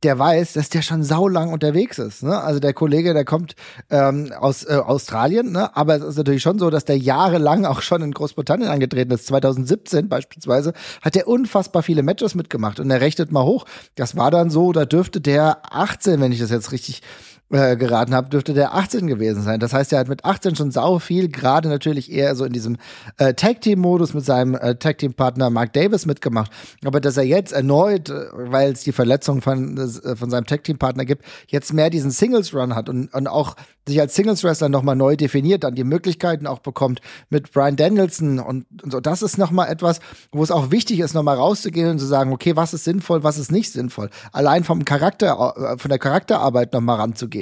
der 0.05 0.19
weiß, 0.19 0.53
dass 0.53 0.69
der 0.69 0.83
schon 0.83 1.01
saulang 1.03 1.51
unterwegs 1.51 1.97
ist. 1.97 2.21
Ne? 2.21 2.39
Also 2.39 2.59
der 2.59 2.73
Kollege, 2.73 3.15
der 3.15 3.25
kommt 3.25 3.55
ähm, 3.89 4.31
aus 4.39 4.63
äh, 4.63 4.75
Australien, 4.75 5.51
ne? 5.51 5.75
aber 5.75 5.95
es 5.95 6.03
ist 6.03 6.17
natürlich 6.17 6.43
schon 6.43 6.59
so, 6.59 6.69
dass 6.69 6.85
der 6.85 6.97
jahrelang 6.97 7.65
auch 7.65 7.81
schon 7.81 8.03
in 8.03 8.11
Großbritannien 8.11 8.69
angetreten 8.69 9.11
ist. 9.11 9.25
2017 9.25 10.07
beispielsweise 10.07 10.73
hat 11.01 11.15
er 11.15 11.27
unfassbar 11.27 11.81
viele 11.81 12.03
Matches 12.03 12.35
mitgemacht 12.35 12.79
und 12.79 12.91
er 12.91 13.01
rechnet 13.01 13.31
mal 13.31 13.45
hoch. 13.45 13.65
Das 13.95 14.15
war 14.15 14.29
dann 14.29 14.51
so, 14.51 14.73
da 14.73 14.85
dürfte 14.85 15.21
der 15.21 15.57
18, 15.71 16.21
wenn 16.21 16.31
ich 16.31 16.39
das 16.39 16.51
jetzt 16.51 16.71
richtig 16.71 17.01
äh, 17.51 17.77
geraten 17.77 18.15
habe, 18.15 18.29
dürfte 18.29 18.55
der 18.55 18.73
18 18.73 19.05
gewesen 19.05 19.43
sein. 19.43 19.59
Das 19.59 19.71
heißt, 19.71 19.93
er 19.93 19.99
hat 19.99 20.07
mit 20.07 20.25
18 20.25 20.55
schon 20.55 20.71
sau 20.71 20.97
viel, 20.97 21.29
gerade 21.29 21.69
natürlich 21.69 22.11
eher 22.11 22.35
so 22.35 22.43
in 22.43 22.53
diesem 22.53 22.77
äh, 23.17 23.35
Tag-Team-Modus 23.35 24.15
mit 24.15 24.25
seinem 24.25 24.55
äh, 24.55 24.75
Tag-Team-Partner 24.75 25.51
Mark 25.51 25.73
Davis 25.73 26.07
mitgemacht. 26.07 26.51
Aber 26.83 26.99
dass 26.99 27.17
er 27.17 27.23
jetzt 27.23 27.53
erneut, 27.53 28.09
äh, 28.09 28.29
weil 28.33 28.71
es 28.71 28.81
die 28.81 28.91
Verletzung 28.91 29.43
von, 29.43 29.77
äh, 29.77 30.15
von 30.15 30.31
seinem 30.31 30.45
Tag-Team-Partner 30.45 31.05
gibt, 31.05 31.23
jetzt 31.47 31.71
mehr 31.71 31.91
diesen 31.91 32.09
Singles-Run 32.09 32.73
hat 32.73 32.89
und, 32.89 33.13
und 33.13 33.27
auch 33.27 33.55
sich 33.87 34.01
als 34.01 34.15
Singles-Wrestler 34.15 34.69
nochmal 34.69 34.95
neu 34.95 35.15
definiert, 35.15 35.63
dann 35.63 35.75
die 35.75 35.83
Möglichkeiten 35.83 36.47
auch 36.47 36.59
bekommt 36.59 37.01
mit 37.29 37.51
Brian 37.51 37.75
Danielson 37.75 38.39
und, 38.39 38.65
und 38.83 38.91
so. 38.91 38.99
Das 38.99 39.21
ist 39.21 39.37
nochmal 39.37 39.69
etwas, 39.69 39.99
wo 40.31 40.41
es 40.41 40.49
auch 40.49 40.71
wichtig 40.71 40.99
ist, 40.99 41.13
nochmal 41.13 41.37
rauszugehen 41.37 41.91
und 41.91 41.99
zu 41.99 42.05
sagen, 42.05 42.33
okay, 42.33 42.55
was 42.55 42.73
ist 42.73 42.85
sinnvoll, 42.85 43.23
was 43.23 43.37
ist 43.37 43.51
nicht 43.51 43.71
sinnvoll. 43.71 44.09
Allein 44.31 44.63
vom 44.63 44.83
Charakter, 44.83 45.77
von 45.77 45.89
der 45.89 45.99
Charakterarbeit 45.99 46.73
nochmal 46.73 46.97
ranzugehen. 46.97 47.34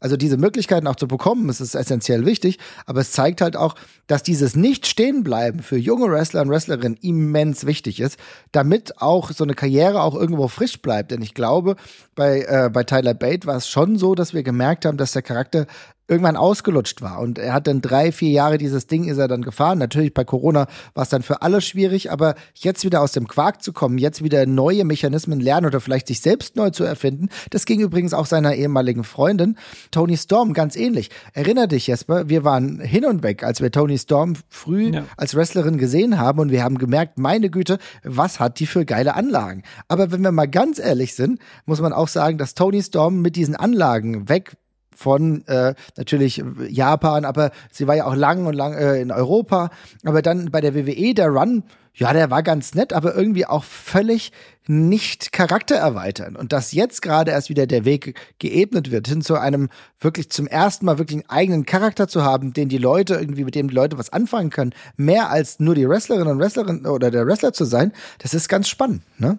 Also 0.00 0.16
diese 0.16 0.36
Möglichkeiten 0.36 0.86
auch 0.86 0.96
zu 0.96 1.08
bekommen, 1.08 1.48
ist 1.48 1.60
essentiell 1.74 2.26
wichtig, 2.26 2.58
aber 2.84 3.00
es 3.00 3.12
zeigt 3.12 3.40
halt 3.40 3.56
auch, 3.56 3.74
dass 4.06 4.22
dieses 4.22 4.54
Nicht-Stehenbleiben 4.56 5.62
für 5.62 5.76
junge 5.76 6.10
Wrestler 6.10 6.42
und 6.42 6.50
Wrestlerinnen 6.50 6.98
immens 7.00 7.66
wichtig 7.66 8.00
ist, 8.00 8.18
damit 8.52 9.00
auch 9.00 9.30
so 9.30 9.44
eine 9.44 9.54
Karriere 9.54 10.02
auch 10.02 10.14
irgendwo 10.14 10.48
frisch 10.48 10.80
bleibt. 10.80 11.10
Denn 11.10 11.22
ich 11.22 11.34
glaube, 11.34 11.76
bei, 12.14 12.42
äh, 12.42 12.70
bei 12.72 12.84
Tyler 12.84 13.14
Bate 13.14 13.46
war 13.46 13.56
es 13.56 13.68
schon 13.68 13.98
so, 13.98 14.14
dass 14.14 14.34
wir 14.34 14.42
gemerkt 14.42 14.84
haben, 14.84 14.96
dass 14.96 15.12
der 15.12 15.22
Charakter 15.22 15.66
irgendwann 16.08 16.36
ausgelutscht 16.36 17.02
war. 17.02 17.18
Und 17.20 17.38
er 17.38 17.52
hat 17.52 17.66
dann 17.66 17.80
drei, 17.80 18.12
vier 18.12 18.30
Jahre 18.30 18.58
dieses 18.58 18.86
Ding 18.86 19.04
ist 19.08 19.18
er 19.18 19.28
dann 19.28 19.42
gefahren. 19.42 19.78
Natürlich 19.78 20.14
bei 20.14 20.24
Corona 20.24 20.66
war 20.94 21.02
es 21.02 21.08
dann 21.08 21.22
für 21.22 21.42
alle 21.42 21.60
schwierig, 21.60 22.12
aber 22.12 22.36
jetzt 22.54 22.84
wieder 22.84 23.00
aus 23.00 23.12
dem 23.12 23.26
Quark 23.26 23.62
zu 23.62 23.72
kommen, 23.72 23.98
jetzt 23.98 24.22
wieder 24.22 24.46
neue 24.46 24.84
Mechanismen 24.84 25.40
lernen 25.40 25.66
oder 25.66 25.80
vielleicht 25.80 26.06
sich 26.06 26.20
selbst 26.20 26.56
neu 26.56 26.70
zu 26.70 26.84
erfinden, 26.84 27.28
das 27.50 27.64
ging 27.64 27.80
übrigens 27.80 28.14
auch 28.14 28.26
seiner 28.26 28.54
ehemaligen 28.54 29.04
Freundin 29.04 29.56
Tony 29.90 30.16
Storm 30.16 30.52
ganz 30.52 30.76
ähnlich. 30.76 31.10
Erinner 31.32 31.66
dich, 31.66 31.88
Jesper, 31.88 32.28
wir 32.28 32.44
waren 32.44 32.80
hin 32.80 33.04
und 33.04 33.22
weg, 33.22 33.42
als 33.42 33.60
wir 33.60 33.72
Tony 33.72 33.98
Storm 33.98 34.34
früh 34.48 34.90
ja. 34.90 35.04
als 35.16 35.34
Wrestlerin 35.34 35.78
gesehen 35.78 36.18
haben 36.18 36.38
und 36.38 36.50
wir 36.50 36.62
haben 36.62 36.78
gemerkt, 36.78 37.18
meine 37.18 37.50
Güte, 37.50 37.78
was 38.04 38.38
hat 38.38 38.60
die 38.60 38.66
für 38.66 38.84
geile 38.84 39.14
Anlagen. 39.14 39.62
Aber 39.88 40.12
wenn 40.12 40.22
wir 40.22 40.32
mal 40.32 40.46
ganz 40.46 40.78
ehrlich 40.78 41.14
sind, 41.14 41.40
muss 41.64 41.80
man 41.80 41.92
auch 41.92 42.08
sagen, 42.08 42.38
dass 42.38 42.54
Tony 42.54 42.82
Storm 42.82 43.22
mit 43.22 43.34
diesen 43.36 43.56
Anlagen 43.56 44.28
weg 44.28 44.56
von 44.96 45.46
äh, 45.46 45.74
natürlich 45.96 46.42
Japan, 46.68 47.24
aber 47.24 47.50
sie 47.70 47.86
war 47.86 47.94
ja 47.94 48.06
auch 48.06 48.16
lang 48.16 48.46
und 48.46 48.54
lang 48.54 48.74
äh, 48.74 49.00
in 49.00 49.12
Europa. 49.12 49.70
Aber 50.04 50.22
dann 50.22 50.50
bei 50.50 50.60
der 50.60 50.74
WWE, 50.74 51.14
der 51.14 51.28
Run, 51.28 51.64
ja, 51.96 52.12
der 52.12 52.30
war 52.30 52.42
ganz 52.42 52.74
nett, 52.74 52.92
aber 52.92 53.14
irgendwie 53.14 53.46
auch 53.46 53.64
völlig 53.64 54.30
nicht 54.66 55.32
charaktererweitern. 55.32 56.36
Und 56.36 56.52
dass 56.52 56.72
jetzt 56.72 57.00
gerade 57.00 57.30
erst 57.30 57.48
wieder 57.48 57.66
der 57.66 57.86
Weg 57.86 58.18
geebnet 58.38 58.90
wird, 58.90 59.08
hin 59.08 59.22
zu 59.22 59.36
einem 59.36 59.70
wirklich 59.98 60.30
zum 60.30 60.46
ersten 60.46 60.84
Mal 60.84 60.98
wirklich 60.98 61.22
einen 61.22 61.30
eigenen 61.30 61.66
Charakter 61.66 62.06
zu 62.06 62.22
haben, 62.22 62.52
den 62.52 62.68
die 62.68 62.78
Leute 62.78 63.14
irgendwie, 63.14 63.44
mit 63.44 63.54
dem 63.54 63.68
die 63.68 63.74
Leute 63.74 63.96
was 63.96 64.10
anfangen 64.10 64.50
können, 64.50 64.74
mehr 64.96 65.30
als 65.30 65.58
nur 65.58 65.74
die 65.74 65.88
Wrestlerinnen 65.88 66.34
und 66.34 66.38
Wrestlerin 66.38 66.84
oder 66.84 67.10
der 67.10 67.26
Wrestler 67.26 67.54
zu 67.54 67.64
sein, 67.64 67.92
das 68.18 68.34
ist 68.34 68.48
ganz 68.48 68.68
spannend, 68.68 69.02
ne? 69.18 69.38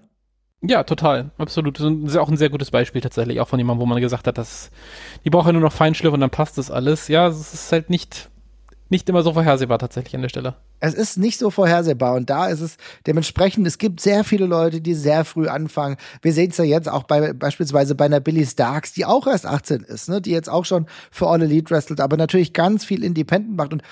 Ja, 0.61 0.83
total. 0.83 1.29
Absolut. 1.37 1.79
Das 1.79 1.85
ist 1.85 2.17
auch 2.17 2.29
ein 2.29 2.37
sehr 2.37 2.49
gutes 2.49 2.71
Beispiel 2.71 3.01
tatsächlich, 3.01 3.39
auch 3.39 3.47
von 3.47 3.59
jemandem, 3.59 3.81
wo 3.81 3.85
man 3.85 4.01
gesagt 4.01 4.25
hat, 4.27 4.37
dass 4.37 4.71
die 5.23 5.29
braucht 5.29 5.45
ja 5.45 5.53
nur 5.53 5.61
noch 5.61 5.71
Feinschliff 5.73 6.13
und 6.13 6.19
dann 6.19 6.31
passt 6.31 6.57
das 6.57 6.71
alles. 6.71 7.07
Ja, 7.07 7.27
es 7.27 7.53
ist 7.53 7.71
halt 7.71 7.91
nicht, 7.91 8.29
nicht 8.89 9.07
immer 9.07 9.21
so 9.21 9.33
vorhersehbar 9.33 9.77
tatsächlich 9.77 10.15
an 10.15 10.23
der 10.23 10.29
Stelle. 10.29 10.55
Es 10.79 10.95
ist 10.95 11.17
nicht 11.17 11.37
so 11.37 11.51
vorhersehbar 11.51 12.15
und 12.15 12.29
da 12.31 12.47
ist 12.47 12.61
es 12.61 12.77
dementsprechend, 13.05 13.67
es 13.67 13.77
gibt 13.77 13.99
sehr 13.99 14.23
viele 14.23 14.47
Leute, 14.47 14.81
die 14.81 14.95
sehr 14.95 15.25
früh 15.25 15.47
anfangen. 15.47 15.97
Wir 16.23 16.33
sehen 16.33 16.49
es 16.49 16.57
ja 16.57 16.63
jetzt 16.63 16.89
auch 16.89 17.03
bei 17.03 17.33
beispielsweise 17.33 17.93
bei 17.93 18.05
einer 18.05 18.19
Billy 18.19 18.45
Starks, 18.45 18.93
die 18.93 19.05
auch 19.05 19.27
erst 19.27 19.45
18 19.45 19.81
ist, 19.81 20.09
ne, 20.09 20.21
die 20.21 20.31
jetzt 20.31 20.49
auch 20.49 20.65
schon 20.65 20.87
für 21.11 21.27
All 21.27 21.41
Elite 21.41 21.69
wrestelt, 21.69 21.99
aber 21.99 22.17
natürlich 22.17 22.53
ganz 22.53 22.83
viel 22.83 23.03
Independent 23.03 23.57
macht 23.57 23.73
und 23.73 23.83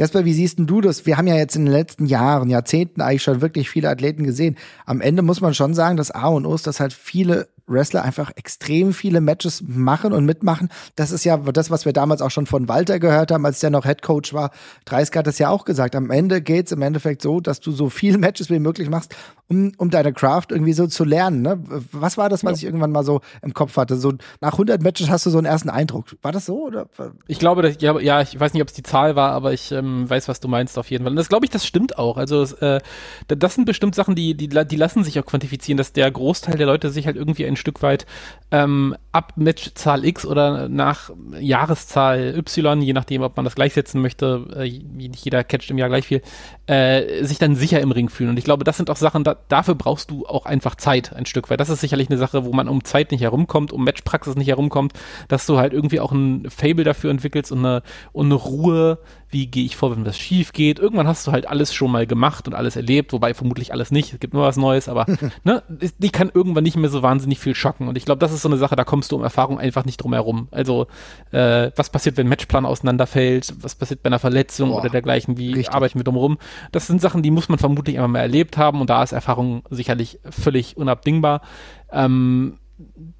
Jasper, 0.00 0.24
wie 0.24 0.32
siehst 0.32 0.58
denn 0.58 0.66
du 0.66 0.80
das? 0.80 1.04
Wir 1.04 1.18
haben 1.18 1.26
ja 1.26 1.34
jetzt 1.34 1.56
in 1.56 1.66
den 1.66 1.74
letzten 1.74 2.06
Jahren, 2.06 2.48
Jahrzehnten 2.48 3.02
eigentlich 3.02 3.22
schon 3.22 3.42
wirklich 3.42 3.68
viele 3.68 3.90
Athleten 3.90 4.24
gesehen. 4.24 4.56
Am 4.86 5.02
Ende 5.02 5.20
muss 5.20 5.42
man 5.42 5.52
schon 5.52 5.74
sagen, 5.74 5.98
dass 5.98 6.10
A 6.10 6.28
und 6.28 6.46
O 6.46 6.54
ist, 6.54 6.66
dass 6.66 6.80
halt 6.80 6.94
viele 6.94 7.48
Wrestler 7.66 8.02
einfach 8.02 8.32
extrem 8.34 8.94
viele 8.94 9.20
Matches 9.20 9.62
machen 9.66 10.14
und 10.14 10.24
mitmachen. 10.24 10.70
Das 10.96 11.10
ist 11.10 11.24
ja 11.24 11.36
das, 11.36 11.70
was 11.70 11.84
wir 11.84 11.92
damals 11.92 12.22
auch 12.22 12.30
schon 12.30 12.46
von 12.46 12.66
Walter 12.66 12.98
gehört 12.98 13.30
haben, 13.30 13.44
als 13.44 13.60
der 13.60 13.68
noch 13.68 13.84
Head 13.84 14.00
Coach 14.00 14.32
war. 14.32 14.52
Dreisker 14.86 15.18
hat 15.18 15.26
es 15.26 15.38
ja 15.38 15.50
auch 15.50 15.66
gesagt. 15.66 15.94
Am 15.94 16.10
Ende 16.10 16.40
geht 16.40 16.64
es 16.64 16.72
im 16.72 16.80
Endeffekt 16.80 17.20
so, 17.20 17.40
dass 17.40 17.60
du 17.60 17.70
so 17.70 17.90
viele 17.90 18.16
Matches 18.18 18.48
wie 18.48 18.58
möglich 18.58 18.88
machst, 18.88 19.14
um, 19.50 19.72
um 19.78 19.90
deine 19.90 20.12
Craft 20.12 20.46
irgendwie 20.50 20.72
so 20.72 20.86
zu 20.86 21.04
lernen. 21.04 21.42
Ne? 21.42 21.60
Was 21.92 22.16
war 22.16 22.28
das, 22.28 22.44
was 22.44 22.52
ja. 22.52 22.56
ich 22.58 22.64
irgendwann 22.64 22.92
mal 22.92 23.04
so 23.04 23.20
im 23.42 23.52
Kopf 23.52 23.76
hatte? 23.76 23.96
So 23.96 24.12
nach 24.40 24.52
100 24.52 24.82
Matches 24.82 25.10
hast 25.10 25.26
du 25.26 25.30
so 25.30 25.38
einen 25.38 25.46
ersten 25.46 25.68
Eindruck. 25.68 26.16
War 26.22 26.32
das 26.32 26.46
so? 26.46 26.66
Oder? 26.66 26.86
Ich 27.26 27.38
glaube, 27.38 27.62
dass, 27.62 27.80
ja, 27.80 27.98
ja, 27.98 28.20
ich 28.20 28.38
weiß 28.38 28.54
nicht, 28.54 28.62
ob 28.62 28.68
es 28.68 28.74
die 28.74 28.82
Zahl 28.82 29.16
war, 29.16 29.32
aber 29.32 29.52
ich 29.52 29.72
ähm, 29.72 30.08
weiß, 30.08 30.28
was 30.28 30.40
du 30.40 30.48
meinst 30.48 30.78
auf 30.78 30.90
jeden 30.90 31.04
Fall. 31.04 31.12
Und 31.12 31.16
das 31.16 31.28
glaube 31.28 31.44
ich, 31.44 31.50
das 31.50 31.66
stimmt 31.66 31.98
auch. 31.98 32.16
Also 32.16 32.44
äh, 32.60 32.80
das 33.26 33.54
sind 33.56 33.64
bestimmt 33.64 33.94
Sachen, 33.94 34.14
die, 34.14 34.34
die, 34.34 34.48
die 34.48 34.76
lassen 34.76 35.02
sich 35.02 35.18
auch 35.18 35.26
quantifizieren, 35.26 35.76
dass 35.76 35.92
der 35.92 36.10
Großteil 36.10 36.56
der 36.56 36.66
Leute 36.66 36.90
sich 36.90 37.06
halt 37.06 37.16
irgendwie 37.16 37.44
ein 37.44 37.56
Stück 37.56 37.82
weit 37.82 38.06
ähm, 38.52 38.96
ab 39.10 39.32
Matchzahl 39.36 40.04
X 40.04 40.24
oder 40.24 40.68
nach 40.68 41.10
Jahreszahl 41.38 42.36
Y, 42.36 42.80
je 42.82 42.92
nachdem, 42.92 43.22
ob 43.22 43.36
man 43.36 43.44
das 43.44 43.56
gleichsetzen 43.56 44.00
möchte, 44.00 44.46
äh, 44.56 44.68
nicht 44.68 45.24
jeder 45.24 45.42
catcht 45.42 45.70
im 45.70 45.78
Jahr 45.78 45.88
gleich 45.88 46.06
viel, 46.06 46.22
äh, 46.66 47.24
sich 47.24 47.38
dann 47.38 47.56
sicher 47.56 47.80
im 47.80 47.90
Ring 47.90 48.08
fühlen. 48.08 48.30
Und 48.30 48.38
ich 48.38 48.44
glaube, 48.44 48.64
das 48.64 48.76
sind 48.76 48.90
auch 48.90 48.96
Sachen, 48.96 49.24
da, 49.24 49.39
dafür 49.48 49.74
brauchst 49.74 50.10
du 50.10 50.26
auch 50.26 50.46
einfach 50.46 50.74
Zeit 50.74 51.14
ein 51.14 51.26
Stück 51.26 51.50
weit. 51.50 51.60
Das 51.60 51.68
ist 51.68 51.80
sicherlich 51.80 52.08
eine 52.08 52.18
Sache, 52.18 52.44
wo 52.44 52.52
man 52.52 52.68
um 52.68 52.84
Zeit 52.84 53.10
nicht 53.10 53.22
herumkommt, 53.22 53.72
um 53.72 53.84
Matchpraxis 53.84 54.36
nicht 54.36 54.48
herumkommt, 54.48 54.92
dass 55.28 55.46
du 55.46 55.58
halt 55.58 55.72
irgendwie 55.72 56.00
auch 56.00 56.12
ein 56.12 56.48
Fable 56.50 56.84
dafür 56.84 57.10
entwickelst 57.10 57.52
und 57.52 57.58
eine, 57.60 57.82
und 58.12 58.26
eine 58.26 58.34
Ruhe, 58.34 58.98
wie 59.30 59.46
gehe 59.46 59.64
ich 59.64 59.76
vor, 59.76 59.92
wenn 59.92 60.04
was 60.04 60.18
schief 60.18 60.52
geht. 60.52 60.78
Irgendwann 60.78 61.06
hast 61.06 61.26
du 61.26 61.32
halt 61.32 61.48
alles 61.48 61.72
schon 61.72 61.90
mal 61.90 62.06
gemacht 62.06 62.48
und 62.48 62.54
alles 62.54 62.76
erlebt, 62.76 63.12
wobei 63.12 63.32
vermutlich 63.34 63.72
alles 63.72 63.90
nicht. 63.90 64.12
Es 64.12 64.20
gibt 64.20 64.34
nur 64.34 64.42
was 64.42 64.56
Neues, 64.56 64.88
aber 64.88 65.06
ne, 65.44 65.62
die 65.68 66.10
kann 66.10 66.30
irgendwann 66.32 66.64
nicht 66.64 66.76
mehr 66.76 66.90
so 66.90 67.02
wahnsinnig 67.02 67.38
viel 67.38 67.54
schocken. 67.54 67.88
Und 67.88 67.96
ich 67.96 68.04
glaube, 68.04 68.18
das 68.18 68.32
ist 68.32 68.42
so 68.42 68.48
eine 68.48 68.58
Sache, 68.58 68.76
da 68.76 68.84
kommst 68.84 69.12
du 69.12 69.16
um 69.16 69.22
Erfahrung 69.22 69.58
einfach 69.58 69.84
nicht 69.84 69.98
drum 69.98 70.12
herum. 70.12 70.48
Also, 70.50 70.88
äh, 71.30 71.70
was 71.76 71.90
passiert, 71.90 72.16
wenn 72.16 72.26
ein 72.26 72.30
Matchplan 72.30 72.66
auseinanderfällt? 72.66 73.54
Was 73.60 73.74
passiert 73.74 74.02
bei 74.02 74.08
einer 74.08 74.18
Verletzung 74.18 74.70
Boah, 74.70 74.80
oder 74.80 74.90
dergleichen? 74.90 75.38
Wie 75.38 75.52
richtig. 75.52 75.72
arbeiten 75.72 75.98
wir 75.98 76.04
drum 76.04 76.16
rum? 76.16 76.38
Das 76.72 76.86
sind 76.86 77.00
Sachen, 77.00 77.22
die 77.22 77.30
muss 77.30 77.48
man 77.48 77.58
vermutlich 77.58 77.96
einmal 77.96 78.08
mal 78.08 78.20
erlebt 78.20 78.56
haben 78.56 78.80
und 78.80 78.90
da 78.90 79.02
ist 79.02 79.12
Erfahrung 79.12 79.29
sicherlich 79.70 80.20
völlig 80.28 80.76
unabdingbar. 80.76 81.42
Ähm, 81.90 82.58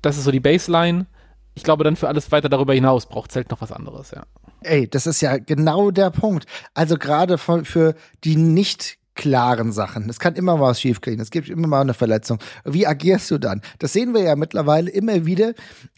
das 0.02 0.16
ist 0.16 0.24
so 0.24 0.30
die 0.30 0.40
Baseline 0.40 1.06
ich 1.54 1.64
glaube, 1.64 1.84
dann 1.84 1.96
für 1.96 2.08
alles 2.08 2.30
weiter 2.32 2.48
darüber 2.48 2.74
hinaus 2.74 3.06
braucht 3.06 3.30
es 3.30 3.36
halt 3.36 3.50
noch 3.50 3.60
was 3.60 3.72
anderes, 3.72 4.12
ja. 4.12 4.22
Ey, 4.62 4.88
das 4.88 5.06
ist 5.06 5.20
ja 5.20 5.38
genau 5.38 5.90
der 5.90 6.10
Punkt. 6.10 6.46
Also 6.74 6.96
gerade 6.96 7.38
für 7.38 7.94
die 8.24 8.36
nicht 8.36 8.98
klaren 9.14 9.72
Sachen. 9.72 10.08
Es 10.08 10.18
kann 10.18 10.36
immer 10.36 10.56
mal 10.56 10.68
was 10.68 10.80
schiefgehen. 10.80 11.20
Es 11.20 11.30
gibt 11.30 11.48
immer 11.48 11.66
mal 11.66 11.80
eine 11.82 11.94
Verletzung. 11.94 12.38
Wie 12.64 12.86
agierst 12.86 13.30
du 13.30 13.38
dann? 13.38 13.60
Das 13.78 13.92
sehen 13.92 14.14
wir 14.14 14.22
ja 14.22 14.36
mittlerweile 14.36 14.90
immer 14.90 15.26
wieder, 15.26 15.50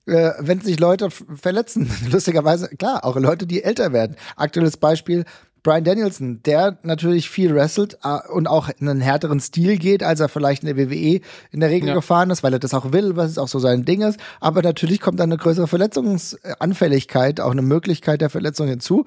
äh, 0.07 0.31
wenn 0.40 0.61
sich 0.61 0.81
Leute 0.81 1.11
verletzen. 1.11 1.90
Lustigerweise, 2.11 2.68
klar, 2.77 3.05
auch 3.05 3.16
Leute, 3.16 3.46
die 3.46 3.62
älter 3.62 3.92
werden. 3.92 4.16
Aktuelles 4.37 4.77
Beispiel, 4.77 5.25
Brian 5.62 5.85
Danielson, 5.85 6.42
der 6.44 6.79
natürlich 6.83 7.31
viel 7.31 7.55
wrestelt 7.55 7.98
äh, 8.03 8.18
und 8.33 8.48
auch 8.48 8.68
in 8.81 8.88
einen 8.88 9.01
härteren 9.01 9.40
Stil 9.40 9.79
geht, 9.79 10.03
als 10.03 10.20
er 10.20 10.29
vielleicht 10.29 10.64
in 10.64 10.75
der 10.75 10.77
WWE 10.77 11.20
in 11.51 11.61
der 11.61 11.70
Regel 11.70 11.90
ja. 11.90 11.94
gefahren 11.94 12.31
ist, 12.31 12.42
weil 12.42 12.53
er 12.53 12.59
das 12.59 12.75
auch 12.75 12.92
will, 12.92 13.16
was 13.16 13.38
auch 13.38 13.48
so 13.48 13.59
sein 13.59 13.85
Ding 13.85 14.03
ist. 14.03 14.18
Aber 14.40 14.62
natürlich 14.62 15.01
kommt 15.01 15.20
dann 15.20 15.31
eine 15.31 15.38
größere 15.38 15.68
Verletzungsanfälligkeit, 15.68 17.40
auch 17.40 17.53
eine 17.53 17.62
Möglichkeit 17.62 18.20
der 18.20 18.31
Verletzung 18.31 18.66
hinzu. 18.68 19.05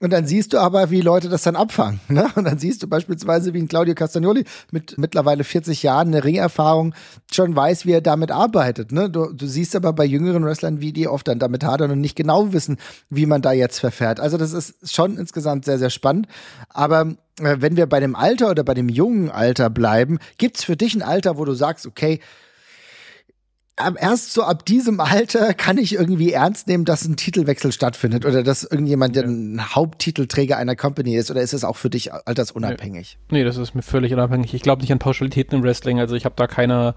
Und 0.00 0.12
dann 0.12 0.26
siehst 0.26 0.52
du 0.52 0.58
aber, 0.58 0.90
wie 0.90 1.00
Leute 1.00 1.28
das 1.28 1.42
dann 1.42 1.56
abfangen. 1.56 2.00
Ne? 2.08 2.30
Und 2.34 2.44
dann 2.44 2.58
siehst 2.58 2.82
du 2.82 2.86
beispielsweise, 2.86 3.54
wie 3.54 3.58
ein 3.60 3.68
Claudio 3.68 3.94
Castagnoli 3.94 4.44
mit 4.70 4.98
mittlerweile 4.98 5.44
40 5.44 5.82
Jahren 5.82 6.08
eine 6.08 6.24
Ringerfahrung 6.24 6.94
schon 7.32 7.56
weiß, 7.56 7.86
wie 7.86 7.92
er 7.92 8.00
damit 8.00 8.30
arbeitet. 8.30 8.92
Ne? 8.92 9.10
Du, 9.10 9.32
du 9.32 9.46
siehst 9.46 9.74
aber 9.74 9.92
bei 9.92 10.04
jüngeren 10.04 10.44
Wrestlern, 10.44 10.80
wie 10.80 10.92
die 10.92 11.08
oft 11.08 11.28
dann 11.28 11.38
damit 11.38 11.64
hadern 11.64 11.90
und 11.90 12.00
nicht 12.00 12.16
genau 12.16 12.52
wissen, 12.52 12.78
wie 13.10 13.26
man 13.26 13.42
da 13.42 13.52
jetzt 13.52 13.80
verfährt. 13.80 14.20
Also 14.20 14.36
das 14.36 14.52
ist 14.52 14.94
schon 14.94 15.18
insgesamt 15.18 15.64
sehr, 15.64 15.78
sehr 15.78 15.90
spannend. 15.90 16.28
Aber 16.68 17.14
äh, 17.40 17.56
wenn 17.58 17.76
wir 17.76 17.86
bei 17.86 18.00
dem 18.00 18.14
Alter 18.16 18.50
oder 18.50 18.64
bei 18.64 18.74
dem 18.74 18.88
jungen 18.88 19.30
Alter 19.30 19.70
bleiben, 19.70 20.18
gibt's 20.38 20.64
für 20.64 20.76
dich 20.76 20.94
ein 20.94 21.02
Alter, 21.02 21.38
wo 21.38 21.44
du 21.44 21.54
sagst, 21.54 21.86
okay, 21.86 22.20
erst 23.98 24.32
so 24.32 24.42
ab 24.42 24.64
diesem 24.64 25.00
Alter 25.00 25.52
kann 25.52 25.76
ich 25.76 25.94
irgendwie 25.94 26.32
ernst 26.32 26.66
nehmen, 26.66 26.86
dass 26.86 27.04
ein 27.04 27.16
Titelwechsel 27.16 27.72
stattfindet 27.72 28.24
oder 28.24 28.42
dass 28.42 28.64
irgendjemand 28.64 29.16
ja. 29.16 29.22
ein 29.22 29.74
Haupttitelträger 29.74 30.56
einer 30.56 30.76
Company 30.76 31.14
ist 31.16 31.30
oder 31.30 31.42
ist 31.42 31.52
es 31.52 31.62
auch 31.62 31.76
für 31.76 31.90
dich 31.90 32.12
altersunabhängig? 32.12 33.18
Nee, 33.30 33.38
nee 33.38 33.44
das 33.44 33.58
ist 33.58 33.74
mir 33.74 33.82
völlig 33.82 34.14
unabhängig. 34.14 34.54
Ich 34.54 34.62
glaube 34.62 34.80
nicht 34.80 34.92
an 34.92 34.98
Pauschalitäten 34.98 35.58
im 35.58 35.62
Wrestling. 35.62 36.00
Also 36.00 36.16
ich 36.16 36.24
habe 36.24 36.34
da 36.36 36.46
keine, 36.46 36.94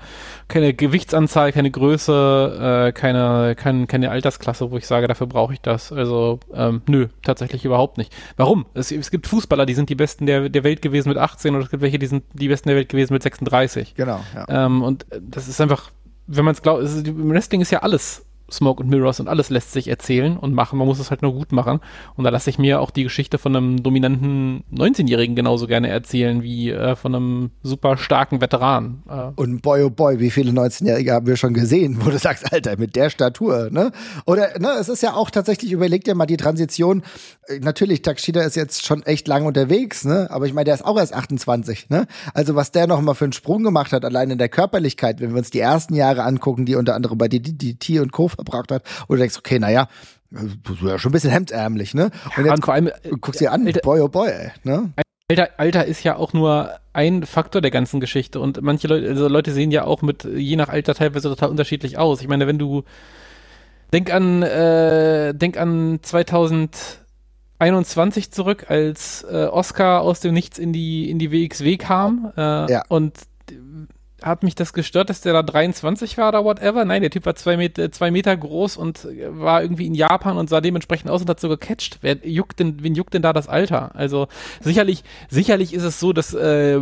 keine 0.47 0.73
Gewichtsanzahl, 0.73 1.51
keine 1.51 1.69
Größe, 1.69 2.87
äh, 2.87 2.91
keine, 2.93 3.55
keine, 3.57 3.87
keine 3.87 4.09
Altersklasse, 4.09 4.71
wo 4.71 4.77
ich 4.77 4.87
sage, 4.87 5.07
dafür 5.07 5.27
brauche 5.27 5.53
ich 5.53 5.61
das. 5.61 5.91
Also 5.91 6.39
ähm, 6.53 6.81
nö, 6.87 7.07
tatsächlich 7.23 7.65
überhaupt 7.65 7.97
nicht. 7.97 8.15
Warum? 8.37 8.65
Es, 8.73 8.91
es 8.91 9.11
gibt 9.11 9.27
Fußballer, 9.27 9.65
die 9.65 9.73
sind 9.73 9.89
die 9.89 9.95
Besten 9.95 10.25
der, 10.25 10.47
der 10.47 10.63
Welt 10.63 10.81
gewesen 10.81 11.09
mit 11.09 11.17
18 11.17 11.55
oder 11.55 11.65
es 11.65 11.71
gibt 11.71 11.83
welche, 11.83 11.99
die 11.99 12.07
sind 12.07 12.23
die 12.33 12.47
Besten 12.47 12.69
der 12.69 12.77
Welt 12.77 12.87
gewesen 12.87 13.13
mit 13.13 13.23
36. 13.23 13.95
Genau. 13.95 14.21
Ja. 14.33 14.65
Ähm, 14.65 14.81
und 14.81 15.05
das 15.19 15.49
ist 15.49 15.59
einfach 15.59 15.91
wenn 16.31 16.45
man 16.45 16.53
es 16.53 16.61
glaubt, 16.61 16.83
im 16.83 17.29
Wrestling 17.31 17.61
ist 17.61 17.71
ja 17.71 17.79
alles 17.79 18.23
Smoke 18.51 18.83
und 18.83 18.89
Mirrors 18.89 19.19
und 19.19 19.27
alles 19.27 19.49
lässt 19.49 19.71
sich 19.71 19.87
erzählen 19.87 20.37
und 20.37 20.53
machen. 20.53 20.77
Man 20.77 20.87
muss 20.87 20.99
es 20.99 21.09
halt 21.09 21.21
nur 21.21 21.33
gut 21.33 21.51
machen. 21.51 21.79
Und 22.15 22.23
da 22.23 22.29
lasse 22.29 22.49
ich 22.49 22.57
mir 22.57 22.81
auch 22.81 22.91
die 22.91 23.03
Geschichte 23.03 23.37
von 23.37 23.55
einem 23.55 23.83
dominanten 23.83 24.63
19-Jährigen 24.73 25.35
genauso 25.35 25.67
gerne 25.67 25.89
erzählen 25.89 26.43
wie 26.43 26.71
äh, 26.71 26.95
von 26.95 27.15
einem 27.15 27.51
super 27.63 27.97
starken 27.97 28.41
Veteran. 28.41 29.03
Äh. 29.09 29.31
Und 29.35 29.61
boy, 29.61 29.83
oh 29.83 29.89
boy, 29.89 30.19
wie 30.19 30.31
viele 30.31 30.51
19-Jährige 30.51 31.13
haben 31.13 31.27
wir 31.27 31.37
schon 31.37 31.53
gesehen, 31.53 31.97
wo 32.01 32.09
du 32.09 32.17
sagst, 32.17 32.51
Alter, 32.51 32.77
mit 32.77 32.95
der 32.95 33.09
Statur, 33.09 33.69
ne? 33.71 33.91
Oder, 34.25 34.59
ne, 34.59 34.71
es 34.79 34.89
ist 34.89 35.03
ja 35.03 35.13
auch 35.13 35.29
tatsächlich, 35.29 35.71
überleg 35.71 36.03
dir 36.03 36.15
mal 36.15 36.25
die 36.25 36.37
Transition. 36.37 37.03
Äh, 37.47 37.59
natürlich, 37.59 38.01
Takshida 38.01 38.41
ist 38.41 38.55
jetzt 38.55 38.85
schon 38.85 39.03
echt 39.03 39.27
lang 39.27 39.45
unterwegs, 39.45 40.05
ne? 40.05 40.27
Aber 40.31 40.45
ich 40.45 40.53
meine, 40.53 40.65
der 40.65 40.75
ist 40.75 40.85
auch 40.85 40.97
erst 40.97 41.13
28, 41.13 41.89
ne? 41.89 42.07
Also, 42.33 42.55
was 42.55 42.71
der 42.71 42.87
noch 42.87 43.01
mal 43.01 43.13
für 43.13 43.25
einen 43.25 43.33
Sprung 43.33 43.63
gemacht 43.63 43.93
hat, 43.93 44.05
allein 44.05 44.31
in 44.31 44.37
der 44.37 44.49
Körperlichkeit, 44.49 45.19
wenn 45.19 45.31
wir 45.31 45.37
uns 45.37 45.49
die 45.49 45.59
ersten 45.59 45.95
Jahre 45.95 46.23
angucken, 46.23 46.65
die 46.65 46.75
unter 46.75 46.95
anderem 46.95 47.17
bei 47.17 47.27
DDT 47.27 47.99
und 47.99 48.11
Co 48.11 48.29
verbracht 48.45 48.71
hat, 48.71 48.83
und 49.07 49.17
du 49.17 49.19
denkst, 49.19 49.37
okay, 49.37 49.59
naja, 49.59 49.87
ja 50.31 50.99
schon 50.99 51.09
ein 51.09 51.13
bisschen 51.13 51.31
hemdärmlich, 51.31 51.93
ne? 51.93 52.11
Und 52.37 52.45
jetzt 52.45 52.55
und 52.55 52.65
vor 52.65 52.73
allem, 52.73 52.87
äh, 52.87 52.91
guckst 53.19 53.41
dir 53.41 53.51
an, 53.51 53.65
Alter, 53.65 53.81
boy, 53.81 54.01
oh 54.01 54.07
boy, 54.07 54.31
ne? 54.63 54.93
Alter, 55.29 55.49
Alter 55.57 55.85
ist 55.85 56.03
ja 56.03 56.15
auch 56.15 56.33
nur 56.33 56.79
ein 56.93 57.25
Faktor 57.25 57.61
der 57.61 57.71
ganzen 57.71 57.99
Geschichte 57.99 58.39
und 58.39 58.61
manche 58.61 58.87
Leute, 58.87 59.07
also 59.07 59.27
Leute 59.27 59.51
sehen 59.51 59.71
ja 59.71 59.85
auch 59.85 60.01
mit, 60.01 60.23
je 60.23 60.55
nach 60.55 60.69
Alter 60.69 60.95
teilweise 60.95 61.29
total 61.29 61.49
unterschiedlich 61.49 61.97
aus. 61.97 62.21
Ich 62.21 62.27
meine, 62.27 62.47
wenn 62.47 62.57
du, 62.57 62.83
denk 63.93 64.11
an, 64.11 64.41
äh, 64.41 65.35
denk 65.35 65.57
an 65.57 65.99
2021 66.01 68.31
zurück, 68.31 68.65
als 68.69 69.25
äh, 69.29 69.45
Oscar 69.45 70.01
aus 70.01 70.19
dem 70.19 70.33
Nichts 70.33 70.57
in 70.57 70.73
die, 70.73 71.09
in 71.09 71.19
die 71.19 71.31
WXW 71.31 71.77
kam 71.77 72.33
äh, 72.35 72.71
ja. 72.71 72.83
und 72.89 73.13
hat 74.21 74.43
mich 74.43 74.55
das 74.55 74.73
gestört, 74.73 75.09
dass 75.09 75.21
der 75.21 75.33
da 75.33 75.43
23 75.43 76.17
war 76.17 76.29
oder 76.29 76.43
whatever? 76.43 76.85
Nein, 76.85 77.01
der 77.01 77.11
Typ 77.11 77.25
war 77.25 77.35
zwei 77.35 77.57
Meter, 77.57 77.91
zwei 77.91 78.11
Meter 78.11 78.35
groß 78.35 78.77
und 78.77 79.07
war 79.29 79.61
irgendwie 79.61 79.87
in 79.87 79.95
Japan 79.95 80.37
und 80.37 80.49
sah 80.49 80.61
dementsprechend 80.61 81.09
aus 81.09 81.21
und 81.21 81.29
hat 81.29 81.39
so 81.39 81.49
gecatcht. 81.49 81.99
Wer 82.01 82.17
juckt 82.27 82.59
denn, 82.59 82.83
wen 82.83 82.95
juckt 82.95 83.13
denn 83.13 83.21
da 83.21 83.33
das 83.33 83.47
Alter? 83.47 83.95
Also 83.95 84.27
sicherlich, 84.61 85.03
sicherlich 85.29 85.73
ist 85.73 85.83
es 85.83 85.99
so, 85.99 86.13
dass 86.13 86.33
äh, 86.33 86.79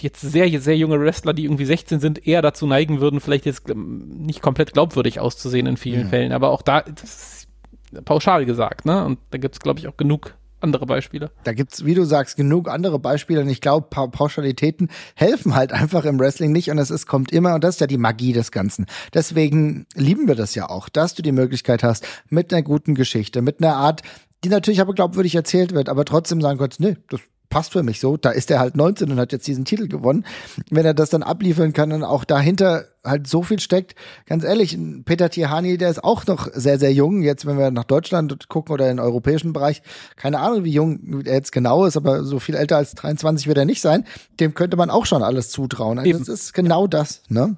jetzt 0.00 0.20
sehr, 0.20 0.60
sehr 0.60 0.76
junge 0.76 1.00
Wrestler, 1.00 1.32
die 1.32 1.44
irgendwie 1.44 1.64
16 1.64 2.00
sind, 2.00 2.26
eher 2.26 2.42
dazu 2.42 2.66
neigen 2.66 3.00
würden, 3.00 3.20
vielleicht 3.20 3.46
jetzt 3.46 3.68
nicht 3.74 4.42
komplett 4.42 4.72
glaubwürdig 4.72 5.20
auszusehen 5.20 5.66
in 5.66 5.76
vielen 5.76 6.04
mhm. 6.04 6.10
Fällen. 6.10 6.32
Aber 6.32 6.50
auch 6.50 6.62
da, 6.62 6.82
das 6.82 7.46
ist 7.92 8.04
pauschal 8.04 8.44
gesagt, 8.44 8.84
ne? 8.84 9.04
Und 9.04 9.18
da 9.30 9.38
gibt 9.38 9.54
es, 9.54 9.60
glaube 9.60 9.80
ich, 9.80 9.88
auch 9.88 9.96
genug 9.96 10.34
andere 10.60 10.86
Beispiele. 10.86 11.30
Da 11.44 11.52
gibt's, 11.52 11.84
wie 11.84 11.94
du 11.94 12.04
sagst, 12.04 12.36
genug 12.36 12.68
andere 12.68 12.98
Beispiele 12.98 13.40
und 13.40 13.48
ich 13.48 13.60
glaube, 13.60 13.88
pa 13.90 14.06
Pauschalitäten 14.06 14.88
helfen 15.14 15.54
halt 15.54 15.72
einfach 15.72 16.04
im 16.04 16.18
Wrestling 16.18 16.52
nicht 16.52 16.70
und 16.70 16.78
es 16.78 16.90
ist, 16.90 17.06
kommt 17.06 17.32
immer 17.32 17.54
und 17.54 17.64
das 17.64 17.76
ist 17.76 17.80
ja 17.80 17.86
die 17.86 17.98
Magie 17.98 18.32
des 18.32 18.52
Ganzen. 18.52 18.86
Deswegen 19.14 19.86
lieben 19.94 20.28
wir 20.28 20.34
das 20.34 20.54
ja 20.54 20.68
auch, 20.68 20.88
dass 20.88 21.14
du 21.14 21.22
die 21.22 21.32
Möglichkeit 21.32 21.82
hast, 21.82 22.06
mit 22.28 22.52
einer 22.52 22.62
guten 22.62 22.94
Geschichte, 22.94 23.42
mit 23.42 23.62
einer 23.62 23.76
Art, 23.76 24.02
die 24.44 24.48
natürlich 24.48 24.80
aber 24.80 24.94
glaubwürdig 24.94 25.34
erzählt 25.34 25.72
wird, 25.72 25.88
aber 25.88 26.04
trotzdem 26.04 26.40
sagen 26.40 26.58
kannst, 26.58 26.80
nee, 26.80 26.96
das 27.08 27.20
passt 27.48 27.72
für 27.72 27.82
mich 27.82 28.00
so. 28.00 28.16
Da 28.16 28.30
ist 28.30 28.50
er 28.50 28.60
halt 28.60 28.76
19 28.76 29.10
und 29.10 29.18
hat 29.18 29.32
jetzt 29.32 29.46
diesen 29.46 29.64
Titel 29.64 29.88
gewonnen. 29.88 30.24
Wenn 30.70 30.84
er 30.84 30.94
das 30.94 31.10
dann 31.10 31.22
abliefern 31.22 31.72
kann 31.72 31.92
und 31.92 32.04
auch 32.04 32.24
dahinter 32.24 32.84
halt 33.04 33.26
so 33.26 33.42
viel 33.42 33.58
steckt, 33.58 33.94
ganz 34.26 34.44
ehrlich, 34.44 34.78
Peter 35.04 35.30
Tihani, 35.30 35.78
der 35.78 35.90
ist 35.90 36.04
auch 36.04 36.26
noch 36.26 36.48
sehr, 36.52 36.78
sehr 36.78 36.92
jung. 36.92 37.22
Jetzt, 37.22 37.46
wenn 37.46 37.58
wir 37.58 37.70
nach 37.70 37.84
Deutschland 37.84 38.48
gucken 38.48 38.72
oder 38.72 38.90
in 38.90 38.96
den 38.96 39.04
europäischen 39.04 39.52
Bereich, 39.52 39.82
keine 40.16 40.40
Ahnung, 40.40 40.64
wie 40.64 40.72
jung 40.72 41.22
er 41.24 41.34
jetzt 41.34 41.52
genau 41.52 41.84
ist, 41.84 41.96
aber 41.96 42.24
so 42.24 42.38
viel 42.38 42.54
älter 42.54 42.76
als 42.76 42.94
23 42.94 43.46
wird 43.46 43.58
er 43.58 43.64
nicht 43.64 43.80
sein. 43.80 44.04
Dem 44.40 44.54
könnte 44.54 44.76
man 44.76 44.90
auch 44.90 45.06
schon 45.06 45.22
alles 45.22 45.50
zutrauen. 45.50 45.98
Also 45.98 46.18
das 46.18 46.28
ist 46.28 46.54
genau 46.54 46.86
das, 46.86 47.22
ne? 47.28 47.56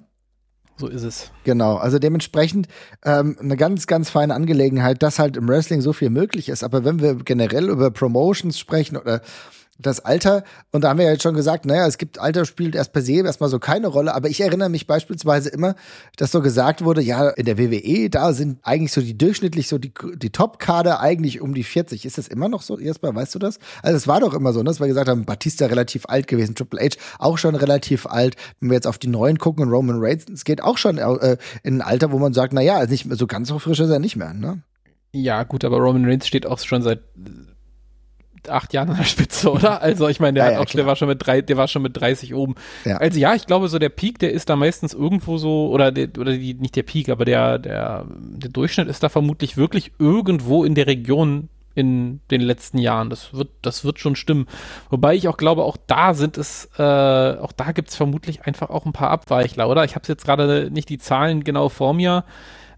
So 0.81 0.89
ist 0.89 1.03
es. 1.03 1.31
Genau, 1.45 1.77
also 1.77 1.99
dementsprechend 1.99 2.67
ähm, 3.05 3.37
eine 3.39 3.59
ganz, 3.59 3.87
ganz 3.87 4.09
feine 4.09 4.35
Angelegenheit, 4.35 5.03
dass 5.03 5.19
halt 5.19 5.37
im 5.37 5.47
Wrestling 5.47 5.83
so 5.83 5.93
viel 5.93 6.09
möglich 6.09 6.49
ist. 6.49 6.65
Aber 6.65 6.85
wenn 6.87 7.03
wir 7.03 7.17
generell 7.17 7.69
über 7.69 7.91
Promotions 7.91 8.59
sprechen 8.59 8.97
oder 8.97 9.21
das 9.81 10.01
Alter, 10.01 10.45
und 10.73 10.85
da 10.85 10.91
haben 10.91 10.99
wir 10.99 11.07
ja 11.07 11.13
jetzt 11.13 11.23
schon 11.23 11.35
gesagt, 11.35 11.67
naja, 11.67 11.87
es 11.87 11.99
gibt 11.99 12.19
Alter 12.19 12.45
spielt 12.45 12.75
erst 12.75 12.93
per 12.93 13.03
se 13.03 13.25
erstmal 13.25 13.51
so 13.51 13.59
keine 13.59 13.89
Rolle, 13.89 14.15
aber 14.15 14.29
ich 14.29 14.41
erinnere 14.41 14.69
mich 14.69 14.87
beispielsweise 14.87 15.49
immer, 15.49 15.75
dass 16.17 16.31
so 16.31 16.41
gesagt 16.41 16.85
wurde, 16.85 17.03
ja, 17.03 17.29
in 17.31 17.45
der 17.45 17.59
WWE, 17.59 18.11
da 18.11 18.33
sind 18.33 18.59
eigentlich 18.63 18.93
so 18.93 19.01
die 19.01 19.17
durchschnittlich 19.17 19.69
so 19.69 19.79
die, 19.79 19.93
die 20.17 20.31
Top-Kader 20.31 21.01
eigentlich 21.01 21.41
um 21.41 21.55
die 21.55 21.65
40. 21.65 22.05
Ist 22.05 22.19
das 22.19 22.29
immer 22.29 22.49
noch 22.49 22.63
so, 22.63 22.79
Jesper, 22.79 23.15
weißt 23.15 23.35
du 23.35 23.39
das? 23.39 23.59
Also 23.83 23.97
es 23.97 24.07
war 24.07 24.21
doch 24.21 24.35
immer 24.35 24.53
so, 24.53 24.61
ne, 24.61 24.65
dass 24.65 24.81
wir 24.81 24.87
gesagt 24.87 25.09
haben, 25.09 25.25
Batista 25.25 25.67
relativ 25.67 26.07
alt 26.07 26.29
gewesen, 26.29 26.55
Triple 26.55 26.81
H 26.81 26.97
auch 27.19 27.39
schon 27.39 27.55
relativ 27.55 28.07
alt. 28.07 28.37
Wenn 28.61 28.71
wir 28.71 28.75
jetzt 28.75 28.87
auf 28.87 28.99
die 28.99 29.09
neuen 29.09 29.39
gucken 29.39 29.69
Roman 29.69 29.99
Reigns, 30.01 30.27
es 30.33 30.45
geht 30.45 30.63
auch 30.63 30.79
schon 30.79 30.99
äh, 30.99 31.37
in 31.63 31.79
ein 31.79 31.83
Alter, 31.83 32.13
wo 32.13 32.19
man 32.19 32.33
sagt, 32.33 32.53
naja, 32.53 32.77
also 32.77 32.91
nicht 32.91 33.07
so 33.11 33.27
ganz 33.27 33.49
so 33.49 33.59
frisch 33.59 33.81
ist 33.81 33.91
er 33.91 33.99
nicht 33.99 34.17
mehr, 34.17 34.33
ne? 34.33 34.63
Ja, 35.13 35.43
gut, 35.43 35.65
aber 35.65 35.79
Roman 35.79 36.05
Reigns 36.05 36.27
steht 36.27 36.47
auch 36.47 36.59
schon 36.61 36.83
seit 36.83 37.01
acht 38.49 38.73
Jahren 38.73 38.91
an 38.91 38.97
der 38.97 39.05
Spitze, 39.05 39.51
oder? 39.51 39.83
Also 39.83 40.09
ich 40.09 40.21
meine, 40.21 40.41
der 40.41 40.53
ja, 40.53 40.59
hat 40.59 40.69
auch, 40.69 40.73
der 40.73 40.87
war 40.87 40.97
schon 40.97 41.09
mit 41.09 41.25
drei, 41.25 41.43
der 41.43 41.57
war 41.57 41.69
schon 41.69 41.83
mit 41.83 42.01
30 42.01 42.35
oben. 42.35 42.55
Ja. 42.85 42.97
Also 42.97 43.19
ja, 43.19 43.35
ich 43.35 43.47
glaube, 43.47 43.69
so 43.69 43.79
der 43.79 43.89
Peak, 43.89 44.19
der 44.19 44.33
ist 44.33 44.49
da 44.49 44.57
meistens 44.57 44.95
irgendwo 44.95 45.37
so, 45.39 45.69
oder 45.71 45.93
der, 45.93 46.09
oder 46.19 46.33
die, 46.33 46.55
nicht 46.55 46.77
der 46.77 46.83
Peak, 46.83 47.09
aber 47.09 47.25
der, 47.25 47.59
der, 47.59 48.07
der 48.09 48.51
Durchschnitt 48.51 48.89
ist 48.89 49.03
da 49.03 49.09
vermutlich 49.09 49.57
wirklich 49.57 49.93
irgendwo 49.99 50.65
in 50.65 50.75
der 50.75 50.87
Region 50.87 51.49
in 51.75 52.21
den 52.31 52.41
letzten 52.41 52.79
Jahren. 52.79 53.11
Das 53.11 53.33
wird, 53.33 53.51
das 53.63 53.85
wird 53.85 54.01
schon 54.01 54.17
stimmen. 54.17 54.47
Wobei 54.91 55.15
ich 55.15 55.29
auch 55.29 55.37
glaube, 55.37 55.63
auch 55.63 55.77
da 55.87 56.15
sind 56.15 56.37
es, 56.37 56.69
äh, 56.79 56.83
auch 56.83 57.53
da 57.53 57.73
gibt 57.73 57.91
es 57.91 57.97
vermutlich 57.97 58.45
einfach 58.45 58.71
auch 58.71 58.87
ein 58.87 58.93
paar 58.93 59.11
Abweichler, 59.11 59.69
oder? 59.69 59.85
Ich 59.85 59.95
habe 59.95 60.05
jetzt 60.09 60.25
gerade 60.25 60.69
nicht 60.71 60.89
die 60.89 60.99
Zahlen 60.99 61.45
genau 61.45 61.69
vor 61.69 61.95
mir 61.95 62.25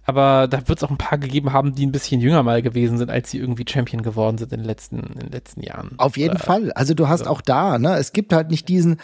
aber 0.05 0.49
da 0.49 0.69
wird 0.69 0.79
es 0.79 0.85
auch 0.85 0.91
ein 0.91 0.99
paar 0.99 1.19
gegeben 1.19 1.53
haben, 1.53 1.75
die 1.75 1.87
ein 1.87 1.93
bisschen 1.93 2.21
jünger 2.21 2.43
mal 2.43 2.63
gewesen 2.63 2.99
sind, 2.99 3.11
als 3.11 3.31
sie 3.31 3.39
irgendwie 3.39 3.65
Champion 3.69 4.03
geworden 4.03 4.39
sind 4.39 4.53
in 4.53 4.61
den 4.61 4.67
letzten, 4.67 5.01
in 5.01 5.21
den 5.21 5.31
letzten 5.31 5.63
Jahren. 5.63 5.95
Auf 5.99 6.17
jeden 6.17 6.37
äh, 6.37 6.41
Fall. 6.41 6.73
Also 6.73 6.95
du 6.95 7.09
hast 7.09 7.25
so. 7.25 7.31
auch 7.31 7.41
da, 7.41 7.79
ne, 7.79 7.97
es 7.97 8.13
gibt 8.13 8.33
halt 8.33 8.51
nicht 8.51 8.69
diesen, 8.69 8.99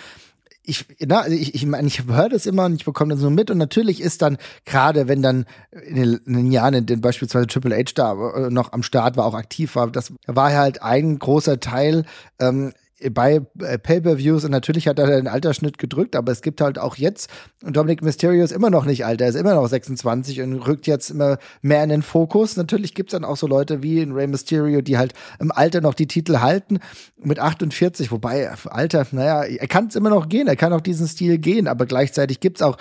ich, 0.69 0.85
na, 1.01 1.27
ich, 1.29 1.55
ich 1.55 1.65
meine, 1.65 1.89
ich 1.89 2.05
höre 2.05 2.29
das 2.29 2.45
immer 2.45 2.67
und 2.67 2.75
ich 2.75 2.85
bekomme 2.85 3.15
das 3.15 3.21
so 3.21 3.31
mit 3.31 3.51
und 3.51 3.59
natürlich 3.59 4.03
ist 4.03 4.21
dann, 4.21 4.37
gerade 4.67 5.09
wenn 5.09 5.23
dann 5.23 5.47
in 5.87 5.95
den, 5.95 6.21
in 6.27 6.33
den 6.35 6.53
Jahren, 6.53 6.75
in 6.75 6.87
denen 6.87 7.01
beispielsweise 7.01 7.47
Triple 7.47 7.75
H 7.75 7.93
da 7.95 8.13
äh, 8.13 8.51
noch 8.51 8.73
am 8.73 8.83
Start 8.83 9.17
war, 9.17 9.25
auch 9.25 9.35
aktiv 9.35 9.77
war, 9.77 9.91
das 9.91 10.13
war 10.27 10.53
halt 10.53 10.83
ein 10.83 11.19
großer 11.19 11.61
Teil, 11.61 12.05
ähm, 12.39 12.73
bei 13.13 13.41
äh, 13.61 13.79
Pay-per-Views 13.79 14.45
und 14.45 14.51
natürlich 14.51 14.89
hat 14.89 14.99
er 14.99 15.07
den 15.07 15.29
Altersschnitt 15.29 15.79
gedrückt, 15.79 16.17
aber 16.17 16.33
es 16.33 16.43
gibt 16.43 16.61
halt 16.61 16.79
auch 16.79 16.97
jetzt 16.97 17.31
und 17.65 17.77
Dominic 17.77 18.03
Mysterio 18.03 18.43
ist 18.43 18.51
immer 18.51 18.71
noch 18.71 18.85
nicht 18.85 19.05
alt, 19.05 19.21
er 19.21 19.29
ist 19.29 19.37
immer 19.37 19.55
noch 19.55 19.69
26 19.69 20.41
und 20.43 20.55
rückt 20.67 20.87
jetzt 20.87 21.11
immer 21.11 21.39
mehr 21.63 21.83
in 21.85 21.91
den 21.91 22.03
Fokus. 22.03 22.57
Natürlich 22.57 22.95
gibt's 22.95 23.13
dann 23.13 23.25
auch 23.25 23.37
so 23.37 23.47
Leute 23.47 23.83
wie 23.83 24.01
in 24.01 24.13
Rey 24.13 24.27
Mysterio, 24.27 24.81
die 24.81 24.99
halt 24.99 25.13
im 25.39 25.53
Alter 25.53 25.81
noch 25.81 25.95
die 25.95 26.09
Titel 26.09 26.39
halten 26.41 26.81
mit 27.23 27.39
48, 27.39 28.11
wobei 28.11 28.51
Alter, 28.51 29.07
naja, 29.13 29.45
er 29.45 29.69
kann 29.69 29.87
es 29.87 29.97
immer 29.97 30.11
noch 30.11 30.29
gehen, 30.29 30.49
er 30.49 30.57
kann 30.57 30.73
auch 30.73 30.81
diesen 30.81 31.07
Stil 31.07 31.39
gehen, 31.39 31.69
aber 31.69 31.87
gleichzeitig 31.87 32.41
gibt's 32.41 32.63
auch 32.63 32.79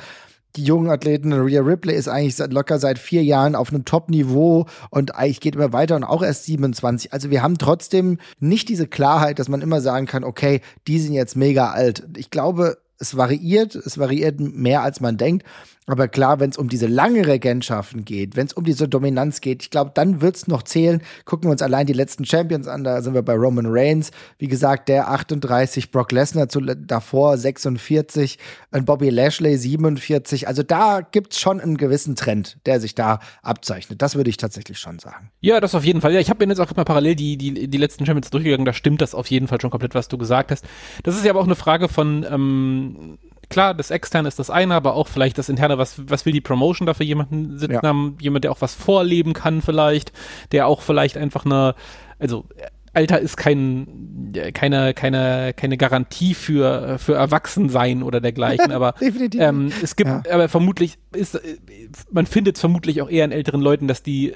die 0.58 0.64
jungen 0.64 0.90
Athleten, 0.90 1.32
Rhea 1.32 1.62
Ripley 1.62 1.96
ist 1.96 2.08
eigentlich 2.08 2.38
locker 2.52 2.80
seit 2.80 3.00
vier 3.00 3.24
Jahren 3.24 3.56
auf 3.56 3.70
einem 3.70 3.86
Top-Niveau 3.86 4.66
und 4.90 5.16
eigentlich 5.16 5.40
geht 5.40 5.56
immer 5.56 5.72
weiter 5.72 5.96
und 5.96 6.04
auch 6.04 6.24
erst 6.24 6.46
27. 6.46 7.14
Also 7.14 7.30
wir 7.30 7.42
haben 7.44 7.58
trotzdem 7.58 8.18
nicht 8.40 8.68
diese 8.70 8.88
Klarheit, 8.88 9.40
dass 9.40 9.50
man 9.50 9.62
immer 9.62 9.82
sagen 9.82 10.08
kann, 10.08 10.24
okay, 10.24 10.62
die 10.88 11.00
sind 11.00 11.14
jetzt 11.14 11.36
mega 11.36 11.72
alt. 11.72 12.08
Ich 12.18 12.32
glaube, 12.32 12.78
es 13.00 13.16
variiert, 13.16 13.76
es 13.76 13.98
variiert 13.98 14.40
mehr 14.40 14.82
als 14.82 15.00
man 15.00 15.18
denkt. 15.18 15.46
Aber 15.90 16.10
klar, 16.10 16.42
wenn 16.42 16.50
es 16.50 16.58
um 16.58 16.68
diese 16.68 16.86
lange 16.86 17.26
Regentschaften 17.26 18.04
geht, 18.04 18.36
wenn 18.36 18.46
es 18.46 18.52
um 18.54 18.66
diese 18.66 18.90
Dominanz 18.90 19.40
geht, 19.40 19.64
ich 19.64 19.70
glaube, 19.70 19.92
dann 19.94 20.22
wird's 20.22 20.48
noch 20.48 20.64
zählen. 20.64 21.02
Gucken 21.24 21.48
wir 21.48 21.52
uns 21.52 21.62
allein 21.62 21.88
die 21.88 21.94
letzten 21.94 22.26
Champions 22.26 22.68
an, 22.68 22.84
da 22.84 23.02
sind 23.02 23.14
wir 23.14 23.22
bei 23.22 23.36
Roman 23.36 23.68
Reigns. 23.68 24.12
Wie 24.38 24.50
gesagt, 24.50 24.90
der 24.90 25.10
38, 25.10 25.90
Brock 25.92 26.12
Lesnar 26.12 26.50
zu, 26.50 26.60
davor 26.60 27.38
46, 27.38 28.38
und 28.72 28.86
Bobby 28.86 29.10
Lashley 29.10 29.58
47. 29.58 30.48
Also 30.48 30.62
da 30.62 31.00
gibt's 31.00 31.40
schon 31.40 31.62
einen 31.62 31.78
gewissen 31.78 32.18
Trend, 32.18 32.58
der 32.66 32.82
sich 32.82 32.94
da 32.94 33.20
abzeichnet. 33.42 34.02
Das 34.02 34.16
würde 34.16 34.30
ich 34.30 34.38
tatsächlich 34.38 34.80
schon 34.80 35.00
sagen. 35.00 35.32
Ja, 35.40 35.62
das 35.62 35.74
auf 35.74 35.86
jeden 35.86 36.02
Fall. 36.02 36.14
Ja, 36.14 36.20
ich 36.20 36.30
habe 36.30 36.46
mir 36.46 36.52
jetzt 36.52 36.60
auch 36.60 36.76
mal 36.76 36.84
parallel 36.84 37.16
die, 37.16 37.38
die, 37.38 37.70
die 37.70 37.78
letzten 37.78 38.06
Champions 38.06 38.30
durchgegangen. 38.30 38.66
Da 38.66 38.74
stimmt 38.74 39.02
das 39.02 39.16
auf 39.16 39.28
jeden 39.28 39.48
Fall 39.48 39.62
schon 39.62 39.70
komplett, 39.70 39.96
was 39.96 40.10
du 40.10 40.18
gesagt 40.18 40.52
hast. 40.52 40.66
Das 41.04 41.16
ist 41.16 41.24
ja 41.24 41.32
aber 41.32 41.40
auch 41.40 41.46
eine 41.46 41.56
Frage 41.56 41.88
von 41.88 42.26
ähm, 42.30 43.18
klar, 43.50 43.74
das 43.74 43.92
externe 43.92 44.28
ist 44.28 44.40
das 44.40 44.50
eine, 44.50 44.76
aber 44.76 44.96
auch 44.96 45.08
vielleicht 45.08 45.38
das 45.38 45.50
interne, 45.50 45.78
was, 45.78 46.02
was 46.10 46.26
will 46.26 46.34
die 46.34 46.42
Promotion 46.42 46.86
dafür 46.86 47.06
jemanden 47.06 47.58
sitzen 47.58 47.74
ja. 47.74 47.84
haben, 47.84 48.18
jemand, 48.20 48.44
der 48.44 48.52
auch 48.52 48.62
was 48.62 48.74
vorleben 48.74 49.34
kann 49.34 49.62
vielleicht, 49.62 50.12
der 50.52 50.68
auch 50.68 50.82
vielleicht 50.82 51.18
einfach 51.18 51.46
eine, 51.46 51.76
also 52.20 52.46
Alter 52.94 53.20
ist 53.20 53.38
kein, 53.38 54.34
keine, 54.54 54.96
keine, 54.96 55.54
keine 55.56 55.78
Garantie 55.78 56.34
für, 56.34 56.98
für 56.98 57.14
Erwachsensein 57.14 58.02
oder 58.02 58.22
dergleichen, 58.22 58.72
aber 58.72 58.96
ähm, 59.02 59.72
es 59.84 59.96
gibt, 59.96 60.10
ja. 60.10 60.24
aber 60.32 60.50
vermutlich 60.50 60.98
ist, 61.14 61.40
man 62.12 62.26
findet 62.26 62.58
vermutlich 62.58 63.02
auch 63.02 63.10
eher 63.10 63.26
in 63.26 63.32
älteren 63.32 63.62
Leuten, 63.62 63.88
dass 63.88 64.02
die 64.02 64.34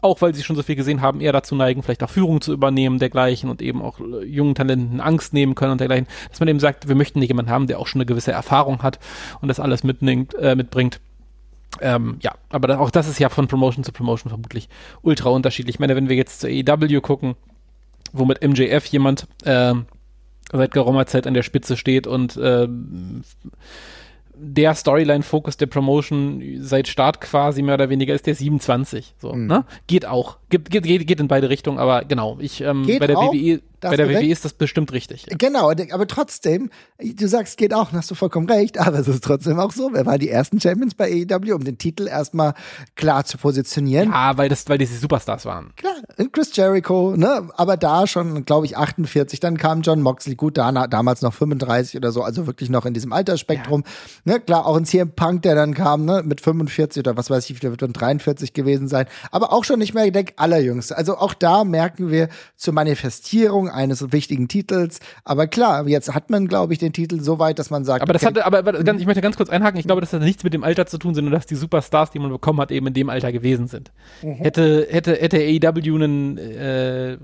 auch 0.00 0.20
weil 0.20 0.34
sie 0.34 0.42
schon 0.42 0.56
so 0.56 0.62
viel 0.62 0.76
gesehen 0.76 1.00
haben, 1.00 1.20
eher 1.20 1.32
dazu 1.32 1.54
neigen, 1.54 1.82
vielleicht 1.82 2.02
auch 2.02 2.10
Führung 2.10 2.40
zu 2.40 2.52
übernehmen, 2.52 2.98
dergleichen 2.98 3.50
und 3.50 3.62
eben 3.62 3.82
auch 3.82 4.00
äh, 4.00 4.24
jungen 4.24 4.54
Talenten 4.54 5.00
Angst 5.00 5.32
nehmen 5.32 5.54
können 5.54 5.72
und 5.72 5.80
dergleichen, 5.80 6.06
dass 6.30 6.40
man 6.40 6.48
eben 6.48 6.60
sagt, 6.60 6.88
wir 6.88 6.94
möchten 6.94 7.18
nicht 7.18 7.28
jemanden 7.28 7.50
haben, 7.50 7.66
der 7.66 7.78
auch 7.78 7.86
schon 7.86 8.00
eine 8.00 8.06
gewisse 8.06 8.32
Erfahrung 8.32 8.82
hat 8.82 8.98
und 9.40 9.48
das 9.48 9.60
alles 9.60 9.84
mitnimmt, 9.84 10.34
äh, 10.34 10.54
mitbringt. 10.54 11.00
Ähm, 11.80 12.16
ja, 12.20 12.34
aber 12.50 12.68
das, 12.68 12.78
auch 12.78 12.90
das 12.90 13.08
ist 13.08 13.18
ja 13.18 13.28
von 13.28 13.48
Promotion 13.48 13.84
zu 13.84 13.92
Promotion 13.92 14.28
vermutlich 14.28 14.68
ultra 15.02 15.30
unterschiedlich. 15.30 15.76
Ich 15.76 15.80
meine, 15.80 15.96
wenn 15.96 16.08
wir 16.08 16.16
jetzt 16.16 16.40
zur 16.40 16.50
AEW 16.50 17.00
gucken, 17.00 17.34
wo 18.12 18.24
mit 18.24 18.42
MJF 18.46 18.84
jemand 18.86 19.26
äh, 19.44 19.74
seit 20.52 20.72
geraumer 20.72 21.06
Zeit 21.06 21.26
an 21.26 21.34
der 21.34 21.42
Spitze 21.42 21.76
steht 21.76 22.06
und 22.06 22.36
äh, 22.36 22.68
der 24.44 24.74
Storyline-Fokus 24.74 25.56
der 25.56 25.66
Promotion 25.66 26.42
seit 26.58 26.88
Start 26.88 27.20
quasi 27.20 27.62
mehr 27.62 27.74
oder 27.74 27.88
weniger 27.88 28.12
ist 28.12 28.26
der 28.26 28.34
27. 28.34 29.14
So, 29.18 29.32
mhm. 29.32 29.46
ne? 29.46 29.64
Geht 29.86 30.04
auch. 30.04 30.38
Geht, 30.50 30.68
geht, 30.70 31.06
geht 31.06 31.20
in 31.20 31.28
beide 31.28 31.48
Richtungen, 31.48 31.78
aber 31.78 32.04
genau, 32.04 32.36
ich 32.40 32.60
ähm, 32.60 32.84
bei 32.98 33.06
der 33.06 33.18
auch? 33.18 33.32
WWE 33.32 33.60
bei 33.90 33.96
der 33.96 34.08
WWE 34.08 34.30
ist 34.30 34.44
das 34.44 34.52
bestimmt 34.52 34.92
richtig. 34.92 35.26
Ja. 35.28 35.36
Genau, 35.36 35.70
aber 35.70 36.06
trotzdem, 36.06 36.70
du 36.98 37.26
sagst, 37.26 37.56
geht 37.56 37.74
auch, 37.74 37.92
hast 37.92 38.10
du 38.10 38.14
vollkommen 38.14 38.48
recht, 38.48 38.78
aber 38.78 38.98
es 38.98 39.08
ist 39.08 39.24
trotzdem 39.24 39.58
auch 39.58 39.72
so. 39.72 39.90
Wer 39.92 40.06
waren 40.06 40.18
die 40.18 40.28
ersten 40.28 40.60
Champions 40.60 40.94
bei 40.94 41.10
AEW, 41.10 41.54
um 41.54 41.64
den 41.64 41.78
Titel 41.78 42.06
erstmal 42.06 42.54
klar 42.94 43.24
zu 43.24 43.38
positionieren? 43.38 44.10
Ja, 44.10 44.36
weil 44.36 44.48
das, 44.48 44.68
weil 44.68 44.78
diese 44.78 44.96
Superstars 44.98 45.44
waren. 45.44 45.72
Klar, 45.76 45.94
Chris 46.32 46.54
Jericho, 46.54 47.14
ne, 47.16 47.48
aber 47.56 47.76
da 47.76 48.06
schon, 48.06 48.44
glaube 48.44 48.66
ich, 48.66 48.76
48, 48.76 49.40
dann 49.40 49.56
kam 49.56 49.82
John 49.82 50.00
Moxley, 50.00 50.34
gut, 50.34 50.56
da, 50.56 50.70
damals 50.86 51.22
noch 51.22 51.34
35 51.34 51.96
oder 51.96 52.12
so, 52.12 52.22
also 52.22 52.46
wirklich 52.46 52.70
noch 52.70 52.86
in 52.86 52.94
diesem 52.94 53.12
Altersspektrum. 53.12 53.84
Ja. 54.24 54.34
Ne, 54.34 54.40
klar, 54.40 54.66
auch 54.66 54.76
ein 54.76 54.84
CM 54.84 55.12
Punk, 55.14 55.42
der 55.42 55.54
dann 55.54 55.74
kam, 55.74 56.04
ne, 56.04 56.22
mit 56.24 56.40
45 56.40 57.00
oder 57.00 57.16
was 57.16 57.30
weiß 57.30 57.50
ich, 57.50 57.60
der 57.60 57.70
wird 57.70 57.82
dann 57.82 57.92
43 57.92 58.52
gewesen 58.52 58.88
sein, 58.88 59.06
aber 59.30 59.52
auch 59.52 59.64
schon 59.64 59.78
nicht 59.78 59.94
mehr 59.94 60.10
der 60.10 60.24
allerjüngste. 60.36 60.96
Also 60.96 61.16
auch 61.16 61.34
da 61.34 61.64
merken 61.64 62.10
wir 62.10 62.28
zur 62.56 62.74
Manifestierung 62.74 63.68
eines 63.72 64.12
wichtigen 64.12 64.48
Titels. 64.48 65.00
Aber 65.24 65.46
klar, 65.46 65.86
jetzt 65.88 66.14
hat 66.14 66.30
man, 66.30 66.48
glaube 66.48 66.72
ich, 66.72 66.78
den 66.78 66.92
Titel 66.92 67.20
so 67.20 67.38
weit, 67.38 67.58
dass 67.58 67.70
man 67.70 67.84
sagt. 67.84 68.02
Aber 68.02 68.12
das 68.12 68.22
okay, 68.22 68.30
hatte, 68.30 68.46
aber, 68.46 68.58
aber 68.58 68.84
ganz, 68.84 69.00
ich 69.00 69.06
möchte 69.06 69.20
ganz 69.20 69.36
kurz 69.36 69.50
einhaken, 69.50 69.78
ich 69.78 69.86
glaube, 69.86 70.00
das 70.00 70.12
hat 70.12 70.22
nichts 70.22 70.44
mit 70.44 70.54
dem 70.54 70.64
Alter 70.64 70.86
zu 70.86 70.98
tun, 70.98 71.14
sondern 71.14 71.32
dass 71.32 71.46
die 71.46 71.54
Superstars, 71.54 72.10
die 72.10 72.18
man 72.18 72.30
bekommen 72.30 72.60
hat, 72.60 72.70
eben 72.70 72.86
in 72.86 72.94
dem 72.94 73.10
Alter 73.10 73.32
gewesen 73.32 73.66
sind. 73.66 73.92
Mhm. 74.22 74.34
Hätte, 74.34 74.86
hätte, 74.90 75.12
hätte 75.12 75.38
AEW 75.38 75.94
einen 75.94 76.38
äh, 76.38 77.16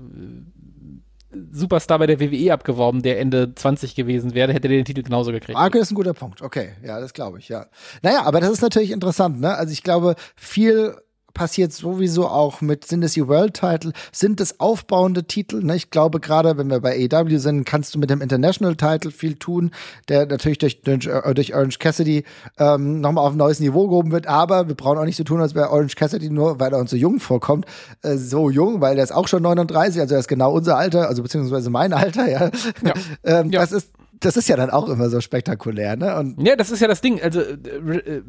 Superstar 1.51 1.99
bei 1.99 2.07
der 2.07 2.19
WWE 2.19 2.53
abgeworben, 2.53 3.03
der 3.03 3.19
Ende 3.19 3.53
20 3.53 3.93
gewesen 3.93 4.33
wäre, 4.33 4.51
hätte 4.51 4.67
er 4.67 4.73
den 4.73 4.85
Titel 4.85 5.03
genauso 5.03 5.31
gekriegt. 5.31 5.57
Marke 5.57 5.77
ist 5.77 5.91
ein 5.91 5.95
guter 5.95 6.13
Punkt. 6.13 6.41
Okay, 6.41 6.69
ja, 6.83 6.99
das 6.99 7.13
glaube 7.13 7.37
ich, 7.39 7.49
ja. 7.49 7.67
Naja, 8.01 8.23
aber 8.23 8.39
das 8.39 8.49
ist 8.49 8.61
natürlich 8.61 8.91
interessant, 8.91 9.39
ne? 9.39 9.55
Also 9.55 9.71
ich 9.71 9.83
glaube, 9.83 10.15
viel 10.35 10.95
passiert 11.39 11.71
sowieso 11.71 12.27
auch 12.27 12.59
mit, 12.59 12.83
sind 12.83 13.01
es 13.01 13.13
die 13.13 13.25
World 13.25 13.53
Title, 13.53 13.93
sind 14.11 14.41
es 14.41 14.59
aufbauende 14.59 15.23
Titel? 15.23 15.63
Ne? 15.63 15.77
Ich 15.77 15.89
glaube, 15.89 16.19
gerade 16.19 16.57
wenn 16.57 16.69
wir 16.69 16.81
bei 16.81 17.07
AEW 17.09 17.37
sind, 17.37 17.63
kannst 17.63 17.95
du 17.95 17.99
mit 17.99 18.09
dem 18.09 18.19
International 18.19 18.75
Title 18.75 19.09
viel 19.09 19.35
tun, 19.35 19.71
der 20.09 20.25
natürlich 20.25 20.57
durch, 20.57 20.81
durch, 20.81 21.07
äh, 21.07 21.33
durch 21.33 21.55
Orange 21.55 21.79
Cassidy 21.79 22.25
ähm, 22.57 22.99
nochmal 22.99 23.25
auf 23.25 23.31
ein 23.31 23.37
neues 23.37 23.61
Niveau 23.61 23.87
gehoben 23.87 24.11
wird. 24.11 24.27
Aber 24.27 24.67
wir 24.67 24.75
brauchen 24.75 24.97
auch 24.97 25.05
nicht 25.05 25.15
so 25.15 25.23
tun, 25.23 25.39
als 25.39 25.55
wäre 25.55 25.69
Orange 25.69 25.95
Cassidy 25.95 26.29
nur, 26.29 26.59
weil 26.59 26.73
er 26.73 26.79
uns 26.79 26.91
so 26.91 26.97
jung 26.97 27.21
vorkommt, 27.21 27.65
äh, 28.01 28.17
so 28.17 28.49
jung, 28.49 28.81
weil 28.81 28.97
er 28.97 29.05
ist 29.05 29.13
auch 29.13 29.29
schon 29.29 29.41
39, 29.41 30.01
also 30.01 30.15
er 30.15 30.19
ist 30.19 30.27
genau 30.27 30.51
unser 30.51 30.75
Alter, 30.75 31.07
also 31.07 31.23
beziehungsweise 31.23 31.69
mein 31.69 31.93
Alter, 31.93 32.29
ja. 32.29 32.51
ja. 32.83 32.93
ähm, 33.23 33.49
ja. 33.51 33.61
Das 33.61 33.71
ist 33.71 33.93
das 34.19 34.35
ist 34.35 34.49
ja 34.49 34.57
dann 34.57 34.71
auch 34.71 34.89
immer 34.89 35.09
so 35.09 35.21
spektakulär, 35.21 35.95
ne? 35.95 36.17
Und 36.17 36.45
ja, 36.45 36.57
das 36.57 36.71
ist 36.71 36.81
ja 36.81 36.89
das 36.89 36.99
Ding. 36.99 37.21
Also 37.21 37.39
äh, 37.39 37.95
äh 37.95 38.23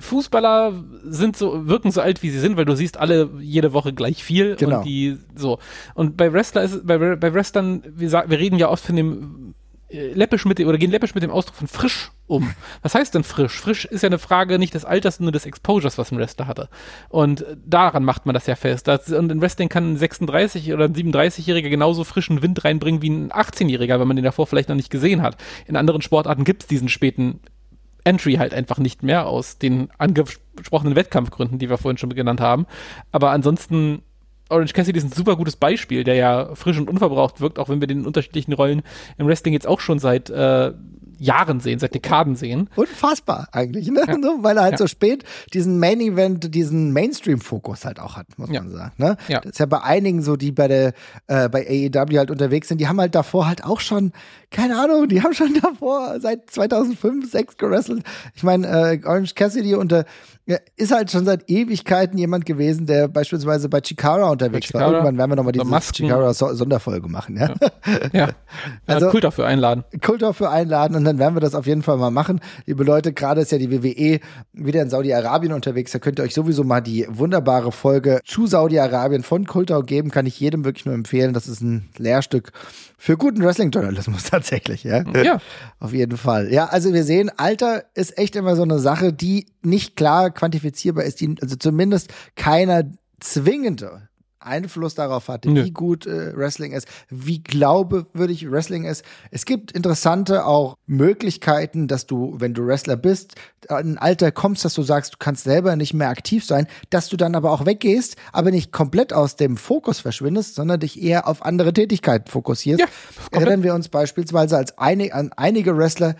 Fußballer 0.00 0.72
sind 1.04 1.36
so, 1.36 1.66
wirken 1.66 1.90
so 1.90 2.00
alt, 2.00 2.22
wie 2.22 2.30
sie 2.30 2.40
sind, 2.40 2.56
weil 2.56 2.64
du 2.64 2.76
siehst 2.76 2.96
alle 2.98 3.30
jede 3.40 3.72
Woche 3.72 3.92
gleich 3.92 4.22
viel 4.22 4.56
genau. 4.56 4.78
und 4.78 4.84
die 4.84 5.18
so. 5.34 5.58
Und 5.94 6.16
bei 6.16 6.32
Wrestler 6.32 6.62
ist 6.62 6.86
bei, 6.86 6.98
bei 7.16 7.34
Wrestlern, 7.34 7.82
wir, 7.86 8.08
sagen, 8.08 8.30
wir 8.30 8.38
reden 8.38 8.58
ja 8.58 8.68
oft 8.68 8.84
von 8.84 8.96
dem 8.96 9.54
äh, 9.90 10.12
läppisch 10.12 10.44
mit 10.44 10.58
dem, 10.58 10.68
oder 10.68 10.76
gehen 10.76 10.90
läppisch 10.90 11.14
mit 11.14 11.22
dem 11.22 11.30
Ausdruck 11.30 11.56
von 11.56 11.68
frisch 11.68 12.12
um. 12.26 12.54
Was 12.82 12.94
heißt 12.94 13.14
denn 13.14 13.24
frisch? 13.24 13.58
Frisch 13.58 13.86
ist 13.86 14.02
ja 14.02 14.08
eine 14.08 14.18
Frage 14.18 14.58
nicht 14.58 14.74
des 14.74 14.84
Alters, 14.84 15.16
sondern 15.16 15.32
des 15.32 15.46
Exposures, 15.46 15.96
was 15.96 16.12
ein 16.12 16.18
Wrestler 16.18 16.46
hatte. 16.46 16.68
Und 17.08 17.46
daran 17.64 18.04
macht 18.04 18.26
man 18.26 18.34
das 18.34 18.46
ja 18.46 18.54
fest. 18.54 18.86
Das, 18.86 19.10
und 19.10 19.32
in 19.32 19.40
Wrestling 19.40 19.70
kann 19.70 19.92
ein 19.92 19.96
36 19.96 20.74
oder 20.74 20.84
ein 20.84 20.94
37-Jähriger 20.94 21.70
genauso 21.70 22.04
frischen 22.04 22.42
Wind 22.42 22.64
reinbringen 22.64 23.00
wie 23.00 23.08
ein 23.08 23.32
18-Jähriger, 23.32 23.98
wenn 23.98 24.08
man 24.08 24.16
den 24.16 24.24
davor 24.24 24.46
vielleicht 24.46 24.68
noch 24.68 24.76
nicht 24.76 24.90
gesehen 24.90 25.22
hat. 25.22 25.38
In 25.66 25.76
anderen 25.76 26.02
Sportarten 26.02 26.44
gibt 26.44 26.64
es 26.64 26.68
diesen 26.68 26.90
späten 26.90 27.40
Entry 28.08 28.34
halt 28.34 28.54
einfach 28.54 28.78
nicht 28.78 29.02
mehr 29.02 29.26
aus 29.26 29.58
den 29.58 29.90
angesprochenen 29.98 30.96
Wettkampfgründen, 30.96 31.58
die 31.58 31.68
wir 31.68 31.78
vorhin 31.78 31.98
schon 31.98 32.10
genannt 32.10 32.40
haben. 32.40 32.66
Aber 33.12 33.30
ansonsten 33.30 34.02
Orange 34.48 34.72
Cassidy 34.72 34.98
ist 34.98 35.04
ein 35.04 35.12
super 35.12 35.36
gutes 35.36 35.56
Beispiel, 35.56 36.04
der 36.04 36.14
ja 36.14 36.54
frisch 36.54 36.78
und 36.78 36.88
unverbraucht 36.88 37.40
wirkt, 37.40 37.58
auch 37.58 37.68
wenn 37.68 37.80
wir 37.80 37.86
den 37.86 38.06
unterschiedlichen 38.06 38.54
Rollen 38.54 38.82
im 39.18 39.26
Wrestling 39.26 39.52
jetzt 39.52 39.66
auch 39.66 39.80
schon 39.80 39.98
seit 39.98 40.30
äh, 40.30 40.72
Jahren 41.18 41.60
sehen, 41.60 41.78
seit 41.78 41.94
Dekaden 41.94 42.36
sehen. 42.36 42.68
Unfassbar 42.76 43.48
eigentlich, 43.52 43.90
ne? 43.90 44.04
Ja. 44.06 44.14
So, 44.20 44.42
weil 44.42 44.56
er 44.56 44.62
halt 44.64 44.72
ja. 44.72 44.78
so 44.78 44.86
spät 44.86 45.24
diesen 45.52 45.78
Main 45.78 46.00
Event, 46.00 46.54
diesen 46.54 46.92
Mainstream-Fokus 46.92 47.84
halt 47.84 48.00
auch 48.00 48.16
hat, 48.16 48.26
muss 48.36 48.50
ja. 48.50 48.62
man 48.62 48.72
sagen. 48.72 48.92
Ne? 48.96 49.16
Das 49.28 49.44
ist 49.44 49.58
ja 49.58 49.66
bei 49.66 49.82
einigen 49.82 50.22
so, 50.22 50.36
die 50.36 50.52
bei 50.52 50.68
der 50.68 50.92
äh, 51.26 51.48
bei 51.48 51.66
AEW 51.66 52.18
halt 52.18 52.30
unterwegs 52.30 52.68
sind, 52.68 52.80
die 52.80 52.88
haben 52.88 53.00
halt 53.00 53.14
davor 53.14 53.46
halt 53.46 53.64
auch 53.64 53.80
schon, 53.80 54.12
keine 54.50 54.80
Ahnung, 54.80 55.08
die 55.08 55.22
haben 55.22 55.34
schon 55.34 55.54
davor 55.62 56.20
seit 56.20 56.50
2005, 56.50 57.30
6 57.30 57.56
gerestelt. 57.56 58.02
Ich 58.34 58.42
meine, 58.42 58.66
äh, 58.66 59.00
Orange 59.04 59.34
Cassidy 59.34 59.74
unter 59.74 60.04
ja, 60.48 60.56
ist 60.76 60.92
halt 60.92 61.10
schon 61.10 61.26
seit 61.26 61.50
Ewigkeiten 61.50 62.16
jemand 62.16 62.46
gewesen, 62.46 62.86
der 62.86 63.06
beispielsweise 63.06 63.68
bei 63.68 63.82
Chikara 63.82 64.30
unterwegs 64.30 64.72
bei 64.72 64.80
war. 64.80 64.92
Irgendwann 64.92 65.18
werden 65.18 65.30
wir 65.30 65.36
nochmal 65.36 65.52
diese 65.52 65.92
Chikara-Sonderfolge 65.92 67.06
machen. 67.06 67.36
Ja, 67.36 67.54
ja. 67.84 68.08
ja. 68.12 68.28
also 68.86 69.10
Kult 69.10 69.24
dafür 69.24 69.44
einladen. 69.44 69.84
Kult 70.02 70.22
dafür 70.22 70.50
einladen 70.50 70.96
und 70.96 71.04
dann 71.08 71.18
werden 71.18 71.34
wir 71.34 71.40
das 71.40 71.54
auf 71.54 71.66
jeden 71.66 71.82
Fall 71.82 71.96
mal 71.96 72.10
machen. 72.10 72.40
Liebe 72.66 72.84
Leute, 72.84 73.12
gerade 73.12 73.40
ist 73.40 73.52
ja 73.52 73.58
die 73.58 73.70
WWE 73.70 74.20
wieder 74.52 74.82
in 74.82 74.90
Saudi-Arabien 74.90 75.52
unterwegs. 75.52 75.92
Da 75.92 75.98
könnt 75.98 76.20
ihr 76.20 76.22
euch 76.22 76.34
sowieso 76.34 76.64
mal 76.64 76.80
die 76.80 77.06
wunderbare 77.08 77.72
Folge 77.72 78.20
zu 78.24 78.46
Saudi-Arabien 78.46 79.22
von 79.22 79.46
Kultau 79.46 79.82
geben. 79.82 80.10
Kann 80.10 80.26
ich 80.26 80.38
jedem 80.38 80.64
wirklich 80.64 80.86
nur 80.86 80.94
empfehlen. 80.94 81.32
Das 81.32 81.48
ist 81.48 81.60
ein 81.62 81.88
Lehrstück 81.96 82.52
für 82.96 83.16
guten 83.16 83.42
Wrestling-Journalismus 83.42 84.24
tatsächlich, 84.30 84.84
ja. 84.84 85.04
Ja. 85.22 85.38
Auf 85.80 85.92
jeden 85.92 86.16
Fall. 86.16 86.52
Ja, 86.52 86.66
also 86.66 86.92
wir 86.92 87.04
sehen, 87.04 87.30
Alter 87.36 87.84
ist 87.94 88.18
echt 88.18 88.36
immer 88.36 88.56
so 88.56 88.62
eine 88.62 88.78
Sache, 88.78 89.12
die 89.12 89.46
nicht 89.62 89.96
klar 89.96 90.30
quantifizierbar 90.30 91.04
ist, 91.04 91.20
die, 91.20 91.36
also 91.40 91.56
zumindest 91.56 92.12
keiner 92.36 92.84
zwingende 93.20 94.07
Einfluss 94.40 94.94
darauf 94.94 95.28
hatte, 95.28 95.50
Nö. 95.50 95.64
wie 95.64 95.70
gut 95.70 96.06
äh, 96.06 96.36
Wrestling 96.36 96.72
ist, 96.72 96.88
wie 97.08 97.42
glaubwürdig 97.42 98.50
Wrestling 98.50 98.84
ist. 98.84 99.04
Es 99.30 99.44
gibt 99.44 99.72
interessante 99.72 100.46
auch 100.46 100.76
Möglichkeiten, 100.86 101.88
dass 101.88 102.06
du, 102.06 102.34
wenn 102.38 102.54
du 102.54 102.66
Wrestler 102.66 102.96
bist, 102.96 103.34
in 103.68 103.76
ein 103.76 103.98
Alter 103.98 104.30
kommst, 104.32 104.64
dass 104.64 104.74
du 104.74 104.82
sagst, 104.82 105.14
du 105.14 105.16
kannst 105.18 105.44
selber 105.44 105.76
nicht 105.76 105.92
mehr 105.92 106.08
aktiv 106.08 106.44
sein, 106.44 106.66
dass 106.90 107.08
du 107.08 107.16
dann 107.16 107.34
aber 107.34 107.50
auch 107.50 107.66
weggehst, 107.66 108.16
aber 108.32 108.50
nicht 108.50 108.72
komplett 108.72 109.12
aus 109.12 109.36
dem 109.36 109.56
Fokus 109.56 110.00
verschwindest, 110.00 110.54
sondern 110.54 110.80
dich 110.80 111.02
eher 111.02 111.26
auf 111.26 111.44
andere 111.44 111.72
Tätigkeiten 111.72 112.30
fokussierst. 112.30 112.80
Ja, 112.80 112.86
Erinnern 113.32 113.62
wir 113.62 113.74
uns 113.74 113.88
beispielsweise 113.88 114.56
als 114.56 114.78
eine, 114.78 115.12
an 115.12 115.32
einige 115.36 115.76
Wrestler, 115.76 116.14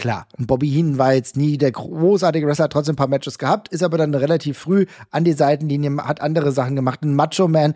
Klar, 0.00 0.26
und 0.38 0.46
Bobby 0.46 0.66
Heenan 0.66 0.96
war 0.96 1.12
jetzt 1.12 1.36
nie 1.36 1.58
der 1.58 1.72
großartige 1.72 2.46
Wrestler, 2.46 2.64
hat 2.64 2.72
trotzdem 2.72 2.94
ein 2.94 2.96
paar 2.96 3.06
Matches 3.06 3.36
gehabt, 3.36 3.68
ist 3.68 3.82
aber 3.82 3.98
dann 3.98 4.14
relativ 4.14 4.56
früh 4.56 4.86
an 5.10 5.24
die 5.24 5.34
Seitenlinie, 5.34 5.94
hat 5.98 6.22
andere 6.22 6.52
Sachen 6.52 6.74
gemacht. 6.74 7.02
Ein 7.02 7.14
Macho 7.14 7.48
Man 7.48 7.74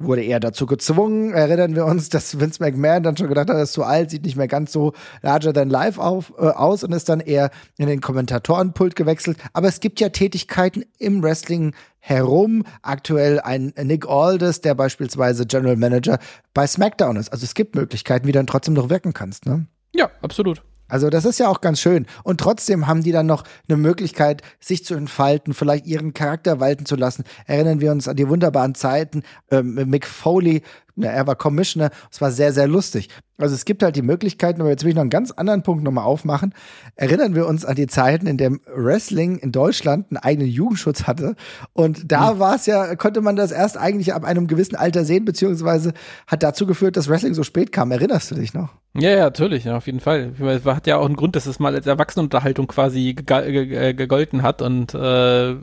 wurde 0.00 0.22
eher 0.22 0.40
dazu 0.40 0.64
gezwungen. 0.64 1.34
Erinnern 1.34 1.74
wir 1.74 1.84
uns, 1.84 2.08
dass 2.08 2.40
Vince 2.40 2.62
McMahon 2.62 3.02
dann 3.02 3.18
schon 3.18 3.28
gedacht 3.28 3.50
hat, 3.50 3.56
er 3.56 3.64
ist 3.64 3.74
zu 3.74 3.84
alt, 3.84 4.08
sieht 4.08 4.24
nicht 4.24 4.38
mehr 4.38 4.48
ganz 4.48 4.72
so 4.72 4.94
larger 5.20 5.52
than 5.52 5.68
life 5.68 6.00
auf, 6.00 6.32
äh, 6.38 6.46
aus 6.46 6.84
und 6.84 6.92
ist 6.92 7.10
dann 7.10 7.20
eher 7.20 7.50
in 7.76 7.86
den 7.86 8.00
Kommentatorenpult 8.00 8.96
gewechselt. 8.96 9.36
Aber 9.52 9.68
es 9.68 9.80
gibt 9.80 10.00
ja 10.00 10.08
Tätigkeiten 10.08 10.86
im 10.98 11.22
Wrestling 11.22 11.74
herum. 11.98 12.64
Aktuell 12.80 13.40
ein 13.40 13.74
Nick 13.82 14.08
Aldis, 14.08 14.62
der 14.62 14.74
beispielsweise 14.74 15.44
General 15.44 15.76
Manager 15.76 16.18
bei 16.54 16.66
SmackDown 16.66 17.16
ist. 17.16 17.30
Also 17.30 17.44
es 17.44 17.52
gibt 17.52 17.74
Möglichkeiten, 17.74 18.26
wie 18.26 18.32
du 18.32 18.38
dann 18.38 18.46
trotzdem 18.46 18.72
noch 18.72 18.88
wirken 18.88 19.12
kannst, 19.12 19.44
ne? 19.44 19.66
Ja, 19.94 20.10
absolut. 20.22 20.62
Also 20.88 21.10
das 21.10 21.24
ist 21.24 21.38
ja 21.38 21.48
auch 21.48 21.60
ganz 21.60 21.80
schön. 21.80 22.06
Und 22.24 22.40
trotzdem 22.40 22.86
haben 22.86 23.02
die 23.02 23.12
dann 23.12 23.26
noch 23.26 23.44
eine 23.68 23.76
Möglichkeit, 23.76 24.42
sich 24.60 24.84
zu 24.84 24.94
entfalten, 24.94 25.54
vielleicht 25.54 25.86
ihren 25.86 26.14
Charakter 26.14 26.60
walten 26.60 26.86
zu 26.86 26.96
lassen. 26.96 27.24
Erinnern 27.46 27.80
wir 27.80 27.92
uns 27.92 28.08
an 28.08 28.16
die 28.16 28.28
wunderbaren 28.28 28.74
Zeiten. 28.74 29.22
Ähm, 29.50 29.74
Mick 29.88 30.06
Foley 30.06 30.62
er 31.02 31.26
war 31.26 31.36
Commissioner. 31.36 31.90
Es 32.10 32.20
war 32.20 32.30
sehr, 32.30 32.52
sehr 32.52 32.66
lustig. 32.68 33.08
Also 33.40 33.54
es 33.54 33.64
gibt 33.64 33.84
halt 33.84 33.94
die 33.94 34.02
Möglichkeiten, 34.02 34.60
aber 34.60 34.70
jetzt 34.70 34.82
will 34.82 34.90
ich 34.90 34.96
noch 34.96 35.02
einen 35.02 35.10
ganz 35.10 35.30
anderen 35.30 35.62
Punkt 35.62 35.84
nochmal 35.84 36.04
aufmachen. 36.04 36.54
Erinnern 36.96 37.36
wir 37.36 37.46
uns 37.46 37.64
an 37.64 37.76
die 37.76 37.86
Zeiten, 37.86 38.26
in 38.26 38.36
dem 38.36 38.60
Wrestling 38.66 39.38
in 39.38 39.52
Deutschland 39.52 40.06
einen 40.10 40.16
eigenen 40.16 40.48
Jugendschutz 40.48 41.04
hatte. 41.04 41.36
Und 41.72 42.10
da 42.10 42.34
mhm. 42.34 42.38
war 42.40 42.56
es 42.56 42.66
ja, 42.66 42.96
konnte 42.96 43.20
man 43.20 43.36
das 43.36 43.52
erst 43.52 43.76
eigentlich 43.76 44.12
ab 44.12 44.24
einem 44.24 44.48
gewissen 44.48 44.74
Alter 44.74 45.04
sehen, 45.04 45.24
beziehungsweise 45.24 45.92
hat 46.26 46.42
dazu 46.42 46.66
geführt, 46.66 46.96
dass 46.96 47.08
Wrestling 47.08 47.34
so 47.34 47.44
spät 47.44 47.70
kam. 47.70 47.92
Erinnerst 47.92 48.32
du 48.32 48.34
dich 48.34 48.54
noch? 48.54 48.70
Ja, 48.94 49.10
ja, 49.10 49.24
natürlich, 49.24 49.64
ja, 49.64 49.76
auf 49.76 49.86
jeden 49.86 50.00
Fall. 50.00 50.32
Es 50.40 50.64
hat 50.64 50.88
ja 50.88 50.96
auch 50.96 51.06
einen 51.06 51.14
Grund, 51.14 51.36
dass 51.36 51.46
es 51.46 51.60
mal 51.60 51.74
als 51.74 51.86
Erwachsenenunterhaltung 51.86 52.66
quasi 52.66 53.14
gegolten 53.14 54.42
hat 54.42 54.62
und 54.62 54.94
äh, 54.94 55.54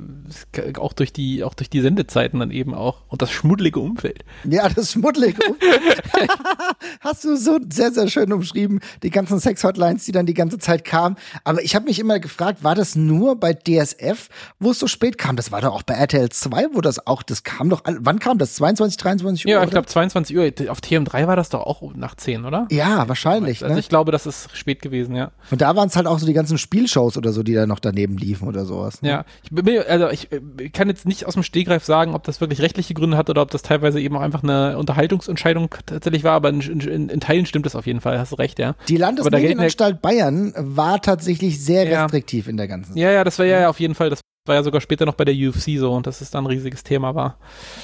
auch 0.77 0.93
durch 0.93 1.11
die, 1.11 1.43
auch 1.43 1.53
durch 1.53 1.69
die 1.69 1.81
Sendezeiten 1.81 2.39
dann 2.39 2.51
eben 2.51 2.73
auch 2.73 3.01
und 3.09 3.21
das 3.21 3.31
schmuddelige 3.31 3.79
Umfeld. 3.81 4.23
Ja, 4.45 4.69
das 4.69 4.93
schmuddelige 4.93 5.24
Entschuldigung. 5.25 5.57
Hast 6.99 7.23
du 7.23 7.35
so 7.35 7.59
sehr, 7.69 7.91
sehr 7.91 8.07
schön 8.07 8.31
umschrieben, 8.31 8.79
die 9.03 9.09
ganzen 9.09 9.39
Sex-Hotlines, 9.39 10.05
die 10.05 10.11
dann 10.11 10.25
die 10.25 10.33
ganze 10.33 10.57
Zeit 10.59 10.85
kamen. 10.85 11.15
Aber 11.43 11.61
ich 11.61 11.75
habe 11.75 11.85
mich 11.85 11.99
immer 11.99 12.19
gefragt, 12.19 12.63
war 12.63 12.75
das 12.75 12.95
nur 12.95 13.39
bei 13.39 13.53
DSF, 13.53 14.29
wo 14.59 14.71
es 14.71 14.79
so 14.79 14.87
spät 14.87 15.17
kam? 15.17 15.35
Das 15.35 15.51
war 15.51 15.61
doch 15.61 15.73
auch 15.73 15.83
bei 15.83 15.93
RTL 15.93 16.29
2, 16.29 16.67
wo 16.73 16.81
das 16.81 17.05
auch, 17.05 17.23
das 17.23 17.43
kam 17.43 17.69
doch, 17.69 17.83
wann 17.85 18.19
kam 18.19 18.37
das? 18.37 18.55
22, 18.55 18.97
23 18.97 19.45
Uhr? 19.45 19.51
Ja, 19.51 19.63
ich 19.63 19.69
glaube 19.69 19.87
22 19.87 20.37
Uhr. 20.37 20.69
Auf 20.69 20.79
TM3 20.79 21.27
war 21.27 21.35
das 21.35 21.49
doch 21.49 21.61
auch 21.61 21.81
nach 21.95 22.15
10, 22.15 22.45
oder? 22.45 22.67
Ja, 22.71 23.07
wahrscheinlich. 23.07 23.63
Also 23.63 23.73
ne? 23.73 23.79
ich 23.79 23.89
glaube, 23.89 24.11
das 24.11 24.25
ist 24.25 24.55
spät 24.55 24.81
gewesen, 24.81 25.15
ja. 25.15 25.31
Und 25.51 25.61
da 25.61 25.75
waren 25.75 25.87
es 25.87 25.95
halt 25.95 26.07
auch 26.07 26.19
so 26.19 26.25
die 26.25 26.33
ganzen 26.33 26.57
Spielshows 26.57 27.17
oder 27.17 27.31
so, 27.31 27.43
die 27.43 27.53
da 27.53 27.65
noch 27.65 27.79
daneben 27.79 28.17
liefen 28.17 28.47
oder 28.47 28.65
sowas. 28.65 29.01
Ne? 29.01 29.09
Ja, 29.09 29.25
ich, 29.43 29.89
also 29.89 30.09
ich, 30.09 30.29
ich 30.59 30.71
kann 30.71 30.87
jetzt 30.87 31.05
nicht 31.05 31.25
aus 31.25 31.33
dem 31.33 31.43
Stegreif 31.43 31.83
sagen, 31.83 32.13
ob 32.13 32.23
das 32.23 32.41
wirklich 32.41 32.61
rechtliche 32.61 32.93
Gründe 32.93 33.17
hat 33.17 33.29
oder 33.29 33.41
ob 33.41 33.51
das 33.51 33.61
teilweise 33.61 33.99
eben 33.99 34.15
auch 34.15 34.21
einfach 34.21 34.43
eine 34.43 34.77
Unterhaltung 34.77 35.14
Verwaltungsentscheidung 35.15 35.69
tatsächlich 35.85 36.23
war, 36.23 36.33
aber 36.33 36.49
in, 36.49 36.61
in, 36.61 37.09
in, 37.09 37.19
Teilen 37.19 37.45
stimmt 37.45 37.65
es 37.65 37.75
auf 37.75 37.85
jeden 37.85 38.01
Fall, 38.01 38.19
hast 38.19 38.31
du 38.31 38.35
recht, 38.35 38.59
ja. 38.59 38.75
Die 38.87 38.97
Landesmedienanstalt 38.97 40.01
Bayern 40.01 40.53
war 40.57 41.01
tatsächlich 41.01 41.63
sehr 41.63 41.87
ja. 41.87 42.03
restriktiv 42.03 42.47
in 42.47 42.57
der 42.57 42.67
ganzen 42.67 42.97
Ja, 42.97 43.11
ja, 43.11 43.23
das 43.23 43.39
war 43.39 43.45
ja 43.45 43.69
auf 43.69 43.79
jeden 43.79 43.95
Fall, 43.95 44.09
das 44.09 44.21
war 44.45 44.55
ja 44.55 44.63
sogar 44.63 44.81
später 44.81 45.05
noch 45.05 45.15
bei 45.15 45.25
der 45.25 45.33
UFC 45.33 45.77
so 45.77 45.91
und 45.93 46.07
dass 46.07 46.21
es 46.21 46.31
dann 46.31 46.43
ein 46.43 46.47
riesiges 46.47 46.83
Thema 46.83 47.15
war. 47.15 47.37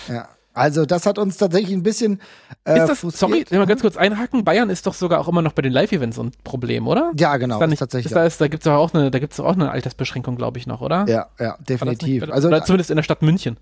Ja. 0.07 0.29
Also 0.61 0.85
das 0.85 1.05
hat 1.05 1.17
uns 1.17 1.37
tatsächlich 1.37 1.73
ein 1.73 1.83
bisschen. 1.83 2.21
Äh, 2.65 2.79
ist 2.79 3.03
das, 3.03 3.17
sorry, 3.17 3.45
mal 3.49 3.65
ganz 3.65 3.81
kurz 3.81 3.97
einhaken. 3.97 4.43
Bayern 4.43 4.69
ist 4.69 4.85
doch 4.85 4.93
sogar 4.93 5.19
auch 5.19 5.27
immer 5.27 5.41
noch 5.41 5.53
bei 5.53 5.61
den 5.63 5.73
Live-Events 5.73 6.19
ein 6.19 6.31
Problem, 6.43 6.87
oder? 6.87 7.11
Ja, 7.17 7.37
genau. 7.37 7.55
Ist 7.55 7.61
da 7.61 7.67
nicht, 7.67 7.79
tatsächlich. 7.79 8.11
Ist 8.11 8.15
da, 8.15 8.25
ist, 8.25 8.39
da 8.39 8.47
gibt 8.47 8.63
es 8.63 8.71
auch 8.71 8.93
eine, 8.93 9.09
da 9.09 9.19
gibt's 9.19 9.39
auch 9.39 9.53
eine 9.53 9.71
Altersbeschränkung, 9.71 10.35
glaube 10.35 10.59
ich 10.59 10.67
noch, 10.67 10.81
oder? 10.81 11.05
Ja, 11.07 11.27
ja, 11.39 11.57
definitiv. 11.67 12.29
Also 12.29 12.47
oder 12.47 12.63
zumindest 12.63 12.91
in 12.91 12.97
der 12.97 13.03
Stadt 13.03 13.21
München. 13.21 13.57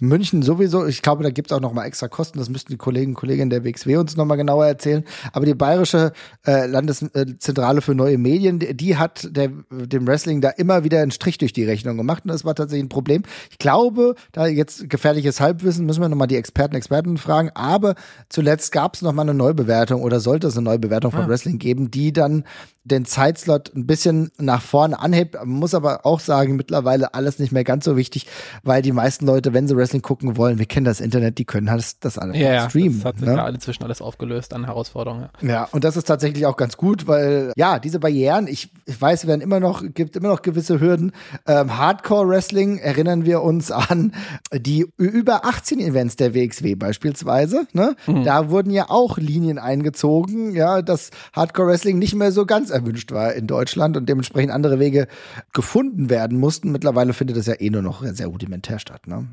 München 0.00 0.42
sowieso. 0.42 0.86
Ich 0.86 1.00
glaube, 1.00 1.22
da 1.22 1.30
gibt 1.30 1.50
es 1.50 1.56
auch 1.56 1.60
noch 1.60 1.72
mal 1.72 1.84
extra 1.84 2.08
Kosten. 2.08 2.38
Das 2.38 2.50
müssten 2.50 2.72
die 2.72 2.76
Kollegen 2.76 3.12
und 3.12 3.14
Kolleginnen 3.14 3.50
der 3.50 3.64
WXW 3.64 3.96
uns 3.96 4.16
noch 4.16 4.24
mal 4.24 4.36
genauer 4.36 4.66
erzählen. 4.66 5.04
Aber 5.32 5.46
die 5.46 5.54
bayerische 5.54 6.12
äh, 6.44 6.66
Landeszentrale 6.66 7.80
für 7.80 7.94
neue 7.94 8.18
Medien, 8.18 8.58
die, 8.58 8.74
die 8.74 8.96
hat 8.96 9.28
der, 9.30 9.50
dem 9.70 10.06
Wrestling 10.06 10.40
da 10.40 10.50
immer 10.50 10.84
wieder 10.84 11.00
einen 11.00 11.12
Strich 11.12 11.38
durch 11.38 11.52
die 11.52 11.64
Rechnung 11.64 11.96
gemacht. 11.96 12.24
Und 12.24 12.32
das 12.32 12.44
war 12.44 12.54
tatsächlich 12.54 12.84
ein 12.84 12.88
Problem. 12.88 13.22
Ich 13.50 13.58
glaube, 13.58 14.16
da 14.32 14.46
jetzt 14.46 14.90
gefährliches 14.90 15.40
Halbwissen, 15.40 15.86
müssen 15.86 16.02
wir 16.02 16.08
noch 16.08 16.16
mal 16.16 16.26
die 16.26 16.36
Experten, 16.42 16.74
Experten 16.74 17.18
fragen. 17.18 17.50
Aber 17.54 17.94
zuletzt 18.28 18.72
gab 18.72 18.94
es 18.94 19.02
noch 19.02 19.12
mal 19.12 19.22
eine 19.22 19.34
Neubewertung 19.34 20.02
oder 20.02 20.18
sollte 20.18 20.48
es 20.48 20.56
eine 20.56 20.64
Neubewertung 20.64 21.12
von 21.12 21.22
ah. 21.22 21.28
Wrestling 21.28 21.58
geben, 21.58 21.92
die 21.92 22.12
dann 22.12 22.42
den 22.84 23.04
Zeitslot 23.04 23.72
ein 23.76 23.86
bisschen 23.86 24.32
nach 24.38 24.60
vorne 24.60 24.98
anhebt. 24.98 25.34
Man 25.34 25.48
muss 25.48 25.72
aber 25.72 26.04
auch 26.04 26.18
sagen, 26.18 26.56
mittlerweile 26.56 27.14
alles 27.14 27.38
nicht 27.38 27.52
mehr 27.52 27.62
ganz 27.62 27.84
so 27.84 27.96
wichtig, 27.96 28.26
weil 28.64 28.82
die 28.82 28.90
meisten 28.90 29.24
Leute, 29.24 29.54
wenn 29.54 29.68
sie 29.68 29.76
Wrestling 29.76 30.02
gucken 30.02 30.36
wollen, 30.36 30.58
wir 30.58 30.66
kennen 30.66 30.84
das 30.84 31.00
Internet, 31.00 31.38
die 31.38 31.44
können 31.44 31.68
das, 31.68 32.00
das 32.00 32.18
alles 32.18 32.36
ja, 32.36 32.68
streamen. 32.68 32.98
Das 32.98 33.04
hat 33.04 33.18
sich 33.18 33.28
ne? 33.28 33.36
ja 33.36 33.48
inzwischen 33.48 33.84
alles 33.84 34.02
aufgelöst 34.02 34.52
an 34.52 34.64
Herausforderungen. 34.64 35.28
Ja. 35.42 35.48
ja, 35.48 35.68
und 35.70 35.84
das 35.84 35.96
ist 35.96 36.08
tatsächlich 36.08 36.44
auch 36.44 36.56
ganz 36.56 36.76
gut, 36.76 37.06
weil 37.06 37.52
ja, 37.56 37.78
diese 37.78 38.00
Barrieren, 38.00 38.48
ich, 38.48 38.70
ich 38.84 39.00
weiß, 39.00 39.22
es 39.22 39.28
werden 39.28 39.40
immer 39.40 39.60
noch, 39.60 39.82
gibt 39.94 40.16
immer 40.16 40.28
noch 40.28 40.42
gewisse 40.42 40.80
Hürden. 40.80 41.12
Ähm, 41.46 41.78
Hardcore-Wrestling 41.78 42.78
erinnern 42.78 43.24
wir 43.24 43.42
uns 43.42 43.70
an 43.70 44.12
die 44.52 44.86
über 44.96 45.44
18 45.44 45.78
Events 45.78 46.16
der 46.22 46.34
WXW 46.34 46.76
beispielsweise. 46.76 47.66
Ne? 47.72 47.96
Mhm. 48.06 48.24
Da 48.24 48.48
wurden 48.50 48.70
ja 48.70 48.88
auch 48.88 49.18
Linien 49.18 49.58
eingezogen, 49.58 50.54
ja, 50.54 50.80
dass 50.82 51.10
Hardcore-Wrestling 51.34 51.98
nicht 51.98 52.14
mehr 52.14 52.32
so 52.32 52.46
ganz 52.46 52.70
erwünscht 52.70 53.12
war 53.12 53.34
in 53.34 53.46
Deutschland 53.46 53.96
und 53.96 54.08
dementsprechend 54.08 54.52
andere 54.52 54.78
Wege 54.78 55.08
gefunden 55.52 56.08
werden 56.08 56.38
mussten. 56.38 56.72
Mittlerweile 56.72 57.12
findet 57.12 57.36
es 57.36 57.46
ja 57.46 57.54
eh 57.58 57.70
nur 57.70 57.82
noch 57.82 58.04
sehr 58.04 58.28
rudimentär 58.28 58.78
statt. 58.78 59.06
Ne? 59.06 59.26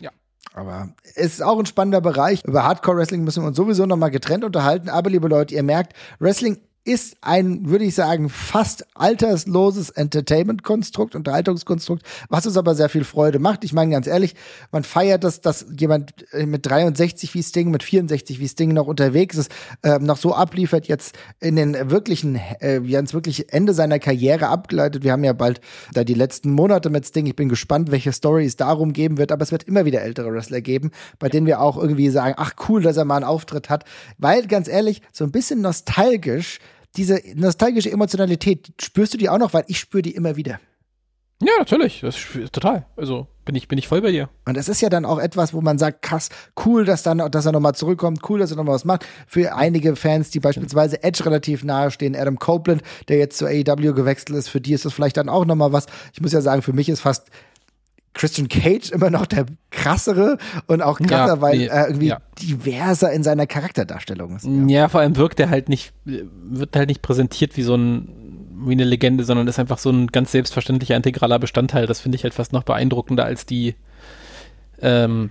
Ja. 0.00 0.10
Aber 0.52 0.90
es 1.02 1.16
ist 1.16 1.42
auch 1.42 1.58
ein 1.58 1.66
spannender 1.66 2.00
Bereich. 2.00 2.44
Über 2.44 2.64
Hardcore 2.64 2.98
Wrestling 2.98 3.24
müssen 3.24 3.42
wir 3.42 3.48
uns 3.48 3.56
sowieso 3.56 3.86
noch 3.86 3.96
mal 3.96 4.10
getrennt 4.10 4.44
unterhalten. 4.44 4.88
Aber 4.88 5.10
liebe 5.10 5.28
Leute, 5.28 5.54
ihr 5.54 5.62
merkt, 5.62 5.94
Wrestling 6.18 6.58
ist 6.84 7.16
ein, 7.22 7.68
würde 7.68 7.86
ich 7.86 7.94
sagen, 7.94 8.28
fast 8.28 8.84
altersloses 8.94 9.88
Entertainment-Konstrukt, 9.88 11.14
Unterhaltungskonstrukt, 11.14 12.02
was 12.28 12.46
uns 12.46 12.58
aber 12.58 12.74
sehr 12.74 12.90
viel 12.90 13.04
Freude 13.04 13.38
macht. 13.38 13.64
Ich 13.64 13.72
meine 13.72 13.90
ganz 13.92 14.06
ehrlich, 14.06 14.34
man 14.70 14.84
feiert 14.84 15.24
das, 15.24 15.40
dass 15.40 15.64
jemand 15.78 16.12
äh, 16.32 16.44
mit 16.44 16.66
63 16.66 17.34
wie 17.34 17.42
Sting, 17.42 17.70
mit 17.70 17.82
64 17.82 18.38
wie 18.38 18.48
Sting 18.48 18.74
noch 18.74 18.86
unterwegs 18.86 19.36
ist, 19.36 19.50
äh, 19.82 19.98
noch 19.98 20.18
so 20.18 20.34
abliefert, 20.34 20.86
jetzt 20.86 21.16
in 21.40 21.56
den 21.56 21.90
wirklichen, 21.90 22.38
äh, 22.60 22.80
ja, 22.80 23.00
ins 23.00 23.14
wirkliche 23.14 23.48
Ende 23.48 23.72
seiner 23.72 23.98
Karriere 23.98 24.48
abgeleitet. 24.48 25.04
Wir 25.04 25.12
haben 25.12 25.24
ja 25.24 25.32
bald 25.32 25.62
da 25.94 26.04
die 26.04 26.14
letzten 26.14 26.50
Monate 26.50 26.90
mit 26.90 27.06
Sting. 27.06 27.24
Ich 27.24 27.36
bin 27.36 27.48
gespannt, 27.48 27.90
welche 27.92 28.12
Story 28.12 28.44
es 28.44 28.56
darum 28.56 28.92
geben 28.92 29.16
wird, 29.16 29.32
aber 29.32 29.42
es 29.42 29.52
wird 29.52 29.64
immer 29.64 29.86
wieder 29.86 30.02
ältere 30.02 30.30
Wrestler 30.30 30.60
geben, 30.60 30.90
bei 31.18 31.30
denen 31.30 31.46
wir 31.46 31.60
auch 31.60 31.78
irgendwie 31.78 32.10
sagen, 32.10 32.34
ach 32.36 32.52
cool, 32.68 32.82
dass 32.82 32.98
er 32.98 33.06
mal 33.06 33.16
einen 33.16 33.24
Auftritt 33.24 33.70
hat. 33.70 33.84
Weil 34.18 34.46
ganz 34.46 34.68
ehrlich, 34.68 35.00
so 35.12 35.24
ein 35.24 35.32
bisschen 35.32 35.62
nostalgisch 35.62 36.58
diese 36.96 37.20
nostalgische 37.34 37.90
Emotionalität, 37.90 38.72
spürst 38.80 39.14
du 39.14 39.18
die 39.18 39.28
auch 39.28 39.38
noch? 39.38 39.52
Weil 39.52 39.64
ich 39.68 39.78
spüre 39.78 40.02
die 40.02 40.14
immer 40.14 40.36
wieder. 40.36 40.60
Ja, 41.42 41.52
natürlich. 41.58 42.00
Das 42.00 42.16
ist 42.16 42.52
total. 42.52 42.86
Also 42.96 43.26
bin 43.44 43.54
ich, 43.54 43.68
bin 43.68 43.76
ich 43.76 43.88
voll 43.88 44.00
bei 44.00 44.12
dir. 44.12 44.30
Und 44.46 44.56
es 44.56 44.68
ist 44.68 44.80
ja 44.80 44.88
dann 44.88 45.04
auch 45.04 45.18
etwas, 45.18 45.52
wo 45.52 45.60
man 45.60 45.78
sagt, 45.78 46.02
krass, 46.02 46.30
cool, 46.64 46.84
dass, 46.84 47.02
dann, 47.02 47.18
dass 47.30 47.44
er 47.44 47.52
nochmal 47.52 47.74
zurückkommt, 47.74 48.20
cool, 48.28 48.38
dass 48.38 48.50
er 48.50 48.56
nochmal 48.56 48.76
was 48.76 48.84
macht. 48.84 49.04
Für 49.26 49.54
einige 49.54 49.96
Fans, 49.96 50.30
die 50.30 50.40
beispielsweise 50.40 51.02
Edge 51.02 51.26
relativ 51.26 51.64
nahe 51.64 51.90
stehen, 51.90 52.16
Adam 52.16 52.38
Copeland, 52.38 52.82
der 53.08 53.18
jetzt 53.18 53.36
zur 53.36 53.48
AEW 53.48 53.92
gewechselt 53.92 54.38
ist, 54.38 54.48
für 54.48 54.60
die 54.60 54.72
ist 54.72 54.84
das 54.84 54.94
vielleicht 54.94 55.16
dann 55.16 55.28
auch 55.28 55.44
nochmal 55.44 55.72
was. 55.72 55.86
Ich 56.12 56.20
muss 56.20 56.32
ja 56.32 56.40
sagen, 56.40 56.62
für 56.62 56.72
mich 56.72 56.88
ist 56.88 57.00
fast 57.00 57.28
Christian 58.14 58.48
Cage 58.48 58.90
immer 58.92 59.10
noch 59.10 59.26
der 59.26 59.46
krassere 59.70 60.38
und 60.66 60.82
auch 60.82 60.98
krasser, 60.98 61.34
ja, 61.34 61.40
weil 61.40 61.58
nee, 61.58 61.66
er 61.66 61.88
irgendwie 61.88 62.06
ja. 62.06 62.20
diverser 62.40 63.12
in 63.12 63.22
seiner 63.22 63.46
Charakterdarstellung 63.46 64.36
ist. 64.36 64.44
Ja. 64.44 64.66
ja, 64.66 64.88
vor 64.88 65.00
allem 65.00 65.16
wirkt 65.16 65.40
er 65.40 65.50
halt 65.50 65.68
nicht, 65.68 65.92
wird 66.04 66.76
halt 66.76 66.88
nicht 66.88 67.02
präsentiert 67.02 67.56
wie 67.56 67.62
so 67.62 67.74
ein, 67.74 68.08
wie 68.66 68.72
eine 68.72 68.84
Legende, 68.84 69.24
sondern 69.24 69.48
ist 69.48 69.58
einfach 69.58 69.78
so 69.78 69.90
ein 69.90 70.06
ganz 70.06 70.32
selbstverständlicher 70.32 70.96
integraler 70.96 71.40
Bestandteil. 71.40 71.86
Das 71.86 72.00
finde 72.00 72.16
ich 72.16 72.22
halt 72.22 72.34
fast 72.34 72.52
noch 72.52 72.62
beeindruckender 72.62 73.24
als 73.24 73.46
die 73.46 73.74
ähm, 74.80 75.30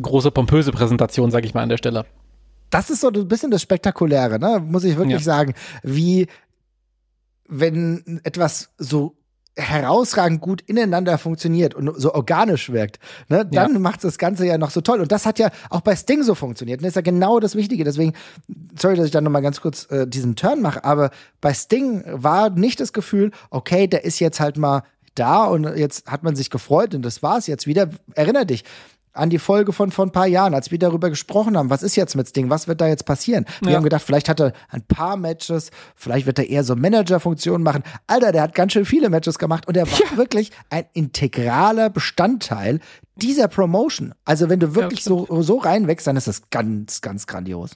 große 0.00 0.30
pompöse 0.30 0.70
Präsentation, 0.70 1.30
sag 1.30 1.44
ich 1.44 1.52
mal 1.52 1.62
an 1.62 1.68
der 1.68 1.78
Stelle. 1.78 2.06
Das 2.70 2.90
ist 2.90 3.00
so 3.00 3.08
ein 3.08 3.28
bisschen 3.28 3.50
das 3.50 3.60
Spektakuläre, 3.60 4.38
ne? 4.38 4.62
Muss 4.64 4.84
ich 4.84 4.96
wirklich 4.96 5.22
sagen, 5.22 5.52
wie 5.82 6.28
wenn 7.48 8.20
etwas 8.24 8.70
so 8.78 9.16
herausragend 9.56 10.40
gut 10.40 10.62
ineinander 10.62 11.18
funktioniert 11.18 11.74
und 11.74 11.92
so 12.00 12.14
organisch 12.14 12.70
wirkt, 12.72 12.98
ne, 13.28 13.44
dann 13.44 13.74
ja. 13.74 13.78
macht 13.78 14.02
das 14.02 14.18
Ganze 14.18 14.46
ja 14.46 14.56
noch 14.56 14.70
so 14.70 14.80
toll. 14.80 15.00
Und 15.00 15.12
das 15.12 15.26
hat 15.26 15.38
ja 15.38 15.50
auch 15.68 15.82
bei 15.82 15.94
Sting 15.94 16.22
so 16.22 16.34
funktioniert. 16.34 16.80
Und 16.80 16.84
das 16.84 16.90
ist 16.90 16.96
ja 16.96 17.02
genau 17.02 17.38
das 17.38 17.54
Wichtige. 17.54 17.84
Deswegen, 17.84 18.14
sorry, 18.78 18.96
dass 18.96 19.06
ich 19.06 19.12
dann 19.12 19.24
nochmal 19.24 19.42
ganz 19.42 19.60
kurz 19.60 19.90
äh, 19.90 20.06
diesen 20.06 20.36
Turn 20.36 20.62
mache, 20.62 20.84
aber 20.84 21.10
bei 21.40 21.52
Sting 21.52 22.04
war 22.06 22.50
nicht 22.50 22.80
das 22.80 22.92
Gefühl, 22.92 23.30
okay, 23.50 23.86
der 23.86 24.04
ist 24.04 24.20
jetzt 24.20 24.40
halt 24.40 24.56
mal 24.56 24.84
da 25.14 25.44
und 25.44 25.64
jetzt 25.76 26.10
hat 26.10 26.22
man 26.22 26.36
sich 26.36 26.48
gefreut 26.48 26.94
und 26.94 27.02
das 27.02 27.22
war's 27.22 27.46
jetzt 27.46 27.66
wieder. 27.66 27.90
Erinner 28.14 28.46
dich, 28.46 28.64
an 29.12 29.30
die 29.30 29.38
Folge 29.38 29.72
von 29.72 29.90
vor 29.90 30.06
ein 30.06 30.12
paar 30.12 30.26
Jahren, 30.26 30.54
als 30.54 30.70
wir 30.70 30.78
darüber 30.78 31.10
gesprochen 31.10 31.56
haben, 31.56 31.70
was 31.70 31.82
ist 31.82 31.96
jetzt 31.96 32.16
mit 32.16 32.28
Sting, 32.28 32.50
was 32.50 32.68
wird 32.68 32.80
da 32.80 32.88
jetzt 32.88 33.04
passieren? 33.04 33.44
Wir 33.60 33.70
ja. 33.70 33.76
haben 33.76 33.84
gedacht, 33.84 34.02
vielleicht 34.02 34.28
hat 34.28 34.40
er 34.40 34.52
ein 34.70 34.82
paar 34.82 35.16
Matches, 35.16 35.70
vielleicht 35.94 36.26
wird 36.26 36.38
er 36.38 36.48
eher 36.48 36.64
so 36.64 36.76
Manager-Funktionen 36.76 37.62
machen. 37.62 37.82
Alter, 38.06 38.32
der 38.32 38.42
hat 38.42 38.54
ganz 38.54 38.72
schön 38.72 38.84
viele 38.84 39.10
Matches 39.10 39.38
gemacht 39.38 39.68
und 39.68 39.76
er 39.76 39.90
war 39.90 39.98
ja. 39.98 40.16
wirklich 40.16 40.50
ein 40.70 40.84
integraler 40.94 41.90
Bestandteil 41.90 42.80
dieser 43.16 43.48
Promotion. 43.48 44.14
Also 44.24 44.48
wenn 44.48 44.60
du 44.60 44.74
wirklich 44.74 45.04
ja, 45.04 45.10
so, 45.10 45.42
so 45.42 45.58
reinwächst, 45.58 46.06
dann 46.06 46.16
ist 46.16 46.26
das 46.26 46.50
ganz, 46.50 47.00
ganz 47.00 47.26
grandios. 47.26 47.72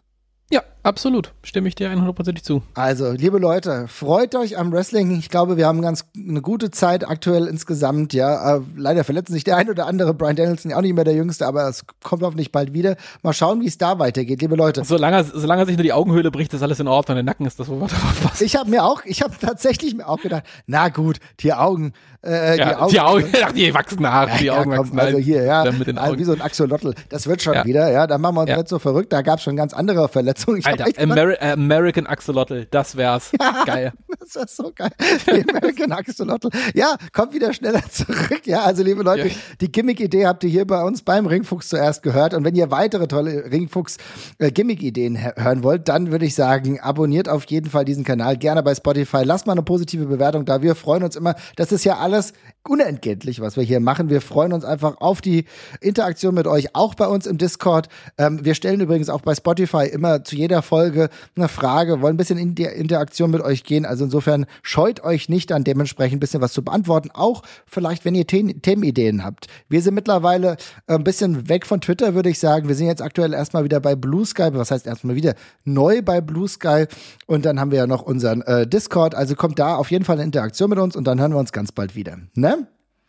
Ja, 0.50 0.62
absolut. 0.86 1.32
Stimme 1.42 1.68
ich 1.68 1.74
dir 1.74 1.90
100%ig 1.90 2.42
zu. 2.42 2.62
Also, 2.74 3.10
liebe 3.12 3.38
Leute, 3.38 3.86
freut 3.88 4.34
euch 4.34 4.56
am 4.58 4.72
Wrestling. 4.72 5.10
Ich 5.18 5.28
glaube, 5.28 5.56
wir 5.56 5.66
haben 5.66 5.82
ganz 5.82 6.06
eine 6.16 6.40
gute 6.40 6.70
Zeit 6.70 7.06
aktuell 7.08 7.46
insgesamt. 7.46 8.14
Ja, 8.14 8.56
äh, 8.56 8.60
leider 8.76 9.04
verletzen 9.04 9.32
sich 9.32 9.44
der 9.44 9.56
ein 9.56 9.68
oder 9.68 9.86
andere. 9.86 10.14
Brian 10.14 10.36
Danielson 10.36 10.70
ja 10.70 10.76
auch 10.76 10.82
nicht 10.82 10.94
mehr 10.94 11.04
der 11.04 11.14
Jüngste, 11.14 11.46
aber 11.46 11.68
es 11.68 11.84
kommt 12.02 12.22
hoffentlich 12.22 12.52
bald 12.52 12.72
wieder. 12.72 12.96
Mal 13.22 13.32
schauen, 13.32 13.60
wie 13.60 13.66
es 13.66 13.78
da 13.78 13.98
weitergeht, 13.98 14.40
liebe 14.40 14.56
Leute. 14.56 14.84
Solange, 14.84 15.24
solange 15.24 15.62
er 15.62 15.66
sich 15.66 15.76
nur 15.76 15.84
die 15.84 15.92
Augenhöhle 15.92 16.30
bricht, 16.30 16.54
ist 16.54 16.62
alles 16.62 16.80
in 16.80 16.88
Ordnung. 16.88 17.16
Der 17.16 17.24
Nacken 17.24 17.46
ist 17.46 17.58
das, 17.60 17.68
wo 17.68 17.80
wir 17.80 17.86
drauf 17.88 18.22
passen. 18.22 18.44
Ich 18.44 18.56
habe 18.56 18.70
mir 18.70 18.84
auch, 18.84 19.04
ich 19.04 19.22
habe 19.22 19.34
tatsächlich 19.40 19.94
mir 19.94 20.08
auch 20.08 20.20
gedacht, 20.20 20.44
na 20.66 20.88
gut, 20.88 21.18
die 21.40 21.52
Augen, 21.52 21.92
äh, 22.24 22.58
ja, 22.58 22.86
die 22.88 23.00
Augen, 23.00 23.30
die, 23.32 23.42
Augen, 23.42 23.54
die 23.54 23.74
wachsen 23.74 24.06
Haare, 24.06 24.30
ja, 24.30 24.36
die 24.38 24.50
Augen 24.50 24.70
ja, 24.70 24.76
komm, 24.78 24.86
wachsen 24.86 25.00
Also 25.00 25.18
hier, 25.18 25.42
ja, 25.44 25.70
mit 25.72 25.86
den 25.86 25.98
Augen. 25.98 26.18
wie 26.18 26.24
so 26.24 26.32
ein 26.32 26.40
Axolotl. 26.40 26.94
Das 27.08 27.26
wird 27.26 27.42
schon 27.42 27.64
wieder, 27.64 27.90
ja. 27.90 28.06
Da 28.06 28.18
machen 28.18 28.36
wir 28.36 28.40
uns 28.42 28.56
nicht 28.56 28.68
so 28.68 28.78
verrückt. 28.78 29.12
Da 29.12 29.22
gab 29.22 29.38
es 29.38 29.44
schon 29.44 29.56
ganz 29.56 29.72
andere 29.72 30.08
Verletzungen. 30.08 30.58
Ich 30.58 30.75
Alter, 30.84 31.02
Ameri 31.02 31.36
American 31.40 32.06
Axolotl, 32.06 32.66
das 32.70 32.96
wär's. 32.96 33.32
Ja, 33.40 33.64
geil. 33.64 33.92
Das 34.18 34.34
wäre 34.34 34.46
so 34.48 34.72
geil. 34.74 34.90
Die 35.26 35.48
American 35.48 35.92
Axolotl. 35.92 36.48
Ja, 36.74 36.96
kommt 37.12 37.32
wieder 37.32 37.52
schneller 37.52 37.82
zurück. 37.90 38.42
Ja, 38.44 38.64
also 38.64 38.82
liebe 38.82 39.02
Leute, 39.02 39.28
ja. 39.28 39.34
die 39.60 39.70
Gimmick-Idee 39.70 40.26
habt 40.26 40.42
ihr 40.42 40.50
hier 40.50 40.66
bei 40.66 40.82
uns 40.82 41.02
beim 41.02 41.26
Ringfuchs 41.26 41.68
zuerst 41.68 42.02
gehört. 42.02 42.34
Und 42.34 42.44
wenn 42.44 42.56
ihr 42.56 42.72
weitere 42.72 43.06
tolle 43.06 43.50
Ringfuchs-Gimmick-Ideen 43.52 45.16
äh, 45.16 45.32
hören 45.36 45.62
wollt, 45.62 45.88
dann 45.88 46.10
würde 46.10 46.24
ich 46.24 46.34
sagen, 46.34 46.80
abonniert 46.80 47.28
auf 47.28 47.44
jeden 47.44 47.70
Fall 47.70 47.84
diesen 47.84 48.02
Kanal. 48.02 48.36
Gerne 48.36 48.62
bei 48.64 48.74
Spotify. 48.74 49.22
Lasst 49.22 49.46
mal 49.46 49.52
eine 49.52 49.62
positive 49.62 50.06
Bewertung 50.06 50.44
da. 50.44 50.60
Wir 50.60 50.74
freuen 50.74 51.04
uns 51.04 51.14
immer. 51.14 51.36
Das 51.54 51.70
ist 51.70 51.84
ja 51.84 51.98
alles 51.98 52.32
unentgeltlich, 52.68 53.40
was 53.40 53.56
wir 53.56 53.64
hier 53.64 53.80
machen. 53.80 54.10
Wir 54.10 54.20
freuen 54.20 54.52
uns 54.52 54.64
einfach 54.64 55.00
auf 55.00 55.20
die 55.20 55.44
Interaktion 55.80 56.34
mit 56.34 56.46
euch, 56.46 56.74
auch 56.74 56.94
bei 56.94 57.06
uns 57.06 57.26
im 57.26 57.38
Discord. 57.38 57.88
Ähm, 58.18 58.44
wir 58.44 58.54
stellen 58.54 58.80
übrigens 58.80 59.08
auch 59.08 59.20
bei 59.20 59.34
Spotify 59.34 59.86
immer 59.86 60.24
zu 60.24 60.36
jeder 60.36 60.62
Folge 60.66 61.08
eine 61.36 61.48
Frage, 61.48 62.02
wollen 62.02 62.14
ein 62.14 62.16
bisschen 62.18 62.38
in 62.38 62.54
die 62.54 62.64
Interaktion 62.64 63.30
mit 63.30 63.40
euch 63.40 63.64
gehen. 63.64 63.86
Also 63.86 64.04
insofern 64.04 64.46
scheut 64.62 65.02
euch 65.02 65.28
nicht 65.28 65.52
an 65.52 65.64
dementsprechend 65.64 66.16
ein 66.16 66.20
bisschen 66.20 66.40
was 66.42 66.52
zu 66.52 66.62
beantworten. 66.62 67.10
Auch 67.14 67.42
vielleicht, 67.66 68.04
wenn 68.04 68.14
ihr 68.14 68.26
The 68.28 68.54
Themenideen 68.60 69.24
habt. 69.24 69.46
Wir 69.68 69.80
sind 69.82 69.94
mittlerweile 69.94 70.56
ein 70.86 71.04
bisschen 71.04 71.48
weg 71.48 71.66
von 71.66 71.80
Twitter, 71.80 72.14
würde 72.14 72.28
ich 72.28 72.38
sagen. 72.38 72.68
Wir 72.68 72.74
sind 72.74 72.86
jetzt 72.86 73.02
aktuell 73.02 73.32
erstmal 73.32 73.64
wieder 73.64 73.80
bei 73.80 73.94
Blue 73.94 74.26
Sky. 74.26 74.48
Was 74.52 74.70
heißt 74.70 74.86
erstmal 74.86 75.16
wieder 75.16 75.34
neu 75.64 76.02
bei 76.02 76.20
Blue 76.20 76.48
Sky? 76.48 76.86
Und 77.26 77.44
dann 77.44 77.60
haben 77.60 77.70
wir 77.70 77.78
ja 77.78 77.86
noch 77.86 78.02
unseren 78.02 78.42
äh, 78.42 78.66
Discord. 78.66 79.14
Also 79.14 79.34
kommt 79.34 79.58
da 79.58 79.76
auf 79.76 79.90
jeden 79.90 80.04
Fall 80.04 80.16
eine 80.16 80.24
Interaktion 80.24 80.70
mit 80.70 80.78
uns 80.78 80.96
und 80.96 81.06
dann 81.06 81.20
hören 81.20 81.32
wir 81.32 81.38
uns 81.38 81.52
ganz 81.52 81.72
bald 81.72 81.94
wieder. 81.94 82.18
Ne? 82.34 82.66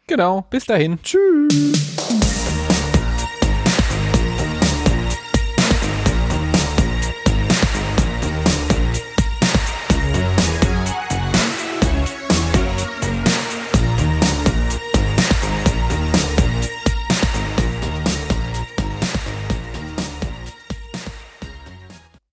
Genau. 0.07 0.45
Bis 0.49 0.65
dahin. 0.65 0.99
Tschüss. 1.03 2.46